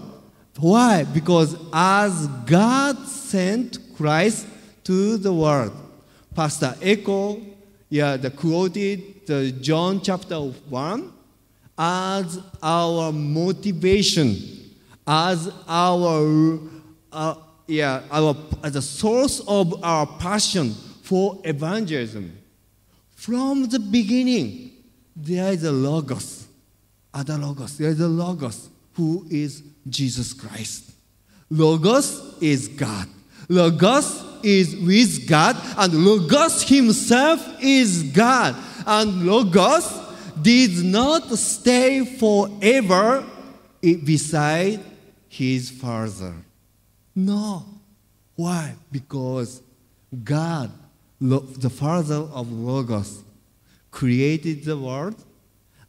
Why? 0.57 1.03
Because 1.03 1.55
as 1.73 2.27
God 2.45 3.07
sent 3.07 3.80
Christ 3.95 4.47
to 4.84 5.17
the 5.17 5.34
world. 5.34 5.71
Pastor 6.36 6.75
Eko, 6.82 7.43
yeah, 7.89 8.17
the 8.17 8.30
quoted 8.30 9.25
the 9.25 9.51
John 9.51 10.01
chapter 10.01 10.38
1 10.38 11.13
as 11.77 12.39
our 12.61 13.11
motivation, 13.11 14.38
as 15.05 15.51
our 15.67 16.59
uh, 17.11 17.36
yeah, 17.67 18.01
our, 18.09 18.36
as 18.63 18.75
a 18.75 18.82
source 18.82 19.41
of 19.47 19.84
our 19.84 20.07
passion 20.17 20.73
for 21.03 21.39
evangelism. 21.43 22.36
From 23.15 23.67
the 23.69 23.80
beginning, 23.80 24.68
there 25.20 25.51
is 25.51 25.63
a 25.63 25.72
Logos, 25.72 26.47
other 27.13 27.38
Logos. 27.38 27.78
There 27.78 27.89
is 27.89 27.99
a 27.99 28.07
Logos 28.07 28.70
who 28.93 29.26
is 29.30 29.63
Jesus 29.88 30.34
Christ. 30.34 30.91
Logos 31.49 32.38
is 32.41 32.67
God. 32.67 33.07
Logos 33.49 34.24
is 34.43 34.76
with 34.76 35.28
God, 35.28 35.57
and 35.78 35.93
Logos 36.05 36.63
himself 36.63 37.45
is 37.61 38.03
God. 38.03 38.55
And 38.86 39.26
Logos 39.26 39.91
did 40.41 40.86
not 40.86 41.28
stay 41.38 42.05
forever 42.05 43.26
beside 43.82 44.80
his 45.28 45.70
Father. 45.70 46.34
No. 47.15 47.65
Why? 48.36 48.76
Because 48.91 49.61
God, 50.24 50.72
the 51.20 51.70
Father 51.70 52.15
of 52.15 52.51
Logos, 52.51 53.24
created 54.00 54.64
the 54.64 54.78
world 54.78 55.22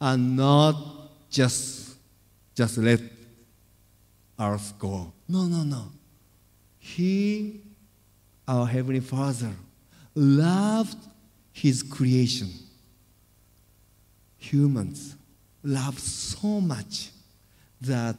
and 0.01 0.37
not 0.37 0.75
just, 1.31 1.95
just 2.57 2.77
let 2.77 3.01
earth 4.37 4.75
go. 4.81 5.13
No, 5.29 5.45
no, 5.45 5.63
no. 5.63 5.85
He, 6.81 7.61
our 8.49 8.67
Heavenly 8.67 8.99
Father, 8.99 9.53
loved 10.13 10.99
His 11.53 11.85
creation. 11.85 12.49
Humans 14.39 15.15
love 15.63 15.97
so 16.01 16.61
much 16.61 17.11
that 17.81 18.17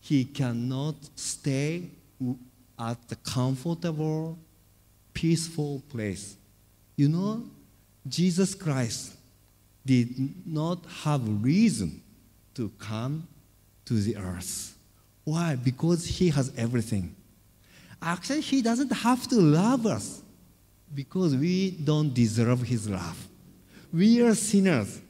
he 0.00 0.24
cannot 0.24 0.94
stay 1.16 1.90
at 2.78 3.08
the 3.10 3.16
comfortable, 3.16 4.38
peaceful 5.12 5.82
place. 5.90 6.34
You 6.96 7.10
know, 7.10 7.44
Jesus 8.08 8.54
Christ 8.54 9.16
did 9.84 10.46
not 10.46 10.84
have 11.02 11.22
reason 11.42 12.02
to 12.54 12.70
come 12.78 13.26
to 13.84 13.94
the 13.94 14.16
earth. 14.16 14.76
Why? 15.24 15.56
Because 15.56 16.06
he 16.06 16.30
has 16.30 16.52
everything. 16.56 17.14
Actually, 18.02 18.40
he 18.40 18.62
doesn't 18.62 18.90
have 18.90 19.26
to 19.28 19.36
love 19.36 19.86
us 19.86 20.22
because 20.94 21.36
we 21.36 21.72
don't 21.72 22.12
deserve 22.12 22.62
his 22.62 22.88
love. 22.88 23.28
We 23.92 24.22
are 24.22 24.34
sinners. 24.34 25.00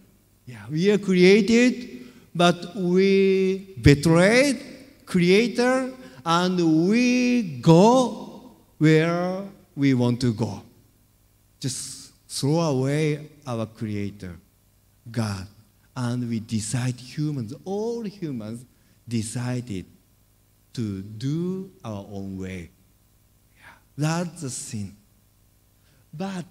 Yeah, 0.46 0.64
we 0.70 0.90
are 0.90 0.98
created, 0.98 2.06
but 2.34 2.74
we 2.74 3.74
betrayed 3.80 4.60
Creator, 5.06 5.92
and 6.24 6.88
we 6.88 7.58
go 7.60 8.52
where 8.78 9.42
we 9.74 9.94
want 9.94 10.20
to 10.20 10.32
go. 10.32 10.62
Just 11.58 11.99
throw 12.30 12.60
away 12.60 13.28
our 13.44 13.66
Creator, 13.66 14.38
God, 15.10 15.48
and 15.96 16.28
we 16.28 16.38
decide 16.38 16.94
humans, 16.94 17.52
all 17.64 18.04
humans 18.04 18.64
decided 19.08 19.84
to 20.72 21.02
do 21.02 21.72
our 21.84 22.06
own 22.08 22.38
way. 22.38 22.70
That's 23.98 24.44
a 24.44 24.50
sin. 24.50 24.96
But 26.14 26.44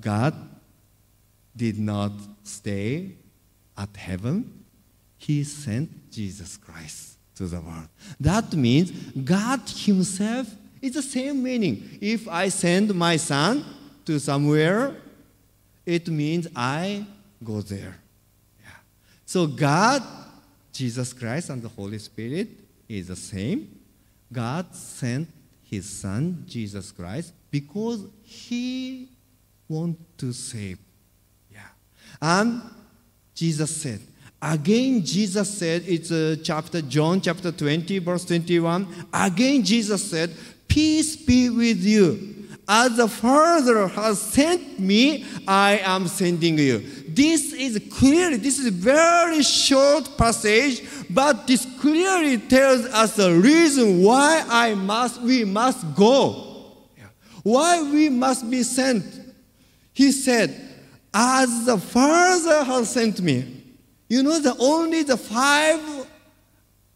God 0.00 0.34
did 1.56 1.78
not 1.78 2.12
stay 2.42 3.12
at 3.78 3.96
heaven. 3.96 4.64
He 5.16 5.44
sent 5.44 6.10
Jesus 6.10 6.56
Christ 6.56 7.16
to 7.36 7.46
the 7.46 7.60
world. 7.60 7.88
That 8.18 8.52
means 8.54 8.90
God 8.90 9.60
Himself 9.68 10.48
is 10.82 10.94
the 10.94 11.02
same 11.02 11.44
meaning. 11.44 11.96
If 12.00 12.26
I 12.26 12.48
send 12.48 12.92
my 12.92 13.16
son 13.16 13.64
to 14.06 14.18
somewhere, 14.18 14.96
it 15.86 16.08
means 16.08 16.48
I 16.54 17.06
go 17.42 17.60
there. 17.60 17.96
Yeah. 18.62 18.70
So 19.26 19.46
God, 19.46 20.02
Jesus 20.72 21.12
Christ, 21.12 21.50
and 21.50 21.62
the 21.62 21.68
Holy 21.68 21.98
Spirit 21.98 22.48
is 22.88 23.08
the 23.08 23.16
same. 23.16 23.80
God 24.32 24.74
sent 24.74 25.28
His 25.70 25.88
Son, 25.88 26.44
Jesus 26.46 26.90
Christ, 26.92 27.32
because 27.50 28.06
He 28.22 29.08
wants 29.68 30.00
to 30.18 30.32
save. 30.32 30.78
Yeah. 31.52 31.60
And 32.20 32.62
Jesus 33.34 33.74
said, 33.74 34.00
Again, 34.40 35.02
Jesus 35.02 35.56
said, 35.56 35.84
it's 35.86 36.10
a 36.10 36.36
chapter, 36.36 36.82
John 36.82 37.18
chapter 37.22 37.50
20, 37.50 37.98
verse 38.00 38.26
21. 38.26 38.86
Again, 39.10 39.62
Jesus 39.62 40.10
said, 40.10 40.36
Peace 40.68 41.16
be 41.16 41.48
with 41.48 41.82
you. 41.82 42.33
As 42.66 42.96
the 42.96 43.08
Father 43.08 43.88
has 43.88 44.20
sent 44.20 44.80
me, 44.80 45.26
I 45.46 45.78
am 45.84 46.08
sending 46.08 46.58
you. 46.58 46.78
This 47.08 47.52
is 47.52 47.80
clearly, 47.92 48.38
this 48.38 48.58
is 48.58 48.66
a 48.66 48.70
very 48.70 49.42
short 49.42 50.16
passage, 50.16 50.82
but 51.10 51.46
this 51.46 51.66
clearly 51.78 52.38
tells 52.38 52.86
us 52.86 53.16
the 53.16 53.32
reason 53.32 54.02
why 54.02 54.44
I 54.48 54.74
must, 54.74 55.20
we 55.20 55.44
must 55.44 55.94
go. 55.94 56.52
Why 57.42 57.82
we 57.82 58.08
must 58.08 58.50
be 58.50 58.62
sent. 58.62 59.04
He 59.92 60.10
said, 60.10 60.54
As 61.12 61.66
the 61.66 61.76
Father 61.76 62.64
has 62.64 62.90
sent 62.90 63.20
me, 63.20 63.62
you 64.08 64.22
know, 64.22 64.40
the 64.40 64.56
only 64.58 65.02
the 65.02 65.18
five, 65.18 65.80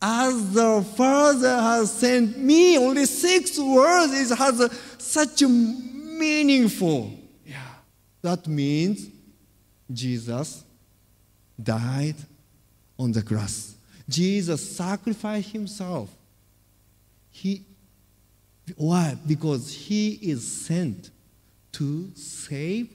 as 0.01 0.53
the 0.55 0.83
Father 0.97 1.61
has 1.61 1.93
sent 1.93 2.39
me, 2.39 2.79
only 2.79 3.05
six 3.05 3.59
words 3.59 4.13
is 4.15 4.31
has 4.31 4.61
such 5.03 5.43
a 5.43 5.49
meaningful. 5.49 7.13
Yeah, 7.45 7.57
that 8.23 8.47
means 8.47 9.09
Jesus 9.93 10.65
died 11.61 12.17
on 12.99 13.13
the 13.13 13.23
cross. 13.23 13.75
Jesus 14.09 14.77
sacrificed 14.77 15.51
himself. 15.51 16.11
He, 17.31 17.65
why? 18.77 19.17
Because 19.27 19.73
he 19.73 20.13
is 20.15 20.47
sent 20.47 21.11
to 21.73 22.11
save 22.15 22.91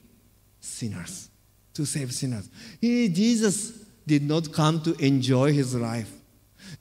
sinners. 0.60 1.28
To 1.74 1.84
save 1.84 2.12
sinners. 2.12 2.48
He, 2.80 3.08
Jesus 3.08 3.84
did 4.06 4.22
not 4.22 4.52
come 4.52 4.80
to 4.82 4.94
enjoy 5.04 5.52
his 5.52 5.74
life, 5.74 6.12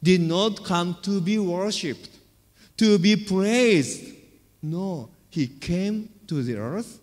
did 0.02 0.22
not 0.22 0.64
come 0.64 0.98
to 1.04 1.22
be 1.22 1.40
worshiped, 1.40 2.10
to 2.78 2.98
be 2.98 3.16
praised. 3.16 4.14
No, 4.64 5.10
he 5.30 5.46
came 5.46 6.10
to 6.28 6.42
the 6.42 6.56
earth 6.56 7.00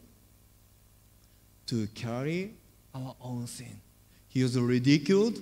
to 1.66 1.86
carry 1.88 2.54
our 2.94 3.14
own 3.20 3.46
sin. 3.46 3.80
He 4.28 4.42
was 4.42 4.58
ridiculed, 4.58 5.38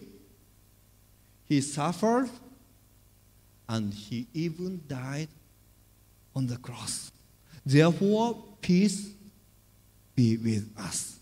he 1.47 1.61
suffered, 1.61 2.29
and 3.69 3.95
he 3.95 4.27
even 4.35 4.83
died 4.89 5.29
on 6.35 6.47
the 6.47 6.57
cross. 6.57 7.13
Therefore, 7.65 8.43
peace 8.61 9.11
be 10.17 10.37
with 10.37 10.69
us. 10.79 11.19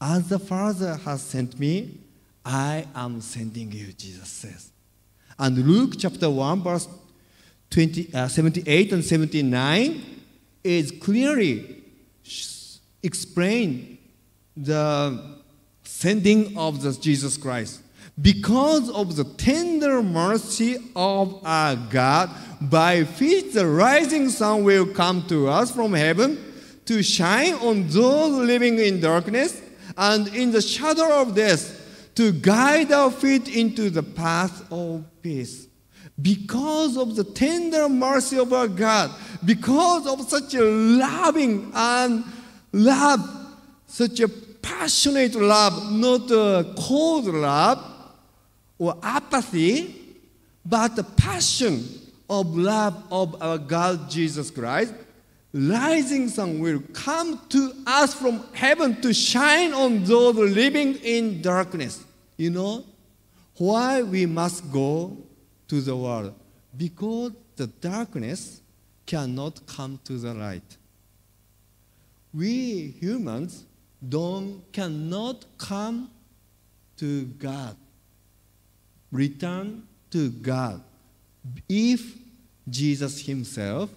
As 0.00 0.28
the 0.28 0.38
Father 0.38 0.96
has 0.96 1.22
sent 1.22 1.58
me, 1.58 2.00
I 2.44 2.86
am 2.94 3.20
sending 3.20 3.70
you, 3.70 3.92
Jesus 3.92 4.28
says. 4.28 4.70
And 5.38 5.58
Luke 5.58 5.94
chapter 5.98 6.28
1, 6.28 6.62
verse 6.62 6.88
20, 7.70 8.14
uh, 8.14 8.28
78 8.28 8.92
and 8.92 9.04
79 9.04 10.04
is 10.64 10.90
clearly 10.90 11.82
explain 13.02 13.98
the 14.56 15.38
sending 15.84 16.56
of 16.58 16.82
the 16.82 16.92
Jesus 16.92 17.36
Christ. 17.36 17.82
Because 18.20 18.90
of 18.90 19.14
the 19.14 19.24
tender 19.24 20.02
mercy 20.02 20.76
of 20.96 21.40
our 21.44 21.76
God, 21.76 22.30
by 22.60 23.02
which 23.02 23.52
the 23.52 23.66
rising 23.66 24.28
sun 24.28 24.64
will 24.64 24.86
come 24.86 25.24
to 25.28 25.46
us 25.46 25.70
from 25.70 25.92
heaven 25.92 26.36
to 26.86 27.02
shine 27.02 27.54
on 27.54 27.86
those 27.88 28.32
living 28.32 28.78
in 28.78 29.00
darkness 29.00 29.62
and 29.96 30.26
in 30.28 30.50
the 30.50 30.62
shadow 30.62 31.22
of 31.22 31.34
death, 31.34 31.76
to 32.16 32.32
guide 32.32 32.90
our 32.90 33.12
feet 33.12 33.46
into 33.48 33.90
the 33.90 34.02
path 34.02 34.66
of 34.72 35.04
peace. 35.22 35.67
Because 36.20 36.96
of 36.96 37.14
the 37.14 37.24
tender 37.24 37.88
mercy 37.88 38.38
of 38.38 38.52
our 38.52 38.66
God, 38.66 39.10
because 39.44 40.06
of 40.06 40.28
such 40.28 40.54
a 40.54 40.64
loving 40.64 41.70
and 41.74 42.24
love, 42.72 43.20
such 43.86 44.20
a 44.20 44.28
passionate 44.28 45.34
love, 45.34 45.92
not 45.92 46.30
a 46.30 46.74
cold 46.76 47.26
love 47.26 47.84
or 48.78 48.96
apathy, 49.02 49.94
but 50.64 50.96
the 50.96 51.04
passion 51.04 51.84
of 52.28 52.56
love 52.56 53.02
of 53.10 53.40
our 53.40 53.58
God 53.58 54.10
Jesus 54.10 54.50
Christ, 54.50 54.92
rising 55.52 56.28
sun 56.28 56.58
will 56.58 56.82
come 56.92 57.40
to 57.48 57.72
us 57.86 58.12
from 58.12 58.44
heaven 58.52 59.00
to 59.00 59.14
shine 59.14 59.72
on 59.72 60.04
those 60.04 60.34
living 60.34 60.96
in 60.96 61.40
darkness. 61.40 62.04
You 62.36 62.50
know 62.50 62.84
why 63.56 64.02
we 64.02 64.26
must 64.26 64.70
go 64.70 65.16
to 65.68 65.80
the 65.80 65.96
world? 65.96 66.34
Because 66.76 67.32
the 67.56 67.66
darkness 67.66 68.60
cannot 69.06 69.66
come 69.66 69.98
to 70.04 70.18
the 70.18 70.34
light. 70.34 70.76
We 72.34 72.94
humans 73.00 73.64
don't 74.06 74.62
cannot 74.72 75.44
come 75.56 76.10
to 76.98 77.24
God, 77.24 77.76
return 79.10 79.84
to 80.10 80.30
God 80.30 80.82
if 81.68 82.16
Jesus 82.68 83.24
Himself 83.24 83.90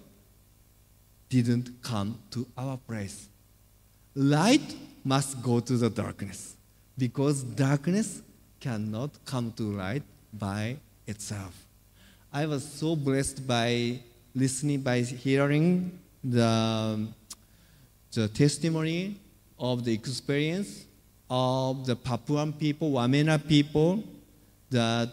didn't 1.28 1.82
come 1.82 2.18
to 2.30 2.46
our 2.56 2.76
place. 2.76 3.28
Light 4.14 4.76
must 5.04 5.42
go 5.42 5.60
to 5.60 5.76
the 5.76 5.90
darkness 5.90 6.56
because 6.96 7.42
darkness 7.42 8.22
cannot 8.60 9.10
come 9.24 9.52
to 9.52 9.62
light 9.62 10.02
by 10.32 10.76
itself. 11.06 11.61
I 12.34 12.46
was 12.46 12.64
so 12.64 12.96
blessed 12.96 13.46
by 13.46 14.00
listening, 14.34 14.80
by 14.80 15.00
hearing 15.00 15.98
the, 16.24 17.06
the 18.10 18.28
testimony 18.28 19.16
of 19.58 19.84
the 19.84 19.92
experience 19.92 20.86
of 21.28 21.84
the 21.84 21.94
Papuan 21.94 22.54
people, 22.54 22.92
Wamena 22.92 23.36
people, 23.46 24.02
that 24.70 25.12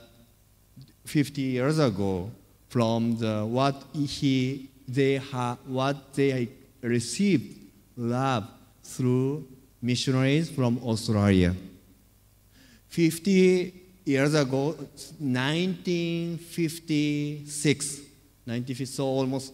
50 1.03 1.41
years 1.41 1.77
ago, 1.77 2.31
from 2.69 3.17
the, 3.17 3.45
what 3.45 3.83
he, 3.93 4.69
they 4.87 5.17
ha, 5.17 5.57
what 5.65 6.13
they 6.13 6.47
received 6.81 7.57
love 7.97 8.47
through 8.81 9.45
missionaries 9.81 10.49
from 10.49 10.79
Australia. 10.85 11.53
50 12.87 13.78
years 14.09 14.33
ago, 14.33 14.75
1956, 15.19 17.97
1950, 18.45 18.85
so 18.85 19.05
almost 19.05 19.53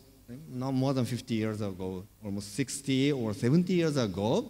not 0.49 0.73
more 0.73 0.93
than 0.93 1.05
50 1.05 1.35
years 1.35 1.61
ago, 1.61 2.03
almost 2.23 2.55
60 2.55 3.11
or 3.11 3.33
70 3.33 3.73
years 3.73 3.97
ago, 3.97 4.49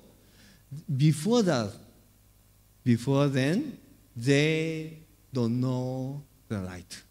before 0.95 1.41
that, 1.41 1.71
before 2.83 3.27
then, 3.27 3.79
they 4.15 4.99
don't 5.33 5.59
know 5.59 6.21
the 6.47 6.59
light. 6.59 7.01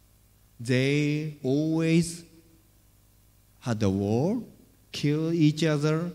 They 0.61 1.39
always 1.43 2.23
had 3.59 3.83
a 3.83 3.91
war, 3.91 4.41
kill 4.93 5.33
each 5.33 5.65
other, 5.65 6.13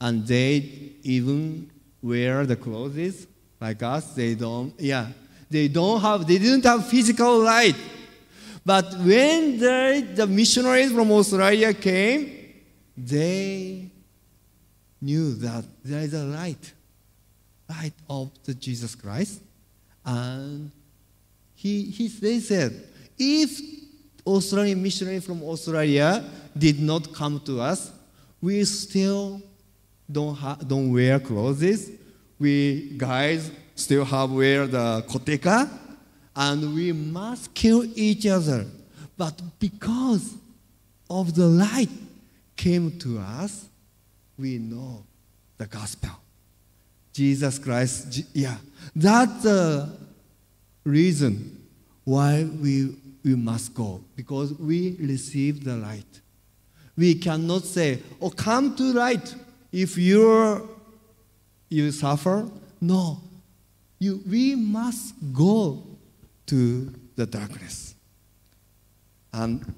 and 0.00 0.26
they 0.26 0.94
even 1.02 1.70
wear 2.00 2.46
the 2.46 2.56
clothes 2.56 3.26
like 3.60 3.82
us. 3.82 4.14
They 4.14 4.34
don't, 4.34 4.72
yeah, 4.80 5.08
they 5.52 5.68
don't 5.68 6.00
have, 6.00 6.26
they 6.26 6.38
didn't 6.38 6.64
have 6.64 6.88
physical 6.88 7.38
light. 7.38 7.76
But 8.64 8.94
when 8.98 9.58
the, 9.58 10.08
the 10.14 10.26
missionaries 10.26 10.92
from 10.92 11.10
Australia 11.10 11.74
came, 11.74 12.62
they 12.96 13.90
knew 15.00 15.34
that 15.34 15.64
there 15.84 16.00
is 16.00 16.14
a 16.14 16.24
light, 16.24 16.72
light 17.68 17.92
of 18.08 18.30
the 18.44 18.54
Jesus 18.54 18.94
Christ. 18.94 19.40
And 20.04 20.70
he, 21.54 21.84
he, 21.84 22.08
they 22.08 22.38
said, 22.40 22.88
if 23.18 23.60
Australian 24.24 24.82
missionary 24.82 25.20
from 25.20 25.42
Australia 25.42 26.24
did 26.56 26.80
not 26.80 27.12
come 27.12 27.40
to 27.40 27.60
us, 27.60 27.90
we 28.40 28.64
still 28.64 29.42
don't, 30.10 30.34
ha- 30.34 30.58
don't 30.66 30.92
wear 30.92 31.18
clothes. 31.20 31.90
We 32.38 32.94
guys 32.96 33.50
still 33.74 34.04
have 34.04 34.30
wear 34.30 34.66
the 34.66 35.04
koteka, 35.08 35.68
and 36.34 36.74
we 36.74 36.92
must 36.92 37.52
kill 37.54 37.84
each 37.94 38.26
other. 38.26 38.66
But 39.16 39.40
because 39.58 40.34
of 41.08 41.34
the 41.34 41.46
light 41.46 41.90
came 42.56 42.98
to 43.00 43.18
us, 43.18 43.66
we 44.38 44.58
know 44.58 45.04
the 45.58 45.66
gospel. 45.66 46.10
Jesus 47.12 47.58
Christ, 47.58 48.24
yeah. 48.32 48.56
That's 48.96 49.42
the 49.42 49.90
reason 50.84 51.62
why 52.04 52.44
we, 52.44 52.96
we 53.22 53.34
must 53.34 53.74
go, 53.74 54.02
because 54.16 54.54
we 54.54 54.96
receive 54.98 55.64
the 55.64 55.76
light. 55.76 56.20
We 56.96 57.14
cannot 57.14 57.64
say, 57.64 58.00
oh, 58.20 58.30
come 58.30 58.74
to 58.76 58.82
light 58.82 59.34
if 59.70 59.96
you're, 59.96 60.62
you 61.68 61.90
suffer. 61.90 62.48
No. 62.80 63.20
You, 64.02 64.20
we 64.28 64.56
must 64.56 65.14
go 65.32 65.80
to 66.46 66.92
the 67.14 67.24
darkness. 67.24 67.94
And 69.32 69.74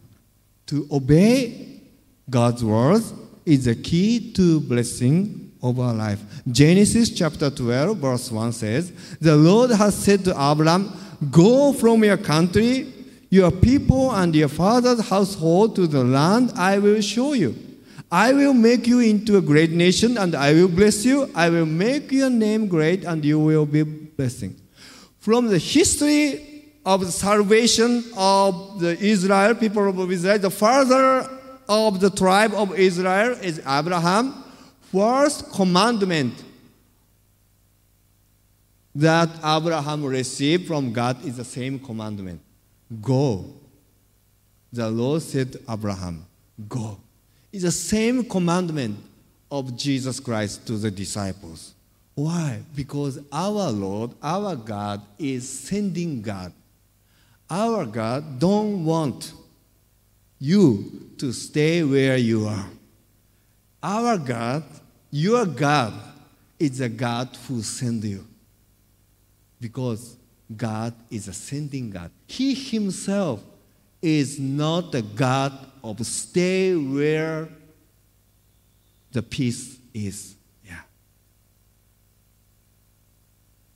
to 0.64 0.88
obey 0.90 1.82
God's 2.30 2.64
words 2.64 3.12
is 3.44 3.66
the 3.66 3.74
key 3.74 4.32
to 4.32 4.60
blessing 4.60 5.52
of 5.62 5.78
our 5.78 5.92
life. 5.92 6.22
Genesis 6.50 7.10
chapter 7.10 7.50
12, 7.50 7.98
verse 7.98 8.30
1 8.30 8.52
says, 8.52 8.92
The 9.20 9.36
Lord 9.36 9.72
has 9.72 9.94
said 9.94 10.24
to 10.24 10.30
Abraham, 10.30 10.90
Go 11.30 11.74
from 11.74 12.02
your 12.02 12.16
country, 12.16 12.94
your 13.28 13.50
people, 13.50 14.10
and 14.10 14.34
your 14.34 14.48
father's 14.48 15.06
household 15.06 15.76
to 15.76 15.86
the 15.86 16.02
land 16.02 16.50
I 16.56 16.78
will 16.78 17.02
show 17.02 17.34
you. 17.34 17.54
I 18.10 18.32
will 18.32 18.54
make 18.54 18.86
you 18.86 19.00
into 19.00 19.36
a 19.36 19.40
great 19.40 19.70
nation, 19.70 20.18
and 20.18 20.34
I 20.34 20.52
will 20.52 20.68
bless 20.68 21.04
you. 21.04 21.30
I 21.34 21.50
will 21.50 21.66
make 21.66 22.12
your 22.12 22.30
name 22.30 22.68
great, 22.68 23.04
and 23.04 23.24
you 23.24 23.38
will 23.38 23.66
be 23.66 23.82
blessing. 23.82 24.56
From 25.18 25.48
the 25.48 25.58
history 25.58 26.72
of 26.84 27.00
the 27.00 27.10
salvation 27.10 28.04
of 28.16 28.80
the 28.80 28.98
Israel, 28.98 29.54
people 29.54 29.88
of 29.88 30.12
Israel, 30.12 30.38
the 30.38 30.50
father 30.50 31.28
of 31.68 32.00
the 32.00 32.10
tribe 32.10 32.52
of 32.54 32.78
Israel 32.78 33.32
is 33.40 33.58
Abraham. 33.66 34.44
First 34.92 35.50
commandment 35.52 36.44
that 38.94 39.28
Abraham 39.42 40.04
received 40.04 40.66
from 40.66 40.92
God 40.92 41.24
is 41.24 41.38
the 41.38 41.44
same 41.44 41.78
commandment 41.78 42.40
go. 43.00 43.44
The 44.72 44.90
Lord 44.90 45.22
said 45.22 45.52
to 45.52 45.60
Abraham, 45.68 46.26
Go. 46.68 46.98
It's 47.54 47.62
the 47.62 47.70
same 47.70 48.24
commandment 48.24 48.98
of 49.48 49.76
Jesus 49.76 50.18
Christ 50.18 50.66
to 50.66 50.72
the 50.72 50.90
disciples. 50.90 51.72
Why? 52.16 52.58
Because 52.74 53.20
our 53.30 53.70
Lord, 53.70 54.10
our 54.20 54.56
God, 54.56 55.00
is 55.20 55.48
sending 55.48 56.20
God. 56.20 56.52
Our 57.48 57.86
God 57.86 58.40
don't 58.40 58.84
want 58.84 59.32
you 60.40 61.12
to 61.18 61.32
stay 61.32 61.84
where 61.84 62.16
you 62.16 62.48
are. 62.48 62.66
Our 63.80 64.18
God, 64.18 64.64
your 65.12 65.46
God, 65.46 65.94
is 66.58 66.80
a 66.80 66.88
God 66.88 67.28
who 67.46 67.62
sent 67.62 68.02
you 68.02 68.26
because 69.60 70.16
God 70.56 70.92
is 71.08 71.28
a 71.28 71.32
sending 71.32 71.90
God. 71.90 72.10
He 72.26 72.52
Himself 72.52 73.44
is 74.04 74.38
not 74.38 74.92
the 74.92 75.00
God 75.00 75.52
of 75.82 76.04
stay 76.06 76.76
where 76.76 77.48
the 79.12 79.22
peace 79.22 79.78
is. 79.94 80.34
Yeah. 80.62 80.82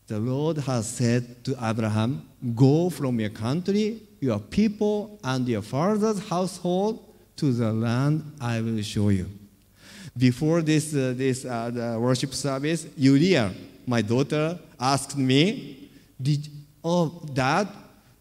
The 0.07 0.19
Lord 0.19 0.59
has 0.59 0.87
said 0.87 1.43
to 1.45 1.57
Abraham, 1.63 2.29
Go 2.55 2.91
from 2.91 3.19
your 3.19 3.31
country, 3.31 4.03
your 4.21 4.39
people, 4.39 5.19
and 5.25 5.49
your 5.49 5.63
father's 5.63 6.29
household 6.29 7.03
to 7.37 7.51
the 7.51 7.73
land 7.73 8.33
I 8.39 8.61
will 8.61 8.83
show 8.83 9.09
you. 9.09 9.31
Before 10.15 10.61
this, 10.61 10.95
uh, 10.95 11.15
this 11.17 11.47
uh, 11.47 11.97
worship 11.99 12.35
service, 12.35 12.87
Yulia, 12.99 13.51
my 13.87 14.03
daughter, 14.03 14.59
asked 14.79 15.17
me, 15.17 15.89
did, 16.21 16.49
Oh, 16.85 17.23
Dad, 17.33 17.69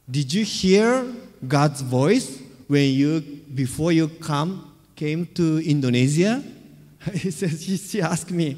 did 0.10 0.32
you 0.34 0.46
hear 0.46 1.06
God's 1.46 1.82
voice 1.82 2.42
when 2.68 2.94
you, 2.94 3.22
before 3.54 3.92
you 3.92 4.08
come, 4.08 4.74
came 4.96 5.26
to 5.36 5.60
Indonesia? 5.60 6.44
he 7.14 7.32
says, 7.32 7.64
she, 7.64 8.02
asked 8.02 8.32
me. 8.32 8.58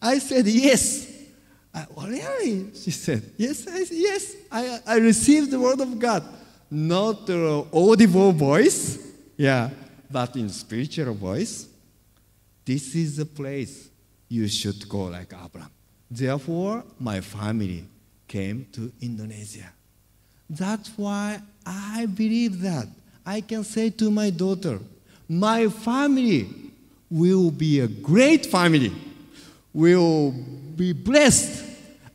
I 0.00 0.18
said, 0.18 0.46
Yes. 0.46 1.12
I, 1.74 1.86
oh, 1.96 2.06
really? 2.06 2.72
She 2.74 2.90
said, 2.90 3.22
Yes, 3.36 3.66
I, 3.68 3.84
yes. 3.90 4.36
I, 4.50 4.80
I 4.86 4.96
received 4.98 5.50
the 5.50 5.60
word 5.60 5.80
of 5.80 5.98
God. 5.98 6.24
Not 6.70 7.26
the 7.26 7.66
audible 7.72 8.32
voice, 8.32 8.98
yeah, 9.36 9.70
but 10.10 10.34
in 10.34 10.48
spiritual 10.48 11.14
voice. 11.14 11.68
This 12.64 12.96
is 12.96 13.18
the 13.18 13.26
place 13.26 13.88
you 14.28 14.48
should 14.48 14.88
go 14.88 15.04
like 15.04 15.32
Abraham. 15.32 15.70
Therefore, 16.10 16.82
my 16.98 17.20
family 17.20 17.84
came 18.26 18.66
to 18.72 18.92
Indonesia. 19.00 19.72
That's 20.48 20.88
why 20.96 21.40
I 21.64 22.06
believe 22.06 22.60
that. 22.60 22.88
I 23.24 23.40
can 23.40 23.64
say 23.64 23.90
to 23.90 24.10
my 24.10 24.30
daughter, 24.30 24.78
my 25.28 25.68
family 25.68 26.48
will 27.10 27.50
be 27.50 27.80
a 27.80 27.88
great 27.88 28.46
family, 28.46 28.92
will 29.72 30.32
be 30.76 30.92
blessed, 30.92 31.64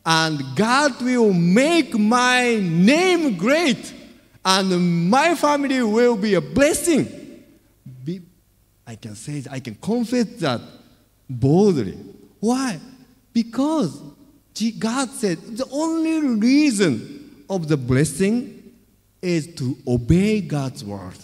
and 0.06 0.40
God 0.56 1.00
will 1.02 1.32
make 1.32 1.98
my 1.98 2.58
name 2.60 3.36
great, 3.36 3.92
and 4.44 5.10
my 5.10 5.34
family 5.34 5.82
will 5.82 6.16
be 6.16 6.34
a 6.34 6.40
blessing. 6.40 7.18
I 8.86 8.96
can 8.96 9.14
say, 9.14 9.44
I 9.50 9.60
can 9.60 9.76
confess 9.76 10.26
that 10.40 10.60
boldly. 11.28 11.98
Why? 12.40 12.80
Because 13.32 14.00
God 14.78 15.08
said 15.10 15.38
the 15.56 15.66
only 15.70 16.36
reason 16.36 17.11
of 17.54 17.68
the 17.68 17.76
blessing 17.76 18.72
is 19.20 19.54
to 19.56 19.76
obey 19.86 20.40
God's 20.40 20.82
word. 20.82 21.18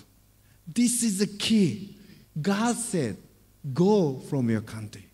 This 0.67 1.03
is 1.03 1.19
the 1.19 1.27
key. 1.27 1.97
God 2.41 2.77
said, 2.77 3.17
Go 3.73 4.21
from 4.29 4.51
your 4.51 4.61
country 4.61 5.05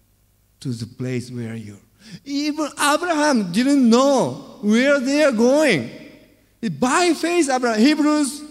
to 0.60 0.70
the 0.70 0.86
place 0.86 1.30
where 1.30 1.54
you're. 1.54 1.76
Even 2.24 2.68
Abraham 2.78 3.52
didn't 3.52 3.88
know 3.88 4.58
where 4.60 5.00
they 5.00 5.22
are 5.22 5.32
going. 5.32 5.90
By 6.78 7.14
faith, 7.14 7.48
Abraham, 7.48 7.80
Hebrews 7.80 8.42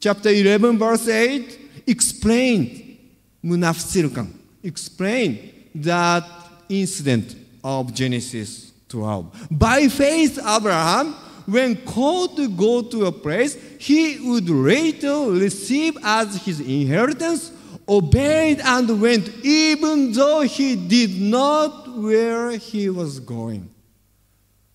chapter 0.00 0.30
11, 0.30 0.78
verse 0.78 1.08
8, 1.08 1.58
explained, 1.86 2.98
Munafsirkan, 3.44 4.32
explained 4.62 5.52
that 5.74 6.24
incident 6.68 7.36
of 7.62 7.92
Genesis 7.92 8.72
12. 8.88 9.48
By 9.50 9.88
faith, 9.88 10.38
Abraham, 10.38 11.14
when 11.46 11.76
called 11.84 12.36
to 12.36 12.48
go 12.48 12.82
to 12.82 13.06
a 13.06 13.12
place 13.12 13.56
he 13.78 14.18
would 14.20 14.48
later 14.48 15.30
receive 15.30 15.96
as 16.02 16.44
his 16.44 16.60
inheritance, 16.60 17.52
obeyed 17.88 18.60
and 18.60 19.00
went, 19.00 19.28
even 19.44 20.12
though 20.12 20.40
he 20.40 20.74
did 20.74 21.20
not 21.20 21.96
where 21.96 22.52
he 22.52 22.88
was 22.88 23.20
going. 23.20 23.68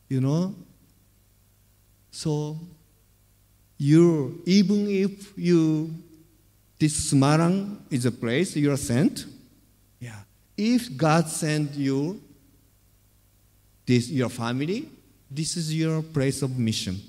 You 0.07 0.21
know? 0.21 0.55
So, 2.11 2.59
you, 3.77 4.41
even 4.45 4.87
if 4.89 5.37
you, 5.37 5.93
this 6.77 7.13
Semarang 7.13 7.77
is 7.89 8.05
a 8.05 8.11
place 8.11 8.55
you 8.55 8.71
are 8.71 8.77
sent, 8.77 9.25
yeah. 9.99 10.19
If 10.57 10.95
God 10.97 11.27
sent 11.29 11.75
you, 11.75 12.21
this 13.85 14.09
your 14.09 14.29
family, 14.29 14.89
this 15.29 15.55
is 15.55 15.73
your 15.73 16.01
place 16.01 16.41
of 16.41 16.57
mission. 16.57 16.99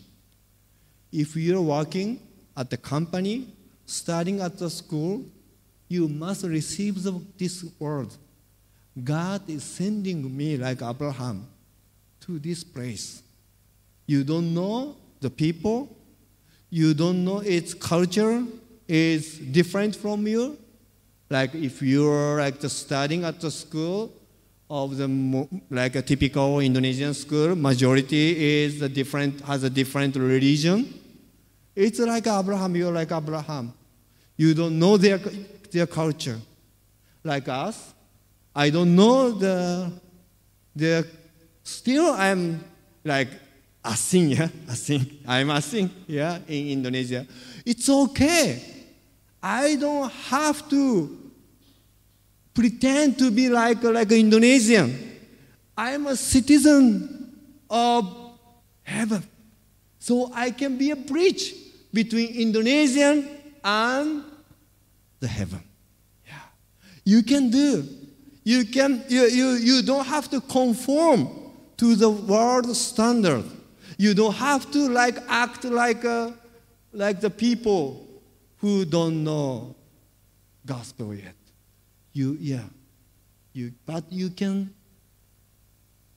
If 1.12 1.36
you're 1.36 1.60
working 1.60 2.20
at 2.56 2.70
the 2.70 2.76
company, 2.76 3.48
studying 3.86 4.40
at 4.40 4.58
the 4.58 4.70
school, 4.70 5.24
you 5.88 6.08
must 6.08 6.44
receive 6.44 7.02
the, 7.02 7.20
this 7.38 7.64
word. 7.78 8.08
God 9.02 9.48
is 9.48 9.64
sending 9.64 10.36
me 10.36 10.56
like 10.56 10.82
Abraham 10.82 11.46
to 12.20 12.38
this 12.38 12.62
place. 12.62 13.22
You 14.06 14.24
don't 14.24 14.54
know 14.54 14.96
the 15.20 15.30
people, 15.30 15.96
you 16.68 16.94
don't 16.94 17.24
know 17.24 17.40
its 17.40 17.74
culture 17.74 18.44
is 18.86 19.38
different 19.38 19.96
from 19.96 20.26
you. 20.26 20.58
Like 21.28 21.54
if 21.54 21.80
you're 21.80 22.38
like 22.40 22.60
studying 22.62 23.24
at 23.24 23.40
the 23.40 23.50
school 23.50 24.12
of 24.70 24.96
the 24.96 25.48
like 25.68 25.96
a 25.96 26.02
typical 26.02 26.60
Indonesian 26.60 27.12
school, 27.12 27.56
majority 27.56 28.62
is 28.62 28.80
a 28.80 28.88
different 28.88 29.40
has 29.40 29.64
a 29.64 29.70
different 29.70 30.14
religion. 30.14 30.94
It's 31.74 31.98
like 31.98 32.26
Abraham. 32.28 32.76
You're 32.76 32.92
like 32.92 33.10
Abraham. 33.10 33.74
You 34.36 34.54
don't 34.54 34.78
know 34.78 34.96
their 34.96 35.18
their 35.72 35.86
culture, 35.86 36.38
like 37.24 37.48
us. 37.48 37.92
I 38.54 38.70
don't 38.70 38.94
know 38.94 39.32
the 39.32 39.90
the. 40.74 41.06
Still, 41.62 42.12
I'm 42.12 42.64
like 43.04 43.28
a 43.84 43.90
asing, 43.90 44.30
yeah, 44.30 44.48
asing. 44.68 45.18
I'm 45.26 45.50
asing, 45.50 45.90
yeah, 46.06 46.38
in 46.48 46.68
Indonesia. 46.68 47.26
It's 47.66 47.88
okay. 47.88 48.62
I 49.42 49.76
don't 49.76 50.10
have 50.30 50.68
to 50.70 51.19
pretend 52.60 53.18
to 53.18 53.30
be 53.30 53.48
like, 53.48 53.82
like 53.82 54.12
an 54.12 54.18
Indonesian. 54.18 55.18
I'm 55.78 56.06
a 56.06 56.14
citizen 56.14 57.34
of 57.70 58.06
heaven. 58.82 59.22
So 59.98 60.30
I 60.34 60.50
can 60.50 60.76
be 60.76 60.90
a 60.90 60.96
bridge 60.96 61.54
between 61.90 62.28
Indonesian 62.34 63.26
and 63.64 64.24
the 65.20 65.26
heaven. 65.26 65.62
Yeah. 66.26 66.34
You 67.06 67.22
can 67.22 67.48
do. 67.50 67.88
You 68.44 68.66
can 68.66 69.04
you, 69.08 69.22
you, 69.22 69.48
you 69.52 69.82
don't 69.82 70.06
have 70.06 70.28
to 70.30 70.42
conform 70.42 71.28
to 71.78 71.94
the 71.94 72.10
world 72.10 72.76
standard. 72.76 73.44
You 73.96 74.12
don't 74.12 74.34
have 74.34 74.70
to 74.72 74.86
like 74.90 75.16
act 75.28 75.64
like 75.64 76.04
a, 76.04 76.34
like 76.92 77.22
the 77.22 77.30
people 77.30 78.06
who 78.58 78.84
don't 78.84 79.24
know 79.24 79.74
gospel 80.66 81.14
yet. 81.14 81.39
You, 82.12 82.36
yeah. 82.40 82.64
You, 83.52 83.72
but 83.86 84.04
you 84.10 84.30
can 84.30 84.74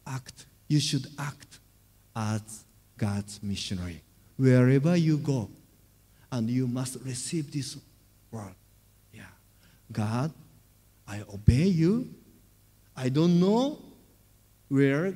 act. 0.06 0.46
You 0.68 0.80
should 0.80 1.08
act 1.18 1.60
as 2.16 2.66
God's 2.98 3.41
missionary 3.41 4.02
wherever 4.38 4.96
you 4.96 5.18
go. 5.18 5.50
And 6.32 6.50
you 6.50 6.68
must 6.68 6.98
receive 7.06 7.52
this 7.52 7.78
word. 8.32 8.56
Yeah. 9.14 9.24
God, 9.91 10.32
I 11.08 11.22
obey 11.22 11.66
you. 11.66 12.10
I 12.96 13.10
don't 13.10 13.39
know 13.39 13.80
where 14.70 15.14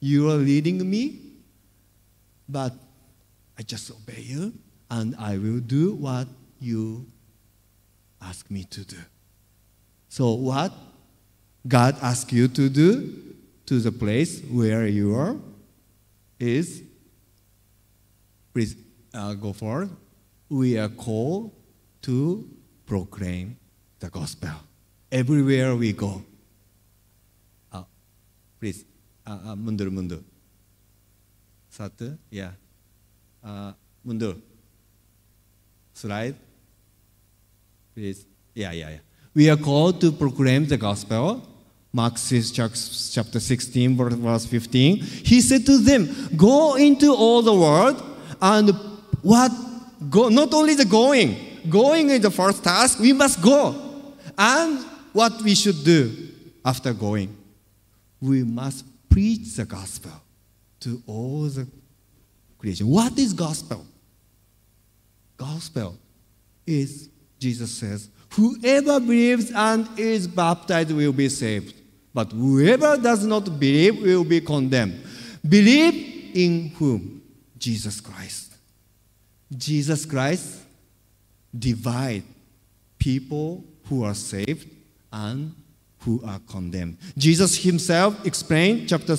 you 0.00 0.30
are 0.30 0.36
leading 0.36 0.88
me, 0.88 1.18
but 2.48 2.72
I 3.58 3.62
just 3.62 3.90
obey 3.90 4.20
you 4.20 4.52
and 4.90 5.16
I 5.18 5.38
will 5.38 5.60
do 5.60 5.94
what 5.94 6.28
you 6.60 7.06
ask 8.20 8.50
me 8.50 8.64
to 8.64 8.84
do. 8.84 8.98
So, 10.14 10.34
what 10.34 10.70
God 11.66 11.96
asks 12.00 12.32
you 12.32 12.46
to 12.46 12.68
do 12.68 13.34
to 13.66 13.80
the 13.80 13.90
place 13.90 14.40
where 14.46 14.86
you 14.86 15.12
are 15.16 15.34
is, 16.38 16.84
please 18.52 18.76
uh, 19.12 19.34
go 19.34 19.52
forward. 19.52 19.90
We 20.48 20.78
are 20.78 20.88
called 20.88 21.50
to 22.02 22.48
proclaim 22.86 23.56
the 23.98 24.08
gospel 24.08 24.54
everywhere 25.10 25.74
we 25.74 25.92
go. 25.92 26.22
Uh, 27.72 27.82
please, 28.60 28.84
uh, 29.26 29.50
uh, 29.50 29.56
mundur, 29.56 29.90
mundur. 29.90 30.22
Satu, 31.68 32.16
ya. 32.30 32.50
Uh, 33.42 33.72
mundur. 34.06 34.38
Slide. 35.92 36.36
Please. 37.96 38.24
Yeah, 38.54 38.70
yeah, 38.70 38.90
yeah. 38.90 39.13
We 39.34 39.50
are 39.50 39.56
called 39.56 40.00
to 40.00 40.12
proclaim 40.12 40.66
the 40.66 40.76
gospel. 40.76 41.42
Mark 41.92 42.18
6, 42.18 42.50
chapter 42.50 43.40
16, 43.40 43.96
verse 43.96 44.46
15. 44.46 44.96
He 44.96 45.40
said 45.40 45.64
to 45.66 45.78
them, 45.78 46.08
Go 46.36 46.74
into 46.74 47.14
all 47.14 47.42
the 47.42 47.54
world 47.54 48.02
and 48.40 48.70
what 49.22 49.52
go 50.10 50.28
not 50.28 50.52
only 50.52 50.74
the 50.74 50.84
going, 50.84 51.36
going 51.68 52.10
is 52.10 52.20
the 52.20 52.30
first 52.30 52.64
task. 52.64 52.98
We 52.98 53.12
must 53.12 53.40
go. 53.40 53.74
And 54.36 54.84
what 55.12 55.40
we 55.42 55.54
should 55.54 55.84
do 55.84 56.12
after 56.64 56.92
going? 56.92 57.36
We 58.20 58.42
must 58.42 58.84
preach 59.08 59.54
the 59.54 59.64
gospel 59.64 60.12
to 60.80 61.02
all 61.06 61.42
the 61.42 61.66
creation. 62.58 62.88
What 62.88 63.16
is 63.18 63.32
gospel? 63.32 63.86
Gospel 65.36 65.96
is, 66.66 67.08
Jesus 67.38 67.70
says, 67.70 68.08
whoever 68.36 69.00
believes 69.00 69.50
and 69.54 69.88
is 69.98 70.26
baptized 70.26 70.90
will 70.90 71.12
be 71.12 71.28
saved. 71.28 71.74
But 72.12 72.32
whoever 72.32 72.96
does 72.96 73.24
not 73.24 73.44
believe 73.58 74.00
will 74.00 74.24
be 74.24 74.40
condemned. 74.40 75.02
Believe 75.46 76.30
in 76.34 76.68
whom? 76.70 77.22
Jesus 77.58 78.00
Christ. 78.00 78.54
Jesus 79.56 80.04
Christ 80.06 80.60
divide 81.56 82.22
people 82.98 83.64
who 83.88 84.04
are 84.04 84.14
saved 84.14 84.68
and 85.12 85.54
who 86.00 86.22
are 86.24 86.40
condemned. 86.40 86.98
Jesus 87.16 87.56
himself 87.62 88.24
explained, 88.26 88.88
chapter 88.88 89.16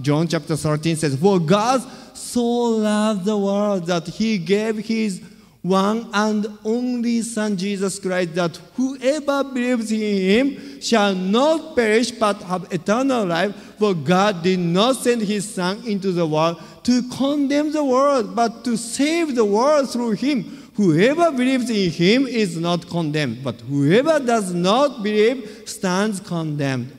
John 0.00 0.28
chapter 0.28 0.56
13 0.56 0.96
says, 0.96 1.16
For 1.16 1.38
God 1.40 1.80
so 2.16 2.42
loved 2.42 3.24
the 3.24 3.36
world 3.36 3.86
that 3.86 4.06
he 4.06 4.38
gave 4.38 4.78
his 4.78 5.20
one 5.62 6.08
and 6.14 6.46
only 6.64 7.20
Son, 7.20 7.56
Jesus 7.56 7.98
Christ, 7.98 8.34
that 8.34 8.56
whoever 8.76 9.44
believes 9.44 9.92
in 9.92 9.98
him 10.00 10.80
shall 10.80 11.14
not 11.14 11.76
perish 11.76 12.10
but 12.12 12.40
have 12.42 12.72
eternal 12.72 13.26
life. 13.26 13.54
For 13.78 13.94
God 13.94 14.42
did 14.42 14.58
not 14.58 14.96
send 14.96 15.22
his 15.22 15.52
Son 15.52 15.82
into 15.86 16.12
the 16.12 16.26
world 16.26 16.62
to 16.84 17.02
condemn 17.10 17.72
the 17.72 17.84
world, 17.84 18.34
but 18.34 18.64
to 18.64 18.76
save 18.76 19.34
the 19.34 19.44
world 19.44 19.90
through 19.90 20.12
him. 20.12 20.70
Whoever 20.76 21.30
believes 21.30 21.68
in 21.68 21.90
him 21.90 22.26
is 22.26 22.56
not 22.56 22.88
condemned, 22.88 23.44
but 23.44 23.60
whoever 23.60 24.18
does 24.18 24.54
not 24.54 25.02
believe 25.02 25.64
stands 25.66 26.20
condemned. 26.20 26.96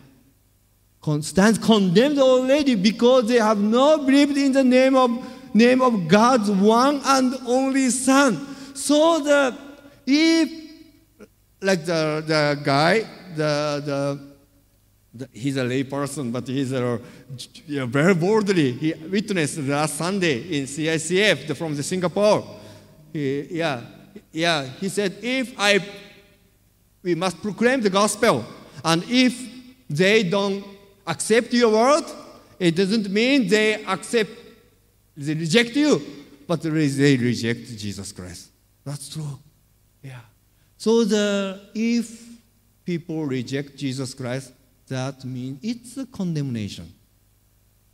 Con- 1.02 1.24
stands 1.24 1.58
condemned 1.58 2.20
already 2.20 2.76
because 2.76 3.28
they 3.28 3.40
have 3.40 3.60
not 3.60 4.06
believed 4.06 4.38
in 4.38 4.52
the 4.52 4.64
name 4.64 4.96
of 4.96 5.10
name 5.54 5.82
of 5.82 6.08
God's 6.08 6.52
one 6.52 7.02
and 7.04 7.36
only 7.48 7.90
Son. 7.90 8.51
So 8.74 9.20
the 9.20 9.58
if 10.06 10.62
like 11.62 11.86
the, 11.86 12.24
the 12.26 12.62
guy, 12.64 13.06
the, 13.36 14.20
the, 15.14 15.30
he's 15.32 15.58
a 15.58 15.64
lay 15.64 15.84
person, 15.84 16.32
but 16.32 16.48
he's 16.48 16.72
a, 16.72 17.00
very 17.68 18.16
boldly, 18.16 18.72
he 18.74 18.94
witnessed 18.94 19.60
last 19.60 19.96
Sunday 19.96 20.58
in 20.58 20.66
CICF 20.66 21.56
from 21.56 21.76
the 21.76 21.84
Singapore. 21.84 22.44
He, 23.14 23.58
yeah, 23.58 23.82
yeah, 24.32 24.64
he 24.64 24.90
said, 24.90 25.18
if 25.22 25.54
I, 25.58 25.80
we 27.04 27.16
must 27.16 27.42
proclaim 27.42 27.82
the 27.82 27.90
gospel, 27.90 28.46
and 28.84 29.04
if 29.08 29.50
they 29.90 30.24
don't 30.24 30.64
accept 31.06 31.54
your 31.54 31.72
word, 31.72 32.06
it 32.60 32.76
doesn't 32.76 33.10
mean 33.10 33.48
they 33.48 33.84
accept, 33.86 34.32
they 35.16 35.34
reject 35.34 35.76
you, 35.76 36.02
but 36.48 36.62
they 36.62 36.70
reject 36.70 37.78
Jesus 37.78 38.12
Christ. 38.12 38.51
That's 38.84 39.10
true. 39.10 39.40
Yeah. 40.02 40.20
So 40.78 41.04
the 41.04 41.62
if 41.76 42.32
people 42.86 43.26
reject 43.26 43.78
Jesus 43.78 44.14
Christ, 44.14 44.54
that 44.88 45.24
means 45.24 45.60
it's 45.62 45.98
a 45.98 46.06
condemnation. 46.06 46.92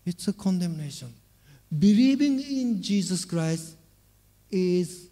It's 0.05 0.27
a 0.27 0.33
condemnation. 0.33 1.13
Believing 1.77 2.39
in 2.39 2.81
Jesus 2.81 3.25
Christ 3.25 3.75
is, 4.49 5.09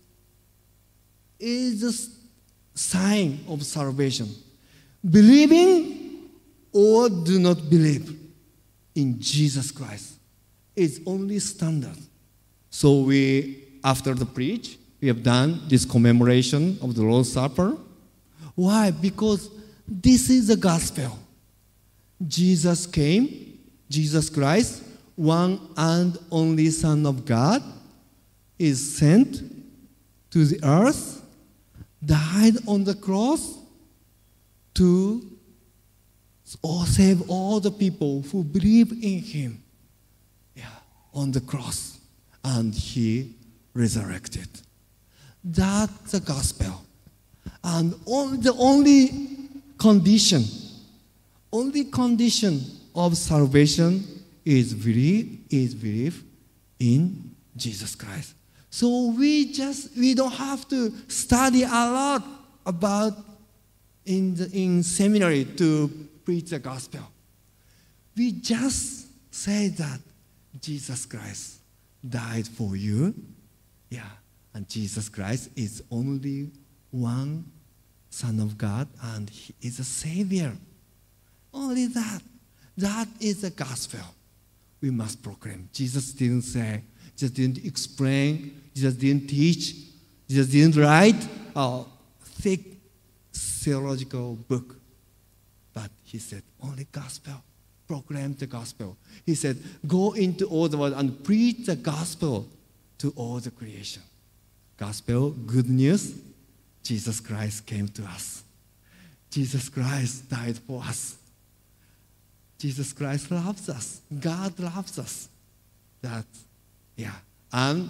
is 1.38 1.84
a 1.84 2.78
sign 2.78 3.43
of 3.49 3.63
salvation. 3.63 4.30
Believing 5.07 6.30
or 6.71 7.09
do 7.09 7.39
not 7.39 7.69
believe 7.69 8.17
in 8.95 9.19
Jesus 9.19 9.69
Christ 9.71 10.13
is 10.76 11.01
only 11.05 11.39
standard. 11.39 11.97
So 12.69 13.01
we, 13.01 13.80
after 13.84 14.13
the 14.13 14.26
preach, 14.26 14.78
we 15.05 15.09
have 15.09 15.21
done 15.21 15.61
this 15.67 15.85
commemoration 15.85 16.79
of 16.81 16.95
the 16.95 17.03
Lord's 17.03 17.31
Supper. 17.31 17.77
Why? 18.55 18.89
Because 18.89 19.51
this 19.87 20.31
is 20.31 20.47
the 20.47 20.55
gospel. 20.55 21.19
Jesus 22.27 22.87
came, 22.87 23.59
Jesus 23.87 24.31
Christ, 24.31 24.81
one 25.15 25.59
and 25.77 26.17
only 26.31 26.71
Son 26.71 27.05
of 27.05 27.23
God, 27.23 27.61
is 28.57 28.97
sent 28.97 29.43
to 30.31 30.43
the 30.43 30.59
earth, 30.63 31.23
died 32.03 32.55
on 32.67 32.83
the 32.83 32.95
cross 32.95 33.59
to 34.73 35.21
save 36.87 37.29
all 37.29 37.59
the 37.59 37.69
people 37.69 38.23
who 38.31 38.43
believe 38.43 38.91
in 38.91 39.19
him 39.19 39.63
yeah, 40.55 40.65
on 41.13 41.31
the 41.31 41.41
cross. 41.41 41.99
And 42.43 42.73
he 42.73 43.35
resurrected. 43.75 44.64
That's 45.45 46.11
the 46.11 46.19
gospel. 46.21 46.83
And 47.63 47.93
only, 48.07 48.37
the 48.37 48.53
only 48.53 49.09
condition, 49.77 50.43
only 51.53 51.85
condition 51.85 52.61
of 52.95 53.15
salvation 53.15 54.03
is 54.43 54.73
belief, 54.73 55.27
is 55.51 55.75
belief 55.75 56.23
in 56.79 57.35
Jesus 57.55 57.93
Christ. 57.93 58.33
So 58.71 59.13
we 59.15 59.51
just 59.53 59.95
we 59.95 60.15
don't 60.15 60.33
have 60.33 60.67
to 60.69 60.91
study 61.07 61.63
a 61.63 61.67
lot 61.67 62.23
about 62.65 63.13
in 64.05 64.35
the, 64.35 64.49
in 64.51 64.83
seminary 64.83 65.45
to 65.45 65.89
preach 66.25 66.49
the 66.49 66.59
gospel. 66.59 67.01
We 68.17 68.33
just 68.33 69.07
say 69.33 69.69
that 69.69 69.99
Jesus 70.59 71.05
Christ 71.05 71.59
died 72.07 72.47
for 72.47 72.75
you. 72.75 73.13
Yeah. 73.89 74.01
And 74.55 74.69
Jesus 74.69 75.09
Christ 75.09 75.49
is 75.57 75.83
only 75.91 76.49
one 76.89 77.51
Son 78.09 78.39
of 78.39 78.57
God, 78.57 78.87
and 79.03 79.29
He 79.29 79.53
is 79.61 79.79
a 79.79 79.83
Savior. 79.83 80.53
Only 81.53 81.87
that. 81.87 82.21
That 82.77 83.09
is 83.19 83.41
the 83.41 83.49
gospel 83.49 83.99
we 84.79 84.91
must 84.91 85.21
proclaim. 85.21 85.67
Jesus 85.73 86.13
didn't 86.13 86.43
say, 86.43 86.81
just 87.17 87.33
didn't 87.33 87.65
explain, 87.65 88.61
Jesus 88.73 88.93
didn't 88.93 89.27
teach, 89.27 89.75
Jesus 90.29 90.47
didn't 90.47 90.77
write 90.77 91.27
a 91.53 91.83
thick 92.23 92.61
theological 93.33 94.35
book. 94.35 94.77
But 95.73 95.91
He 96.05 96.17
said, 96.17 96.43
only 96.63 96.87
gospel. 96.93 97.43
Proclaim 97.87 98.35
the 98.35 98.47
gospel. 98.47 98.95
He 99.25 99.35
said, 99.35 99.61
go 99.85 100.13
into 100.13 100.45
all 100.45 100.69
the 100.69 100.77
world 100.77 100.93
and 100.93 101.21
preach 101.25 101.65
the 101.65 101.75
gospel 101.75 102.47
to 102.99 103.11
all 103.17 103.39
the 103.39 103.51
creation 103.51 104.01
gospel, 104.78 105.32
good 105.32 105.69
news, 105.69 106.15
Jesus 106.84 107.19
Christ 107.19 107.65
came 107.65 107.88
to 107.89 108.03
us. 108.03 108.43
Jesus 109.32 109.69
Christ 109.69 110.30
died 110.30 110.57
for 110.57 110.82
us. 110.82 111.15
Jesus 112.57 112.93
Christ 112.93 113.32
loves 113.32 113.67
us. 113.69 114.01
God 114.19 114.57
loves 114.59 114.97
us. 114.97 115.28
That, 116.01 116.26
yeah. 116.95 117.15
And 117.51 117.89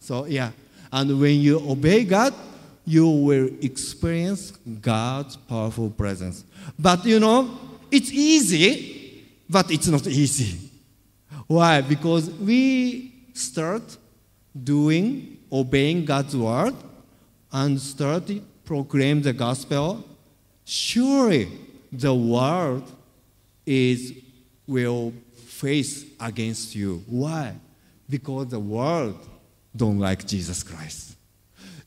so, 0.00 0.24
yeah. 0.26 0.52
And 0.92 1.20
when 1.20 1.40
you 1.40 1.58
obey 1.68 2.04
God, 2.04 2.32
you 2.86 3.08
will 3.08 3.50
experience 3.60 4.52
God's 4.80 5.36
powerful 5.36 5.90
presence. 5.90 6.44
But 6.78 7.04
you 7.04 7.18
know, 7.18 7.58
it's 7.90 8.12
easy, 8.12 9.24
but 9.50 9.70
it's 9.70 9.88
not 9.88 10.06
easy. 10.06 10.70
Why? 11.46 11.80
Because 11.80 12.30
we 12.30 13.12
start 13.34 13.82
doing 14.64 15.35
obeying 15.50 16.04
God's 16.04 16.36
word 16.36 16.74
and 17.52 17.80
start 17.80 18.26
to 18.26 18.40
proclaim 18.64 19.22
the 19.22 19.32
gospel, 19.32 20.04
surely 20.64 21.48
the 21.92 22.14
world 22.14 22.90
is 23.64 24.12
will 24.66 25.12
face 25.34 26.04
against 26.20 26.74
you. 26.74 27.02
Why? 27.06 27.54
Because 28.08 28.48
the 28.48 28.60
world 28.60 29.16
don't 29.74 29.98
like 29.98 30.26
Jesus 30.26 30.62
Christ. 30.62 31.16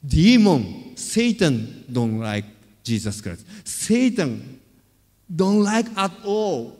Demon, 0.05 0.95
Satan 0.95 1.83
don't 1.91 2.19
like 2.19 2.45
Jesus 2.83 3.19
Christ. 3.19 3.45
Satan 3.67 4.61
don't 5.33 5.63
like 5.63 5.85
at 5.97 6.11
all 6.23 6.77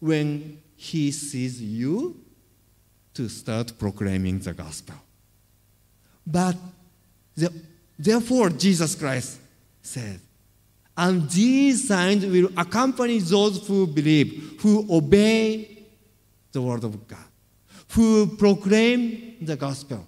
when 0.00 0.58
he 0.76 1.10
sees 1.10 1.60
you 1.60 2.20
to 3.14 3.28
start 3.28 3.72
proclaiming 3.78 4.38
the 4.38 4.52
gospel. 4.52 4.96
But 6.26 6.56
the, 7.36 7.52
therefore, 7.98 8.50
Jesus 8.50 8.94
Christ 8.94 9.38
said, 9.82 10.20
and 10.96 11.28
these 11.30 11.88
signs 11.88 12.24
will 12.24 12.50
accompany 12.56 13.18
those 13.18 13.66
who 13.66 13.86
believe, 13.86 14.60
who 14.60 14.86
obey 14.88 15.84
the 16.52 16.62
word 16.62 16.84
of 16.84 17.06
God, 17.08 17.18
who 17.92 18.36
proclaim 18.36 19.36
the 19.40 19.56
gospel. 19.56 20.06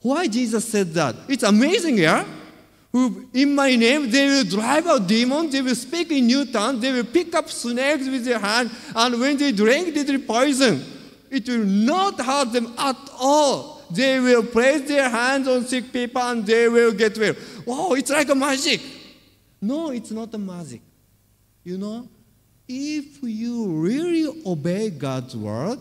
Why 0.00 0.28
Jesus 0.28 0.66
said 0.66 0.94
that? 0.94 1.16
It's 1.28 1.42
amazing, 1.42 1.98
yeah? 1.98 2.24
who, 2.92 3.28
in 3.32 3.54
my 3.54 3.76
name, 3.76 4.10
they 4.10 4.26
will 4.26 4.44
drive 4.44 4.86
out 4.86 5.06
demons, 5.06 5.52
they 5.52 5.62
will 5.62 5.76
speak 5.76 6.10
in 6.10 6.26
new 6.26 6.44
tongues, 6.46 6.80
they 6.80 6.90
will 6.90 7.04
pick 7.04 7.34
up 7.34 7.48
snakes 7.48 8.08
with 8.08 8.24
their 8.24 8.38
hand, 8.38 8.70
and 8.94 9.20
when 9.20 9.36
they 9.36 9.52
drink 9.52 9.94
deadly 9.94 10.18
poison, 10.18 10.84
it 11.30 11.48
will 11.48 11.64
not 11.64 12.20
hurt 12.20 12.52
them 12.52 12.74
at 12.76 12.96
all. 13.18 13.79
They 13.92 14.20
will 14.20 14.44
place 14.44 14.86
their 14.88 15.08
hands 15.08 15.48
on 15.48 15.64
sick 15.64 15.92
people 15.92 16.22
and 16.22 16.46
they 16.46 16.68
will 16.68 16.92
get 16.92 17.18
well. 17.18 17.34
Wow, 17.66 17.92
it's 17.92 18.10
like 18.10 18.28
a 18.28 18.34
magic. 18.34 18.80
No, 19.60 19.90
it's 19.90 20.10
not 20.10 20.32
a 20.34 20.38
magic. 20.38 20.80
You 21.64 21.78
know, 21.78 22.08
if 22.66 23.22
you 23.22 23.66
really 23.66 24.42
obey 24.46 24.90
God's 24.90 25.36
word, 25.36 25.78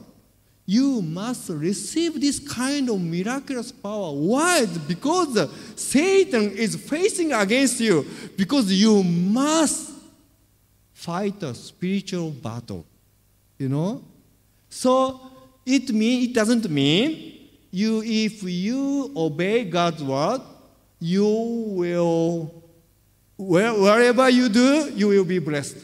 you 0.66 1.02
must 1.02 1.50
receive 1.50 2.22
this 2.22 2.38
kind 2.40 2.90
of 2.90 3.02
miraculous 3.02 3.72
power. 3.72 4.12
Why? 4.12 4.68
Because 4.88 5.50
Satan 5.76 6.52
is 6.52 6.76
facing 6.76 7.34
against 7.34 7.80
you. 7.80 8.06
Because 8.38 8.72
you 8.72 9.04
must 9.04 9.92
fight 10.94 11.42
a 11.42 11.56
spiritual 11.56 12.30
battle. 12.30 12.86
You 13.58 13.70
know? 13.70 14.04
So 14.70 15.20
it 15.66 15.90
mean 15.90 16.30
it 16.30 16.34
doesn't 16.34 16.70
mean 16.70 17.29
you 17.72 18.02
if 18.04 18.44
you 18.44 19.12
obey 19.16 19.66
God's 19.66 20.04
word, 20.04 20.42
you 21.00 21.26
will 21.26 22.64
where, 23.38 23.74
wherever 23.74 24.30
you 24.30 24.50
do, 24.50 24.92
you 24.94 25.08
will 25.08 25.24
be 25.24 25.40
blessed. 25.40 25.78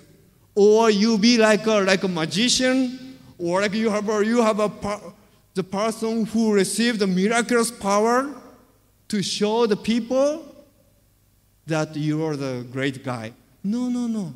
Or 0.56 0.90
you 0.90 1.18
be 1.18 1.38
like 1.38 1.66
a 1.66 1.80
like 1.82 2.04
a 2.04 2.08
magician 2.08 3.18
or 3.38 3.62
like 3.62 3.74
you 3.74 3.90
have 3.90 4.08
a, 4.10 4.26
you 4.26 4.42
have 4.42 4.60
a 4.60 4.72
the 5.54 5.64
person 5.64 6.26
who 6.26 6.54
received 6.54 7.00
the 7.00 7.08
miraculous 7.08 7.72
power 7.72 8.34
to 9.08 9.24
show 9.24 9.66
the 9.66 9.76
people 9.78 10.44
that 11.66 11.96
you 11.96 12.24
are 12.26 12.36
the 12.36 12.66
great 12.72 13.04
guy. 13.04 13.32
No, 13.64 13.90
no, 13.90 14.08
no. 14.08 14.34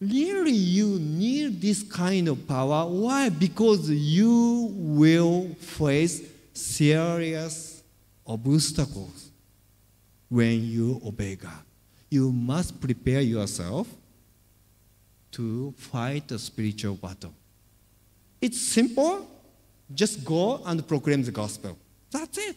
Really, 0.00 0.52
you 0.52 0.98
need 0.98 1.60
this 1.60 1.82
kind 1.82 2.28
of 2.28 2.46
power. 2.46 2.86
Why? 2.88 3.28
Because 3.28 3.88
you 3.88 4.68
will 4.72 5.54
face 5.54 6.31
serious 6.52 7.82
obstacles 8.26 9.30
when 10.28 10.64
you 10.64 11.00
obey 11.04 11.36
God. 11.36 11.64
You 12.10 12.32
must 12.32 12.80
prepare 12.80 13.20
yourself 13.20 13.88
to 15.32 15.72
fight 15.76 16.30
a 16.30 16.38
spiritual 16.38 16.94
battle. 16.94 17.34
It's 18.40 18.60
simple. 18.60 19.28
Just 19.94 20.24
go 20.24 20.62
and 20.64 20.86
proclaim 20.86 21.22
the 21.22 21.30
gospel. 21.30 21.76
That's 22.10 22.38
it. 22.38 22.56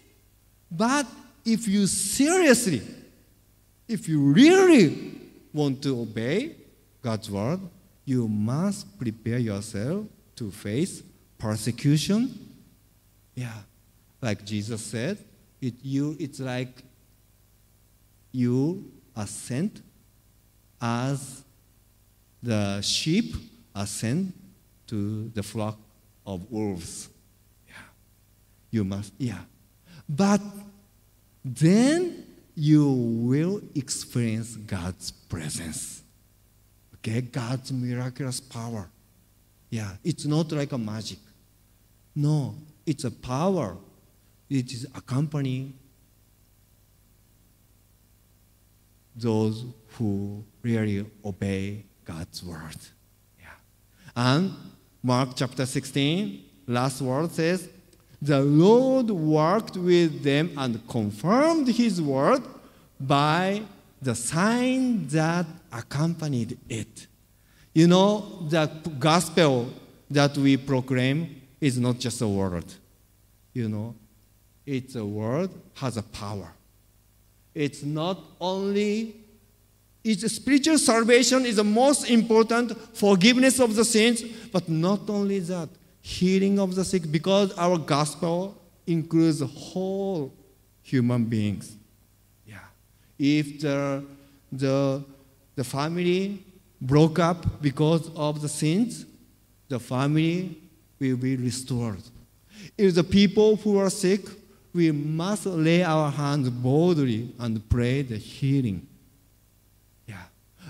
But 0.69 1.05
if 1.45 1.67
you 1.67 1.87
seriously, 1.87 2.81
if 3.87 4.09
you 4.09 4.19
really 4.19 5.19
want 5.53 5.81
to 5.83 6.01
obey 6.01 6.55
God's 7.01 7.29
word, 7.29 7.59
you 8.03 8.27
must 8.27 8.97
prepare 8.99 9.37
yourself 9.37 10.05
to 10.35 10.51
face 10.51 11.01
persecution. 11.37 12.33
Yeah. 13.35 13.53
Like 14.25 14.43
Jesus 14.43 14.81
said, 14.81 15.19
it, 15.61 15.75
you, 15.83 16.17
it's 16.19 16.39
like 16.39 16.83
you 18.31 18.91
are 19.15 19.27
sent 19.27 19.83
as 20.81 21.43
the 22.41 22.81
sheep 22.81 23.35
are 23.75 23.85
sent 23.85 24.33
to 24.87 25.29
the 25.35 25.43
flock 25.43 25.77
of 26.25 26.51
wolves. 26.51 27.07
Yeah. 27.67 27.73
You 28.71 28.83
must, 28.83 29.13
yeah. 29.19 29.41
But 30.09 30.41
then 31.43 32.25
you 32.55 32.89
will 32.89 33.61
experience 33.75 34.55
God's 34.55 35.11
presence. 35.11 36.01
Okay, 36.95 37.21
God's 37.21 37.71
miraculous 37.71 38.39
power. 38.39 38.89
Yeah, 39.69 39.91
it's 40.03 40.25
not 40.25 40.51
like 40.51 40.71
a 40.71 40.79
magic. 40.79 41.19
No, 42.15 42.55
it's 42.87 43.03
a 43.03 43.11
power. 43.11 43.77
It 44.49 44.71
is 44.71 44.85
accompanying 44.95 45.73
those 49.15 49.65
who 49.93 50.43
really 50.61 51.05
obey 51.23 51.85
God's 52.03 52.43
word. 52.43 52.77
Yeah. 53.39 53.47
And 54.15 54.53
Mark 55.01 55.29
chapter 55.35 55.65
16, 55.65 56.43
last 56.67 57.01
word 57.01 57.31
says, 57.31 57.69
The 58.21 58.41
Lord 58.41 59.09
worked 59.09 59.77
with 59.77 60.23
them 60.23 60.51
and 60.57 60.87
confirmed 60.87 61.67
his 61.67 62.01
word 62.01 62.43
by 62.99 63.61
the 64.01 64.13
sign 64.13 65.07
that 65.07 65.45
accompanied 65.71 66.57
it. 66.69 67.07
You 67.73 67.87
know, 67.87 68.45
the 68.49 68.67
gospel 68.99 69.69
that 70.09 70.37
we 70.37 70.57
proclaim 70.57 71.41
is 71.59 71.77
not 71.79 71.99
just 71.99 72.21
a 72.21 72.27
word. 72.27 72.65
You 73.53 73.69
know, 73.69 73.95
it's 74.65 74.95
a 74.95 75.05
word 75.05 75.49
has 75.75 75.97
a 75.97 76.03
power. 76.03 76.51
It's 77.53 77.83
not 77.83 78.19
only 78.39 79.15
it's 80.05 80.31
spiritual 80.31 80.77
salvation 80.77 81.47
is 81.47 81.55
the 81.55 81.63
most 81.63 82.07
important 82.11 82.77
forgiveness 82.95 83.59
of 83.59 83.75
the 83.75 83.83
sins, 83.83 84.21
but 84.51 84.69
not 84.69 85.09
only 85.09 85.39
that, 85.39 85.67
healing 85.99 86.59
of 86.59 86.75
the 86.75 86.85
sick, 86.85 87.11
because 87.11 87.51
our 87.57 87.79
gospel 87.79 88.55
includes 88.85 89.41
whole 89.41 90.31
human 90.83 91.25
beings. 91.25 91.75
Yeah. 92.45 92.59
If 93.17 93.61
the, 93.61 94.05
the, 94.51 95.03
the 95.55 95.63
family 95.63 96.43
broke 96.79 97.17
up 97.17 97.59
because 97.59 98.11
of 98.15 98.43
the 98.43 98.49
sins, 98.49 99.07
the 99.69 99.79
family 99.79 100.55
will 100.99 101.17
be 101.17 101.35
restored. 101.35 102.03
If 102.77 102.93
the 102.93 103.03
people 103.03 103.55
who 103.55 103.79
are 103.79 103.89
sick, 103.89 104.21
we 104.75 104.91
must 104.91 105.45
lay 105.45 105.83
our 105.83 106.11
hands 106.11 106.49
boldly 106.49 107.33
and 107.39 107.67
pray 107.69 108.01
the 108.01 108.17
healing. 108.17 108.85
Yeah. 110.05 110.23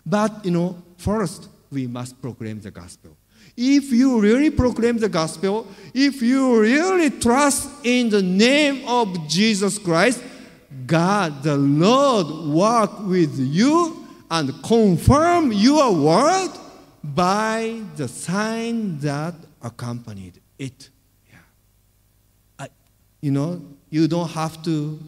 But, 0.05 0.45
you 0.45 0.51
know, 0.51 0.81
first, 0.97 1.49
we 1.71 1.87
must 1.87 2.21
proclaim 2.21 2.61
the 2.61 2.69
gospel. 2.69 3.17
If 3.57 3.91
you 3.91 4.19
really 4.19 4.51
proclaim 4.51 4.99
the 4.99 5.09
gospel, 5.09 5.67
if 5.93 6.21
you 6.21 6.59
really 6.59 7.09
trust 7.09 7.69
in 7.83 8.09
the 8.09 8.21
name 8.21 8.87
of 8.87 9.27
Jesus 9.27 9.79
Christ, 9.79 10.21
God, 10.85 11.41
the 11.41 11.57
Lord, 11.57 12.53
work 12.53 13.07
with 13.07 13.39
you 13.39 14.05
and 14.29 14.61
confirm 14.63 15.51
your 15.51 15.95
word 15.95 16.51
by 17.03 17.81
the 17.95 18.07
sign 18.07 18.99
that 18.99 19.33
accompanied 19.61 20.41
it. 20.59 20.89
Yeah. 21.29 21.37
I, 22.59 22.67
you 23.21 23.31
know, 23.31 23.61
you 23.95 24.09
don't 24.09 24.27
have 24.31 24.61
to 24.61 24.99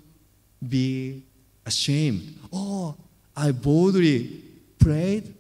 be 0.65 1.21
ashamed. 1.65 2.39
Oh, 2.53 2.95
I 3.35 3.51
boldly 3.51 4.41
prayed, 4.79 5.33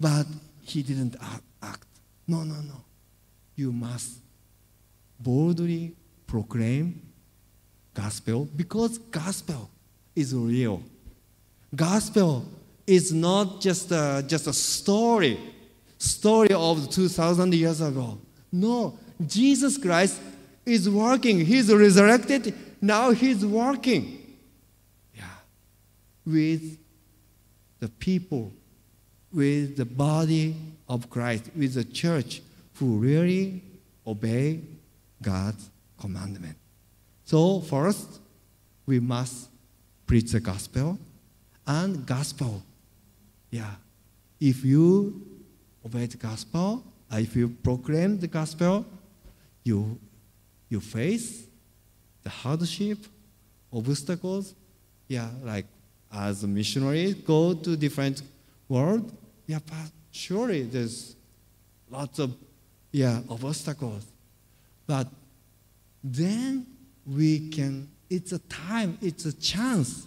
but 0.00 0.26
he 0.62 0.82
didn't 0.82 1.14
act. 1.62 1.86
No, 2.26 2.38
no, 2.44 2.54
no. 2.62 2.80
You 3.56 3.72
must 3.72 4.10
boldly 5.20 5.94
proclaim 6.26 6.98
gospel 7.92 8.48
because 8.56 8.96
gospel 8.96 9.68
is 10.16 10.34
real. 10.34 10.82
Gospel 11.76 12.46
is 12.86 13.12
not 13.12 13.60
just 13.60 13.92
a, 13.92 14.24
just 14.26 14.46
a 14.46 14.52
story, 14.54 15.38
story 15.98 16.54
of 16.54 16.88
2,000 16.88 17.52
years 17.52 17.82
ago. 17.82 18.16
No, 18.50 18.98
Jesus 19.26 19.76
Christ 19.76 20.18
is 20.64 20.88
working. 20.88 21.44
He's 21.44 21.70
resurrected. 21.70 22.54
Now 22.84 23.12
he's 23.12 23.46
working. 23.46 24.36
Yeah. 25.14 25.24
With 26.26 26.78
the 27.80 27.88
people 27.88 28.52
with 29.32 29.76
the 29.76 29.84
body 29.84 30.54
of 30.88 31.10
Christ, 31.10 31.50
with 31.56 31.74
the 31.74 31.84
church 31.84 32.40
who 32.74 32.98
really 32.98 33.62
obey 34.06 34.60
God's 35.20 35.70
commandment. 35.98 36.56
So 37.24 37.60
first, 37.60 38.20
we 38.86 39.00
must 39.00 39.48
preach 40.06 40.30
the 40.30 40.40
gospel 40.40 40.98
and 41.66 42.06
gospel. 42.06 42.62
Yeah. 43.50 43.74
If 44.40 44.64
you 44.64 45.22
obey 45.84 46.06
the 46.06 46.18
gospel, 46.18 46.84
if 47.10 47.34
you 47.34 47.48
proclaim 47.48 48.18
the 48.18 48.28
gospel, 48.28 48.84
you, 49.64 49.98
you 50.68 50.80
face 50.80 51.43
the 52.24 52.30
hardship, 52.30 52.98
obstacles. 53.72 54.54
Yeah, 55.06 55.28
like 55.42 55.66
as 56.12 56.42
a 56.44 56.48
missionary, 56.48 57.12
go 57.12 57.54
to 57.54 57.76
different 57.76 58.22
world, 58.68 59.12
yeah, 59.46 59.58
but 59.64 59.90
surely 60.10 60.62
there's 60.62 61.14
lots 61.90 62.18
of 62.18 62.34
yeah 62.90 63.20
of 63.28 63.44
obstacles. 63.44 64.06
But 64.86 65.08
then 66.02 66.66
we 67.06 67.48
can, 67.50 67.88
it's 68.10 68.32
a 68.32 68.38
time, 68.40 68.98
it's 69.00 69.24
a 69.24 69.32
chance 69.32 70.06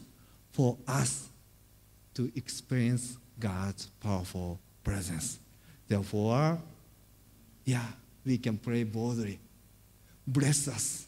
for 0.52 0.78
us 0.88 1.30
to 2.16 2.32
experience 2.36 3.18
God's 3.40 3.88
powerful 4.02 4.60
presence. 4.84 5.40
Therefore, 5.88 6.60
yeah, 7.66 7.86
we 8.26 8.38
can 8.38 8.58
pray 8.58 8.84
boldly. 8.84 9.40
Bless 10.26 10.68
us. 10.68 11.07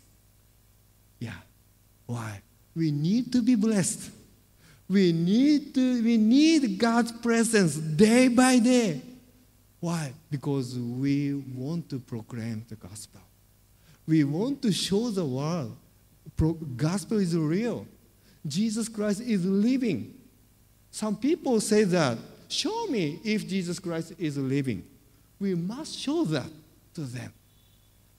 Yeah. 1.19 1.33
Why? 2.05 2.41
We 2.75 2.91
need 2.91 3.31
to 3.33 3.41
be 3.41 3.55
blessed. 3.55 4.11
We 4.87 5.11
need 5.11 5.75
to, 5.75 6.03
we 6.03 6.17
need 6.17 6.77
God's 6.77 7.11
presence 7.11 7.75
day 7.75 8.27
by 8.27 8.59
day. 8.59 9.01
Why? 9.79 10.13
Because 10.31 10.77
we 10.77 11.35
want 11.55 11.89
to 11.89 11.99
proclaim 11.99 12.65
the 12.67 12.75
gospel. 12.75 13.21
We 14.07 14.23
want 14.23 14.61
to 14.63 14.71
show 14.71 15.09
the 15.09 15.23
world 15.25 15.77
pro- 16.35 16.53
gospel 16.53 17.19
is 17.19 17.37
real. 17.37 17.85
Jesus 18.47 18.87
Christ 18.87 19.21
is 19.21 19.45
living. 19.45 20.13
Some 20.91 21.17
people 21.17 21.59
say 21.59 21.83
that, 21.83 22.17
show 22.47 22.87
me 22.87 23.19
if 23.23 23.47
Jesus 23.47 23.77
Christ 23.77 24.13
is 24.17 24.37
living. 24.37 24.83
We 25.39 25.53
must 25.55 25.97
show 25.97 26.23
that 26.25 26.49
to 26.95 27.01
them. 27.01 27.31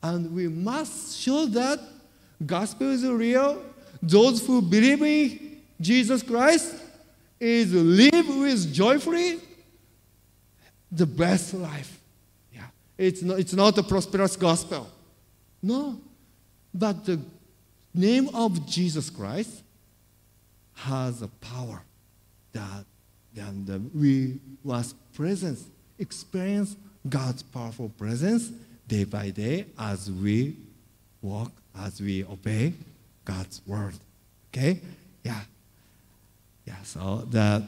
And 0.02 0.34
we 0.34 0.48
must 0.48 1.18
show 1.18 1.46
that 1.46 1.80
gospel 2.44 2.90
is 2.90 3.06
real. 3.06 3.62
Those 4.02 4.46
who 4.46 4.62
believe 4.62 5.02
in 5.02 5.60
Jesus 5.80 6.22
Christ 6.22 6.74
is 7.38 7.72
live 7.72 8.28
with 8.28 8.72
joyfully 8.72 9.40
the 10.90 11.06
best 11.06 11.54
life. 11.54 12.00
Yeah. 12.52 12.62
It's 12.98 13.22
not, 13.22 13.38
it's 13.38 13.54
not 13.54 13.76
a 13.78 13.82
prosperous 13.82 14.36
gospel. 14.36 14.88
No. 15.62 16.00
But 16.72 17.04
the 17.04 17.20
name 17.94 18.28
of 18.34 18.66
Jesus 18.66 19.10
Christ 19.10 19.62
has 20.74 21.22
a 21.22 21.28
power 21.28 21.82
that 22.52 22.84
and 23.36 23.90
we 23.94 24.40
was 24.64 24.94
presence, 25.14 25.64
experience 25.98 26.76
God's 27.08 27.42
powerful 27.42 27.88
presence 27.90 28.50
day 28.88 29.04
by 29.04 29.30
day 29.30 29.66
as 29.78 30.10
we 30.10 30.56
walk, 31.22 31.52
as 31.78 32.00
we 32.00 32.24
obey 32.24 32.74
God's 33.24 33.60
word. 33.66 33.94
Okay? 34.48 34.80
Yeah. 35.22 35.40
Yeah, 36.66 36.82
so 36.84 37.26
that 37.30 37.62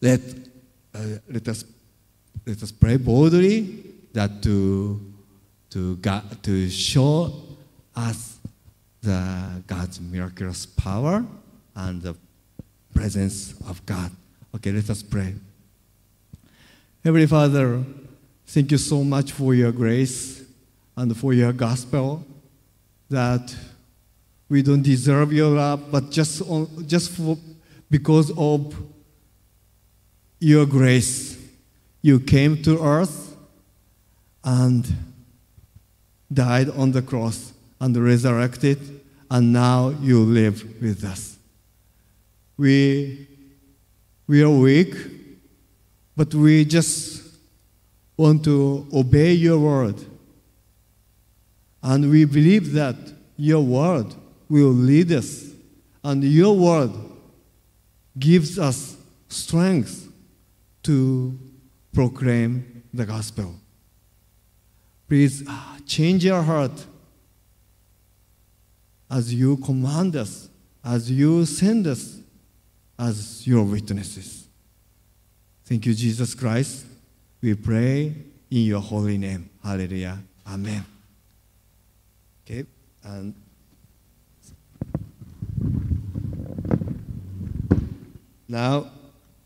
let, 0.00 0.20
uh, 0.94 0.98
let 1.28 1.48
us 1.48 1.64
let 2.46 2.62
us 2.62 2.70
pray 2.72 2.96
boldly 2.96 3.82
that 4.12 4.42
to 4.42 5.00
to 5.70 5.96
God 5.96 6.42
to 6.44 6.70
show 6.70 7.32
us 7.94 8.38
the 9.02 9.62
God's 9.66 10.00
miraculous 10.00 10.66
power 10.66 11.24
and 11.74 12.02
the 12.02 12.16
presence 12.94 13.54
of 13.68 13.84
God. 13.84 14.10
Okay, 14.54 14.72
let 14.72 14.88
us 14.88 15.02
pray. 15.02 15.34
Heavenly 17.04 17.26
Father, 17.26 17.84
thank 18.46 18.70
you 18.72 18.78
so 18.78 19.04
much 19.04 19.32
for 19.32 19.54
your 19.54 19.72
grace 19.72 20.44
and 20.96 21.16
for 21.16 21.32
your 21.32 21.52
gospel 21.52 22.24
that 23.08 23.54
we 24.48 24.62
don't 24.62 24.82
deserve 24.82 25.32
your 25.32 25.50
love, 25.50 25.90
but 25.90 26.10
just, 26.10 26.42
just 26.86 27.10
for, 27.10 27.36
because 27.90 28.30
of 28.36 28.74
your 30.38 30.66
grace, 30.66 31.38
you 32.02 32.20
came 32.20 32.62
to 32.62 32.82
earth 32.82 33.36
and 34.44 34.86
died 36.32 36.70
on 36.70 36.92
the 36.92 37.02
cross 37.02 37.52
and 37.80 37.96
resurrected, 37.96 39.00
and 39.30 39.52
now 39.52 39.88
you 40.00 40.20
live 40.20 40.80
with 40.80 41.04
us. 41.04 41.36
We, 42.56 43.26
we 44.26 44.42
are 44.42 44.50
weak, 44.50 44.94
but 46.16 46.34
we 46.34 46.64
just 46.64 47.22
want 48.16 48.44
to 48.44 48.86
obey 48.92 49.32
your 49.32 49.58
word. 49.58 49.96
And 51.86 52.10
we 52.10 52.24
believe 52.24 52.72
that 52.72 52.96
your 53.36 53.60
word 53.60 54.12
will 54.48 54.72
lead 54.72 55.12
us, 55.12 55.52
and 56.02 56.24
your 56.24 56.56
word 56.56 56.90
gives 58.18 58.58
us 58.58 58.96
strength 59.28 60.10
to 60.82 61.38
proclaim 61.94 62.82
the 62.92 63.06
gospel. 63.06 63.54
Please 65.08 65.44
ah, 65.46 65.78
change 65.86 66.24
your 66.24 66.42
heart 66.42 66.72
as 69.08 69.32
you 69.32 69.56
command 69.58 70.16
us, 70.16 70.48
as 70.84 71.08
you 71.08 71.46
send 71.46 71.86
us 71.86 72.18
as 72.98 73.46
your 73.46 73.62
witnesses. 73.62 74.48
Thank 75.64 75.86
you, 75.86 75.94
Jesus 75.94 76.34
Christ. 76.34 76.84
We 77.40 77.54
pray 77.54 78.12
in 78.50 78.62
your 78.62 78.80
holy 78.80 79.18
name. 79.18 79.50
Hallelujah. 79.62 80.18
Amen. 80.48 80.95
And 83.06 83.34
now 88.48 88.90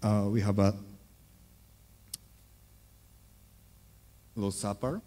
uh, 0.03 0.29
we 0.31 0.41
have 0.41 0.59
a 0.59 0.75
Lord's 4.35 4.57
Supper. 4.57 5.03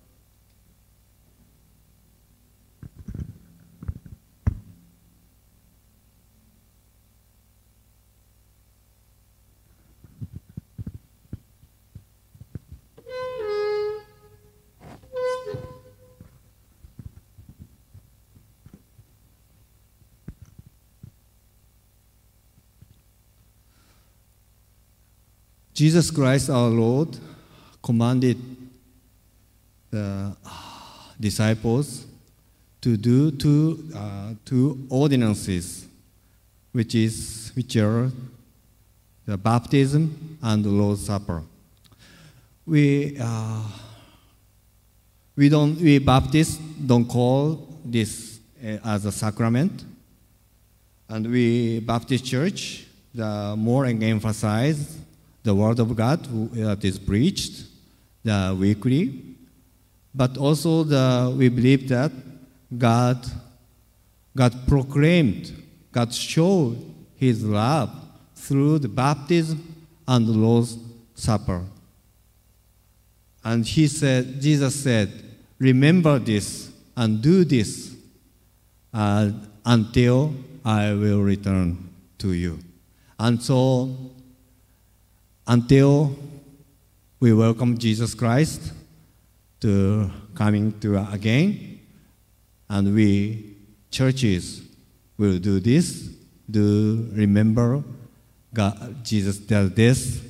Jesus 25.74 26.12
Christ 26.12 26.52
our 26.52 26.70
Lord 26.70 27.18
commanded 27.82 28.38
the 29.90 30.36
disciples 31.20 32.06
to 32.82 32.96
do 32.96 33.32
two, 33.32 33.90
uh, 33.96 34.34
two 34.46 34.86
ordinances, 34.90 35.88
which, 36.74 36.94
is, 36.94 37.52
which 37.56 37.76
are 37.78 38.12
the 39.26 39.36
baptism 39.36 40.38
and 40.44 40.64
the 40.64 40.70
Lord's 40.70 41.06
Supper. 41.06 41.42
We, 42.68 43.18
uh, 43.20 43.64
we, 45.36 45.50
don't, 45.50 45.76
we 45.82 45.98
Baptists 45.98 46.58
don't 46.58 47.06
call 47.06 47.68
this 47.84 48.40
uh, 48.64 48.78
as 48.86 49.06
a 49.06 49.12
sacrament, 49.12 49.86
and 51.10 51.32
we 51.32 51.80
Baptist 51.80 52.26
Church 52.26 52.86
the 53.14 53.56
more 53.58 53.86
emphasize 53.86 54.98
the 55.44 55.54
Word 55.54 55.80
of 55.80 55.96
God 55.96 56.24
that 56.54 56.84
is 56.84 56.98
preached 56.98 57.66
the 58.24 58.56
weekly, 58.58 59.36
but 60.16 60.38
also 60.38 60.84
the, 60.84 61.34
we 61.38 61.50
believe 61.50 61.90
that 61.90 62.12
God, 62.78 63.26
God 64.36 64.68
proclaimed, 64.68 65.52
God 65.92 66.14
showed 66.14 66.78
His 67.16 67.44
love 67.44 67.92
through 68.36 68.80
the 68.80 68.88
baptism 68.88 69.86
and 70.08 70.28
the 70.28 70.32
Lord's 70.32 70.78
Supper. 71.16 71.64
And 73.44 73.66
He 73.66 73.88
said, 73.88 74.42
Jesus 74.42 74.76
said, 74.76 75.12
Remember 75.60 76.20
this 76.20 76.72
and 76.96 77.22
do 77.22 77.44
this 77.44 77.96
uh, 78.94 79.32
until 79.66 80.34
I 80.64 80.94
will 80.94 81.22
return 81.22 81.90
to 82.20 82.34
you. 82.34 82.60
And 83.20 83.42
so 83.42 84.13
until 85.48 86.16
we 87.20 87.34
welcome 87.34 87.78
Jesus 87.78 88.14
Christ 88.14 88.74
to 89.62 90.10
coming 90.36 90.78
to 90.80 90.98
again, 91.12 91.80
and 92.70 92.94
we 92.94 93.56
churches 93.92 94.62
will 95.18 95.40
do 95.40 95.60
this, 95.60 96.10
do 96.50 97.10
remember 97.14 97.84
God, 98.54 99.04
Jesus' 99.04 99.38
death 99.38 100.22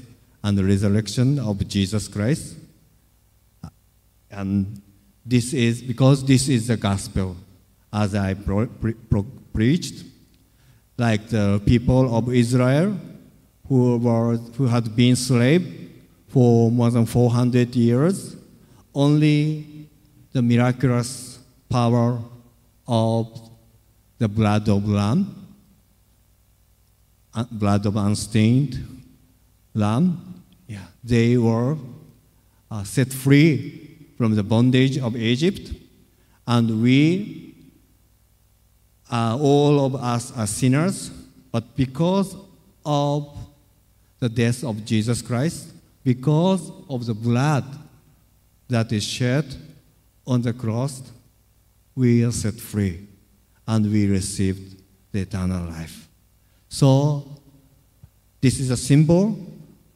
and 0.43 0.57
the 0.57 0.63
resurrection 0.63 1.39
of 1.39 1.67
Jesus 1.67 2.07
Christ. 2.07 2.55
And 4.29 4.81
this 5.25 5.53
is 5.53 5.81
because 5.81 6.25
this 6.25 6.49
is 6.49 6.67
the 6.67 6.77
gospel, 6.77 7.35
as 7.91 8.15
I 8.15 8.33
pre, 8.33 8.67
preached, 9.53 10.03
like 10.97 11.29
the 11.29 11.61
people 11.65 12.15
of 12.15 12.33
Israel 12.33 12.97
who, 13.67 13.97
were, 13.97 14.37
who 14.57 14.67
had 14.67 14.95
been 14.95 15.15
slaves 15.15 15.65
for 16.27 16.71
more 16.71 16.89
than 16.89 17.05
400 17.05 17.75
years, 17.75 18.35
only 18.93 19.87
the 20.31 20.41
miraculous 20.41 21.39
power 21.69 22.19
of 22.87 23.49
the 24.17 24.27
blood 24.27 24.67
of 24.67 24.87
Lamb, 24.87 25.43
blood 27.51 27.85
of 27.85 27.95
unstained 27.95 29.03
lamb, 29.73 30.43
yeah, 30.67 30.85
they 31.03 31.37
were 31.37 31.77
uh, 32.69 32.83
set 32.83 33.11
free 33.11 33.97
from 34.17 34.35
the 34.35 34.43
bondage 34.43 34.97
of 34.97 35.15
Egypt, 35.15 35.73
and 36.47 36.81
we, 36.81 37.55
uh, 39.11 39.37
all 39.39 39.85
of 39.85 39.95
us 39.95 40.35
are 40.37 40.47
sinners, 40.47 41.09
but 41.51 41.75
because 41.75 42.35
of 42.85 43.35
the 44.23 44.29
death 44.29 44.63
of 44.63 44.85
Jesus 44.85 45.21
Christ, 45.21 45.67
because 46.01 46.71
of 46.87 47.05
the 47.05 47.13
blood 47.13 47.65
that 48.69 48.89
is 48.93 49.03
shed 49.03 49.43
on 50.25 50.41
the 50.41 50.53
cross, 50.53 51.01
we 51.93 52.23
are 52.23 52.31
set 52.31 52.53
free 52.53 53.05
and 53.67 53.91
we 53.91 54.07
received 54.07 54.81
the 55.11 55.19
eternal 55.19 55.67
life. 55.67 56.07
So, 56.69 57.27
this 58.39 58.61
is 58.61 58.69
a 58.69 58.77
symbol, 58.77 59.37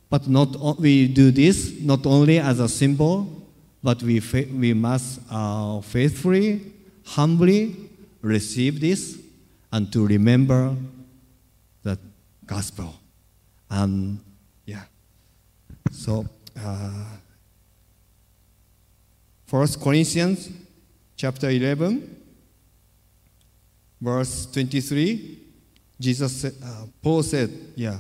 but 0.10 0.28
not 0.28 0.78
we 0.78 1.08
do 1.08 1.32
this 1.32 1.80
not 1.80 2.06
only 2.06 2.40
as 2.40 2.60
a 2.60 2.68
symbol, 2.68 3.30
but 3.82 4.04
we, 4.04 4.20
we 4.52 4.74
must 4.74 5.22
uh, 5.32 5.80
faithfully, 5.80 6.74
humbly 7.06 7.78
receive 8.22 8.82
this 8.82 9.18
and 9.72 9.90
to 9.94 10.06
remember 10.06 10.76
the 11.84 11.98
gospel. 12.46 12.94
And 13.70 14.20
yeah, 14.66 14.84
so 15.92 16.26
uh, 16.64 17.06
First 19.46 19.82
Corinthians 19.82 20.50
chapter 21.16 21.50
11, 21.50 22.16
verse 24.00 24.46
23, 24.48 25.40
Jesus 26.00 26.46
uh, 26.46 26.86
Paul 27.02 27.24
said, 27.24 27.50
yeah, 27.76 27.98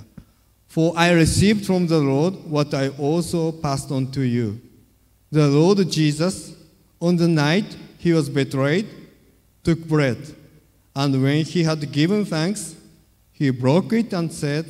for 0.67 0.93
I 0.95 1.11
received 1.11 1.65
from 1.65 1.87
the 1.87 1.99
Lord 1.99 2.35
what 2.45 2.73
I 2.73 2.89
also 2.89 3.51
passed 3.51 3.91
on 3.91 4.11
to 4.11 4.21
you. 4.21 4.61
The 5.31 5.47
Lord 5.47 5.89
Jesus, 5.89 6.55
on 7.01 7.15
the 7.15 7.27
night 7.27 7.75
he 7.97 8.13
was 8.13 8.29
betrayed, 8.29 8.87
took 9.63 9.79
bread, 9.79 10.17
and 10.95 11.21
when 11.21 11.43
he 11.43 11.63
had 11.63 11.91
given 11.91 12.25
thanks, 12.25 12.75
he 13.31 13.49
broke 13.49 13.93
it 13.93 14.13
and 14.13 14.31
said, 14.31 14.65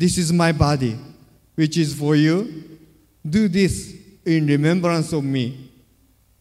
This 0.00 0.16
is 0.16 0.32
my 0.32 0.50
body, 0.50 0.96
which 1.56 1.76
is 1.76 1.92
for 1.92 2.16
you. 2.16 2.78
Do 3.28 3.48
this 3.48 3.94
in 4.24 4.46
remembrance 4.46 5.12
of 5.12 5.22
me. 5.22 5.70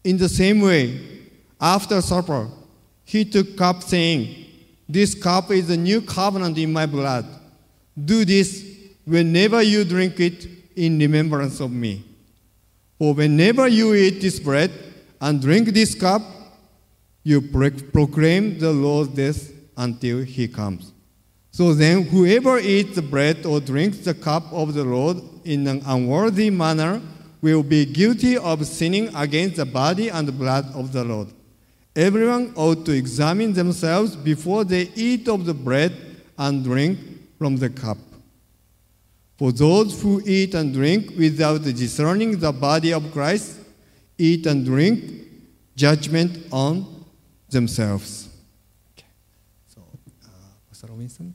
In 0.01 0.17
the 0.17 0.29
same 0.29 0.61
way, 0.61 0.97
after 1.59 2.01
supper, 2.01 2.47
he 3.03 3.25
took 3.25 3.57
cup, 3.57 3.83
saying, 3.83 4.45
This 4.87 5.13
cup 5.13 5.51
is 5.51 5.67
the 5.67 5.75
new 5.75 5.99
covenant 5.99 6.57
in 6.57 6.71
my 6.71 6.85
blood. 6.85 7.25
Do 8.01 8.23
this 8.23 8.65
whenever 9.03 9.61
you 9.61 9.83
drink 9.83 10.21
it 10.21 10.47
in 10.77 10.97
remembrance 10.97 11.59
of 11.59 11.69
me. 11.69 12.05
For 12.97 13.13
whenever 13.13 13.67
you 13.67 13.93
eat 13.93 14.21
this 14.21 14.39
bread 14.39 14.71
and 15.19 15.41
drink 15.41 15.67
this 15.73 15.95
cup, 15.95 16.21
you 17.23 17.41
proclaim 17.41 18.57
the 18.57 18.71
Lord's 18.71 19.09
death 19.09 19.51
until 19.75 20.19
he 20.23 20.47
comes. 20.47 20.93
So 21.59 21.73
then, 21.73 22.03
whoever 22.03 22.57
eats 22.57 22.95
the 22.95 23.01
bread 23.01 23.45
or 23.45 23.59
drinks 23.59 23.97
the 23.97 24.13
cup 24.13 24.45
of 24.53 24.73
the 24.73 24.85
Lord 24.85 25.17
in 25.43 25.67
an 25.67 25.81
unworthy 25.85 26.49
manner 26.49 27.01
will 27.41 27.63
be 27.63 27.83
guilty 27.85 28.37
of 28.37 28.65
sinning 28.65 29.13
against 29.13 29.57
the 29.57 29.65
body 29.65 30.07
and 30.07 30.25
blood 30.39 30.73
of 30.73 30.93
the 30.93 31.03
Lord. 31.03 31.27
Everyone 31.93 32.53
ought 32.55 32.85
to 32.85 32.93
examine 32.93 33.51
themselves 33.51 34.15
before 34.15 34.63
they 34.63 34.89
eat 34.95 35.27
of 35.27 35.45
the 35.45 35.53
bread 35.53 35.91
and 36.37 36.63
drink 36.63 36.97
from 37.37 37.57
the 37.57 37.69
cup. 37.69 37.97
For 39.37 39.51
those 39.51 40.01
who 40.01 40.21
eat 40.25 40.53
and 40.53 40.73
drink 40.73 41.11
without 41.17 41.63
discerning 41.63 42.39
the 42.39 42.53
body 42.53 42.93
of 42.93 43.11
Christ 43.11 43.59
eat 44.17 44.45
and 44.45 44.63
drink 44.63 45.27
judgment 45.75 46.39
on 46.53 47.03
themselves. 47.49 48.29
Okay. 48.97 49.07
So, 49.67 49.81
uh, 50.23 50.27
Pastor 50.69 50.87
Robinson, 50.87 51.33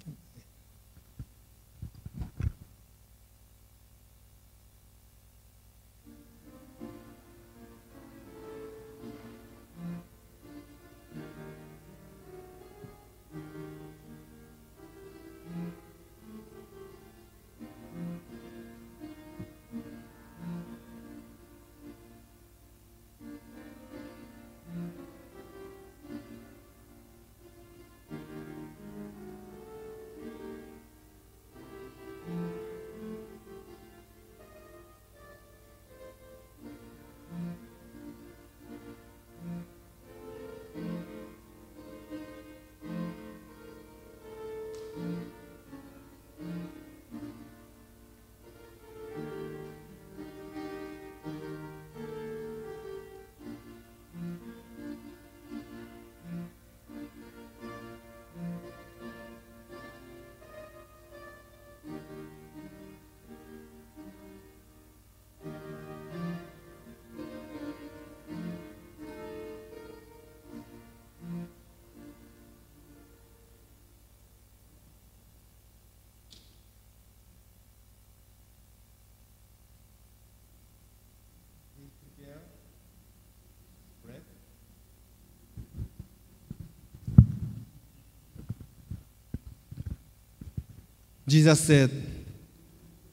Jesus 91.26 91.60
said, 91.60 91.90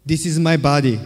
This 0.05 0.25
is 0.25 0.39
my 0.39 0.57
body, 0.57 0.99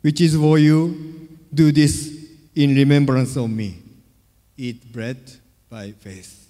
which 0.00 0.20
is 0.20 0.36
for 0.36 0.58
you. 0.58 1.28
Do 1.52 1.72
this 1.72 2.14
in 2.54 2.74
remembrance 2.74 3.36
of 3.36 3.48
me. 3.50 3.82
Eat 4.56 4.90
bread 4.92 5.18
by 5.68 5.92
faith. 5.92 6.46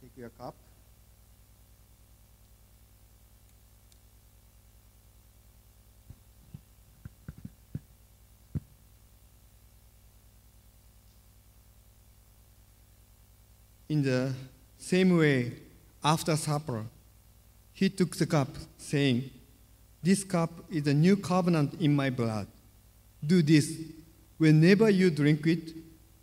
Take 0.00 0.16
your 0.16 0.30
cup. 0.30 0.54
In 13.88 14.02
the 14.02 14.32
same 14.78 15.16
way, 15.16 15.52
after 16.10 16.34
supper, 16.36 16.84
he 17.72 17.88
took 17.88 18.16
the 18.16 18.26
cup, 18.26 18.48
saying, 18.76 19.30
This 20.02 20.24
cup 20.24 20.50
is 20.68 20.84
a 20.88 20.94
new 20.94 21.16
covenant 21.16 21.80
in 21.80 21.94
my 21.94 22.10
blood. 22.10 22.48
Do 23.24 23.42
this 23.42 23.78
whenever 24.36 24.90
you 24.90 25.10
drink 25.10 25.46
it 25.46 25.72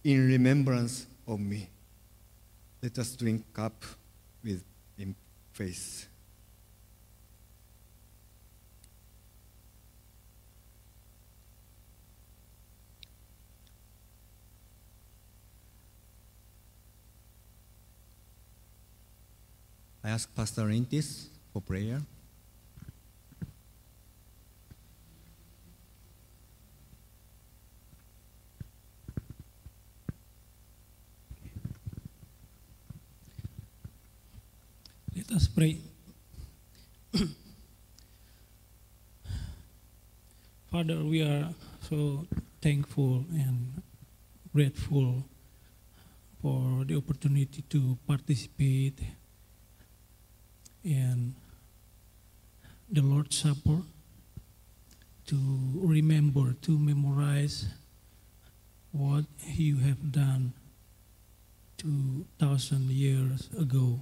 in 0.04 0.28
remembrance 0.28 1.06
of 1.26 1.40
me. 1.40 1.70
Let 2.84 3.00
us 3.00 3.16
drink 3.16 3.46
cup 3.54 3.86
with 4.44 4.62
faith. 5.54 6.10
I 20.08 20.12
ask 20.12 20.32
Pastor 20.34 20.64
Rentis 20.64 21.28
for 21.52 21.60
prayer. 21.60 22.00
Let 35.12 35.28
us 35.36 35.52
pray. 35.52 35.84
Father, 40.72 41.04
we 41.04 41.22
are 41.22 41.52
so 41.82 42.26
thankful 42.62 43.26
and 43.36 43.84
grateful 44.56 45.26
for 46.42 46.86
the 46.88 46.96
opportunity 46.96 47.62
to 47.68 47.98
participate 48.08 49.04
in 50.88 51.36
the 52.90 53.02
Lord's 53.02 53.36
Supper, 53.38 53.82
to 55.26 55.38
remember, 55.76 56.54
to 56.62 56.80
memorize 56.80 57.68
what 58.94 59.26
you 59.46 59.80
have 59.80 60.14
done 60.14 60.54
2,000 61.78 62.90
years 62.90 63.50
ago 63.60 64.00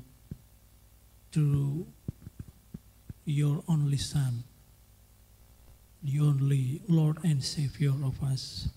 through 1.32 1.88
your 3.26 3.64
only 3.68 3.98
Son, 3.98 4.44
the 6.04 6.20
only 6.20 6.82
Lord 6.88 7.18
and 7.24 7.44
Savior 7.44 7.94
of 8.04 8.22
us. 8.24 8.70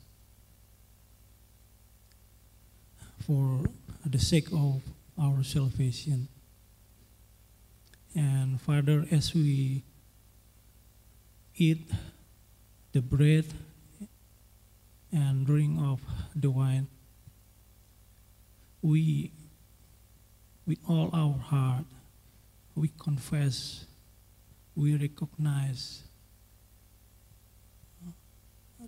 For 3.20 3.64
the 4.06 4.18
sake 4.18 4.48
of 4.52 4.80
our 5.20 5.44
salvation. 5.44 6.28
And 8.14 8.60
Father, 8.60 9.06
as 9.10 9.34
we 9.34 9.84
eat 11.56 11.90
the 12.92 13.02
bread 13.02 13.44
and 15.12 15.46
drink 15.46 15.78
of 15.80 16.00
the 16.34 16.50
wine, 16.50 16.88
we, 18.82 19.32
with 20.66 20.78
all 20.88 21.10
our 21.12 21.38
heart, 21.38 21.84
we 22.74 22.90
confess, 22.98 23.84
we 24.76 24.96
recognize 24.96 26.02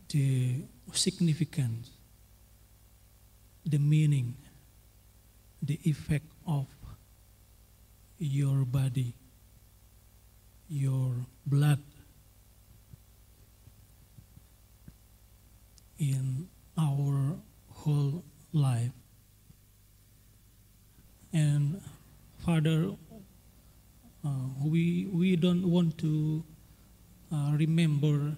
the 0.09 0.63
significance, 0.93 1.91
the 3.65 3.79
meaning, 3.79 4.35
the 5.63 5.79
effect 5.85 6.27
of 6.47 6.67
your 8.21 8.67
body, 8.67 9.15
your 10.69 11.15
blood 11.47 11.81
in 15.99 16.47
our 16.77 17.37
whole 17.73 18.23
life. 18.53 18.93
And 21.33 21.81
Father, 22.45 22.91
uh, 24.23 24.29
we, 24.63 25.09
we 25.11 25.37
don't 25.37 25.71
want 25.71 25.97
to 25.99 26.45
uh, 27.33 27.53
remember 27.57 28.37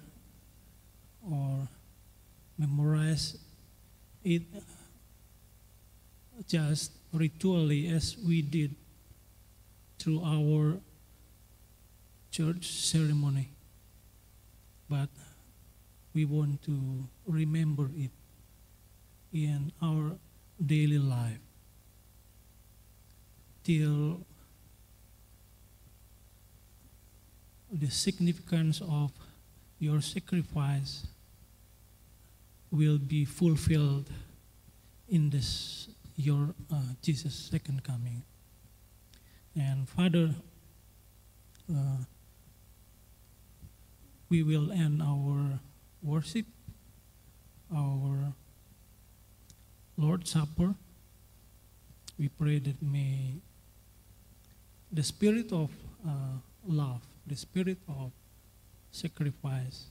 or 1.28 1.68
memorize 2.56 3.36
it 4.22 4.42
just 6.46 6.92
ritually 7.12 7.88
as 7.88 8.16
we 8.24 8.42
did 8.42 8.76
through 10.02 10.20
our 10.24 10.80
church 12.32 12.66
ceremony. 12.66 13.50
But 14.90 15.08
we 16.12 16.24
want 16.24 16.62
to 16.64 17.06
remember 17.24 17.88
it 17.96 18.10
in 19.32 19.70
our 19.80 20.18
daily 20.64 20.98
life 20.98 21.38
till 23.62 24.26
the 27.70 27.88
significance 27.88 28.82
of 28.82 29.12
your 29.78 30.00
sacrifice 30.00 31.06
will 32.72 32.98
be 32.98 33.24
fulfilled 33.24 34.10
in 35.08 35.30
this 35.30 35.88
your 36.16 36.54
uh, 36.72 36.76
Jesus 37.02 37.34
second 37.34 37.84
coming. 37.84 38.22
And 39.54 39.88
Father, 39.88 40.34
uh, 41.70 42.04
we 44.28 44.42
will 44.42 44.72
end 44.72 45.02
our 45.02 45.60
worship, 46.02 46.46
our 47.74 48.32
Lord's 49.96 50.30
Supper. 50.30 50.74
We 52.18 52.28
pray 52.28 52.58
that 52.60 52.80
may 52.82 53.34
the 54.90 55.02
spirit 55.02 55.52
of 55.52 55.70
uh, 56.06 56.38
love, 56.66 57.02
the 57.26 57.36
spirit 57.36 57.78
of 57.88 58.12
sacrifice 58.90 59.86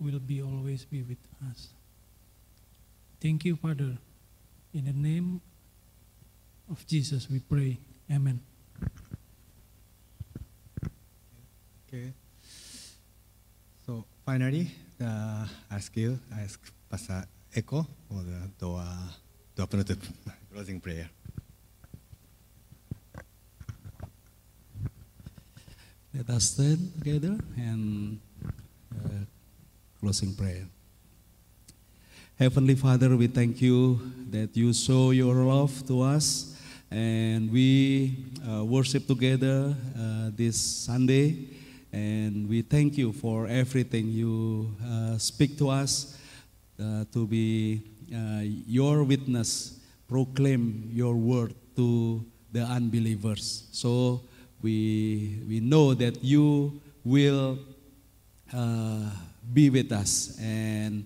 will 0.00 0.18
be 0.18 0.42
always 0.42 0.84
be 0.84 1.02
with 1.02 1.18
us. 1.50 1.68
Thank 3.20 3.44
you, 3.44 3.56
Father. 3.56 3.98
In 4.72 4.84
the 4.84 4.92
name 4.92 5.40
of 6.70 6.86
Jesus, 6.86 7.28
we 7.30 7.40
pray. 7.40 7.78
Amen. 8.10 8.40
Okay. 11.86 12.12
So 13.84 14.04
finally, 14.24 14.70
uh, 15.00 15.44
ask 15.70 15.94
you, 15.94 16.18
I 16.34 16.40
ask 16.40 16.58
Pastor 16.88 17.24
Eko 17.54 17.86
for 18.08 18.24
the 18.24 18.48
Doa, 18.58 18.88
to 19.56 19.62
open 19.62 19.80
the 19.80 19.98
closing 20.52 20.80
prayer. 20.80 21.10
Let 26.14 26.30
us 26.30 26.44
stand 26.44 26.92
together 26.98 27.36
and 27.56 28.18
uh, 28.96 29.28
closing 30.00 30.34
prayer. 30.34 30.64
Heavenly 32.38 32.74
Father, 32.74 33.14
we 33.16 33.26
thank 33.26 33.60
you 33.60 34.00
that 34.30 34.56
you 34.56 34.72
show 34.72 35.10
your 35.10 35.34
love 35.34 35.86
to 35.88 36.00
us 36.02 36.57
and 36.90 37.52
we 37.52 38.16
uh, 38.48 38.64
worship 38.64 39.06
together 39.06 39.74
uh, 39.98 40.30
this 40.34 40.56
Sunday. 40.56 41.48
And 41.92 42.48
we 42.48 42.62
thank 42.62 42.96
you 42.96 43.12
for 43.12 43.46
everything 43.46 44.08
you 44.08 44.74
uh, 44.84 45.18
speak 45.18 45.56
to 45.58 45.70
us 45.70 46.18
uh, 46.80 47.04
to 47.12 47.26
be 47.26 47.82
uh, 48.14 48.40
your 48.42 49.04
witness, 49.04 49.80
proclaim 50.08 50.90
your 50.92 51.14
word 51.14 51.54
to 51.76 52.24
the 52.52 52.62
unbelievers. 52.62 53.68
So 53.72 54.22
we, 54.62 55.40
we 55.48 55.60
know 55.60 55.94
that 55.94 56.22
you 56.22 56.80
will 57.04 57.58
uh, 58.54 59.10
be 59.52 59.70
with 59.70 59.92
us 59.92 60.38
and 60.40 61.04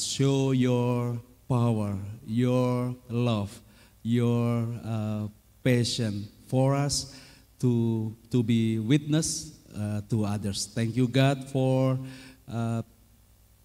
show 0.00 0.52
your 0.52 1.18
power, 1.48 1.96
your 2.26 2.94
love, 3.08 3.60
your 4.04 4.68
uh, 4.84 5.26
passion 5.64 6.28
for 6.46 6.76
us 6.76 7.16
to, 7.58 8.14
to 8.30 8.42
be 8.44 8.78
witness 8.78 9.58
uh, 9.74 10.02
to 10.10 10.24
others. 10.24 10.70
Thank 10.72 10.94
you, 10.94 11.08
God, 11.08 11.48
for 11.48 11.98
uh, 12.46 12.82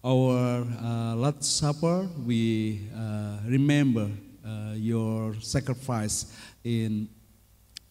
our 0.02 0.66
uh, 0.82 1.32
Supper. 1.40 2.08
We 2.24 2.88
uh, 2.96 3.38
remember 3.46 4.10
uh, 4.44 4.72
your 4.74 5.34
sacrifice 5.40 6.34
in 6.64 7.08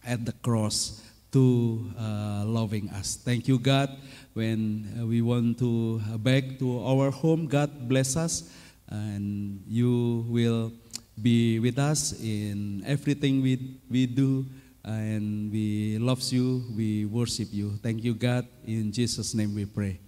at 0.04 0.26
the 0.26 0.32
cross 0.32 1.06
to 1.30 1.86
uh, 1.96 2.42
loving 2.44 2.90
us. 2.90 3.16
Thank 3.16 3.46
you, 3.46 3.58
God. 3.58 3.96
When 4.34 5.06
we 5.08 5.22
want 5.22 5.58
to 5.60 6.00
back 6.18 6.58
to 6.58 6.84
our 6.84 7.10
home, 7.10 7.46
God 7.46 7.88
bless 7.88 8.16
us, 8.16 8.50
and 8.88 9.62
you 9.68 10.26
will 10.28 10.72
be 11.20 11.58
with 11.58 11.78
us 11.78 12.20
in 12.20 12.82
everything 12.86 13.42
we, 13.42 13.78
we 13.90 14.06
do, 14.06 14.46
and 14.84 15.50
we 15.52 15.98
love 15.98 16.22
you, 16.32 16.64
we 16.76 17.04
worship 17.04 17.48
you. 17.52 17.78
Thank 17.82 18.04
you, 18.04 18.14
God. 18.14 18.46
In 18.66 18.92
Jesus' 18.92 19.34
name 19.34 19.54
we 19.54 19.64
pray. 19.64 20.00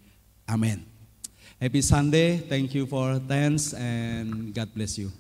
Amen. 0.48 0.84
Happy 1.60 1.80
Sunday. 1.82 2.38
Thank 2.38 2.74
you 2.74 2.86
for 2.86 3.18
thanks, 3.20 3.72
and 3.74 4.54
God 4.54 4.74
bless 4.74 4.98
you. 4.98 5.12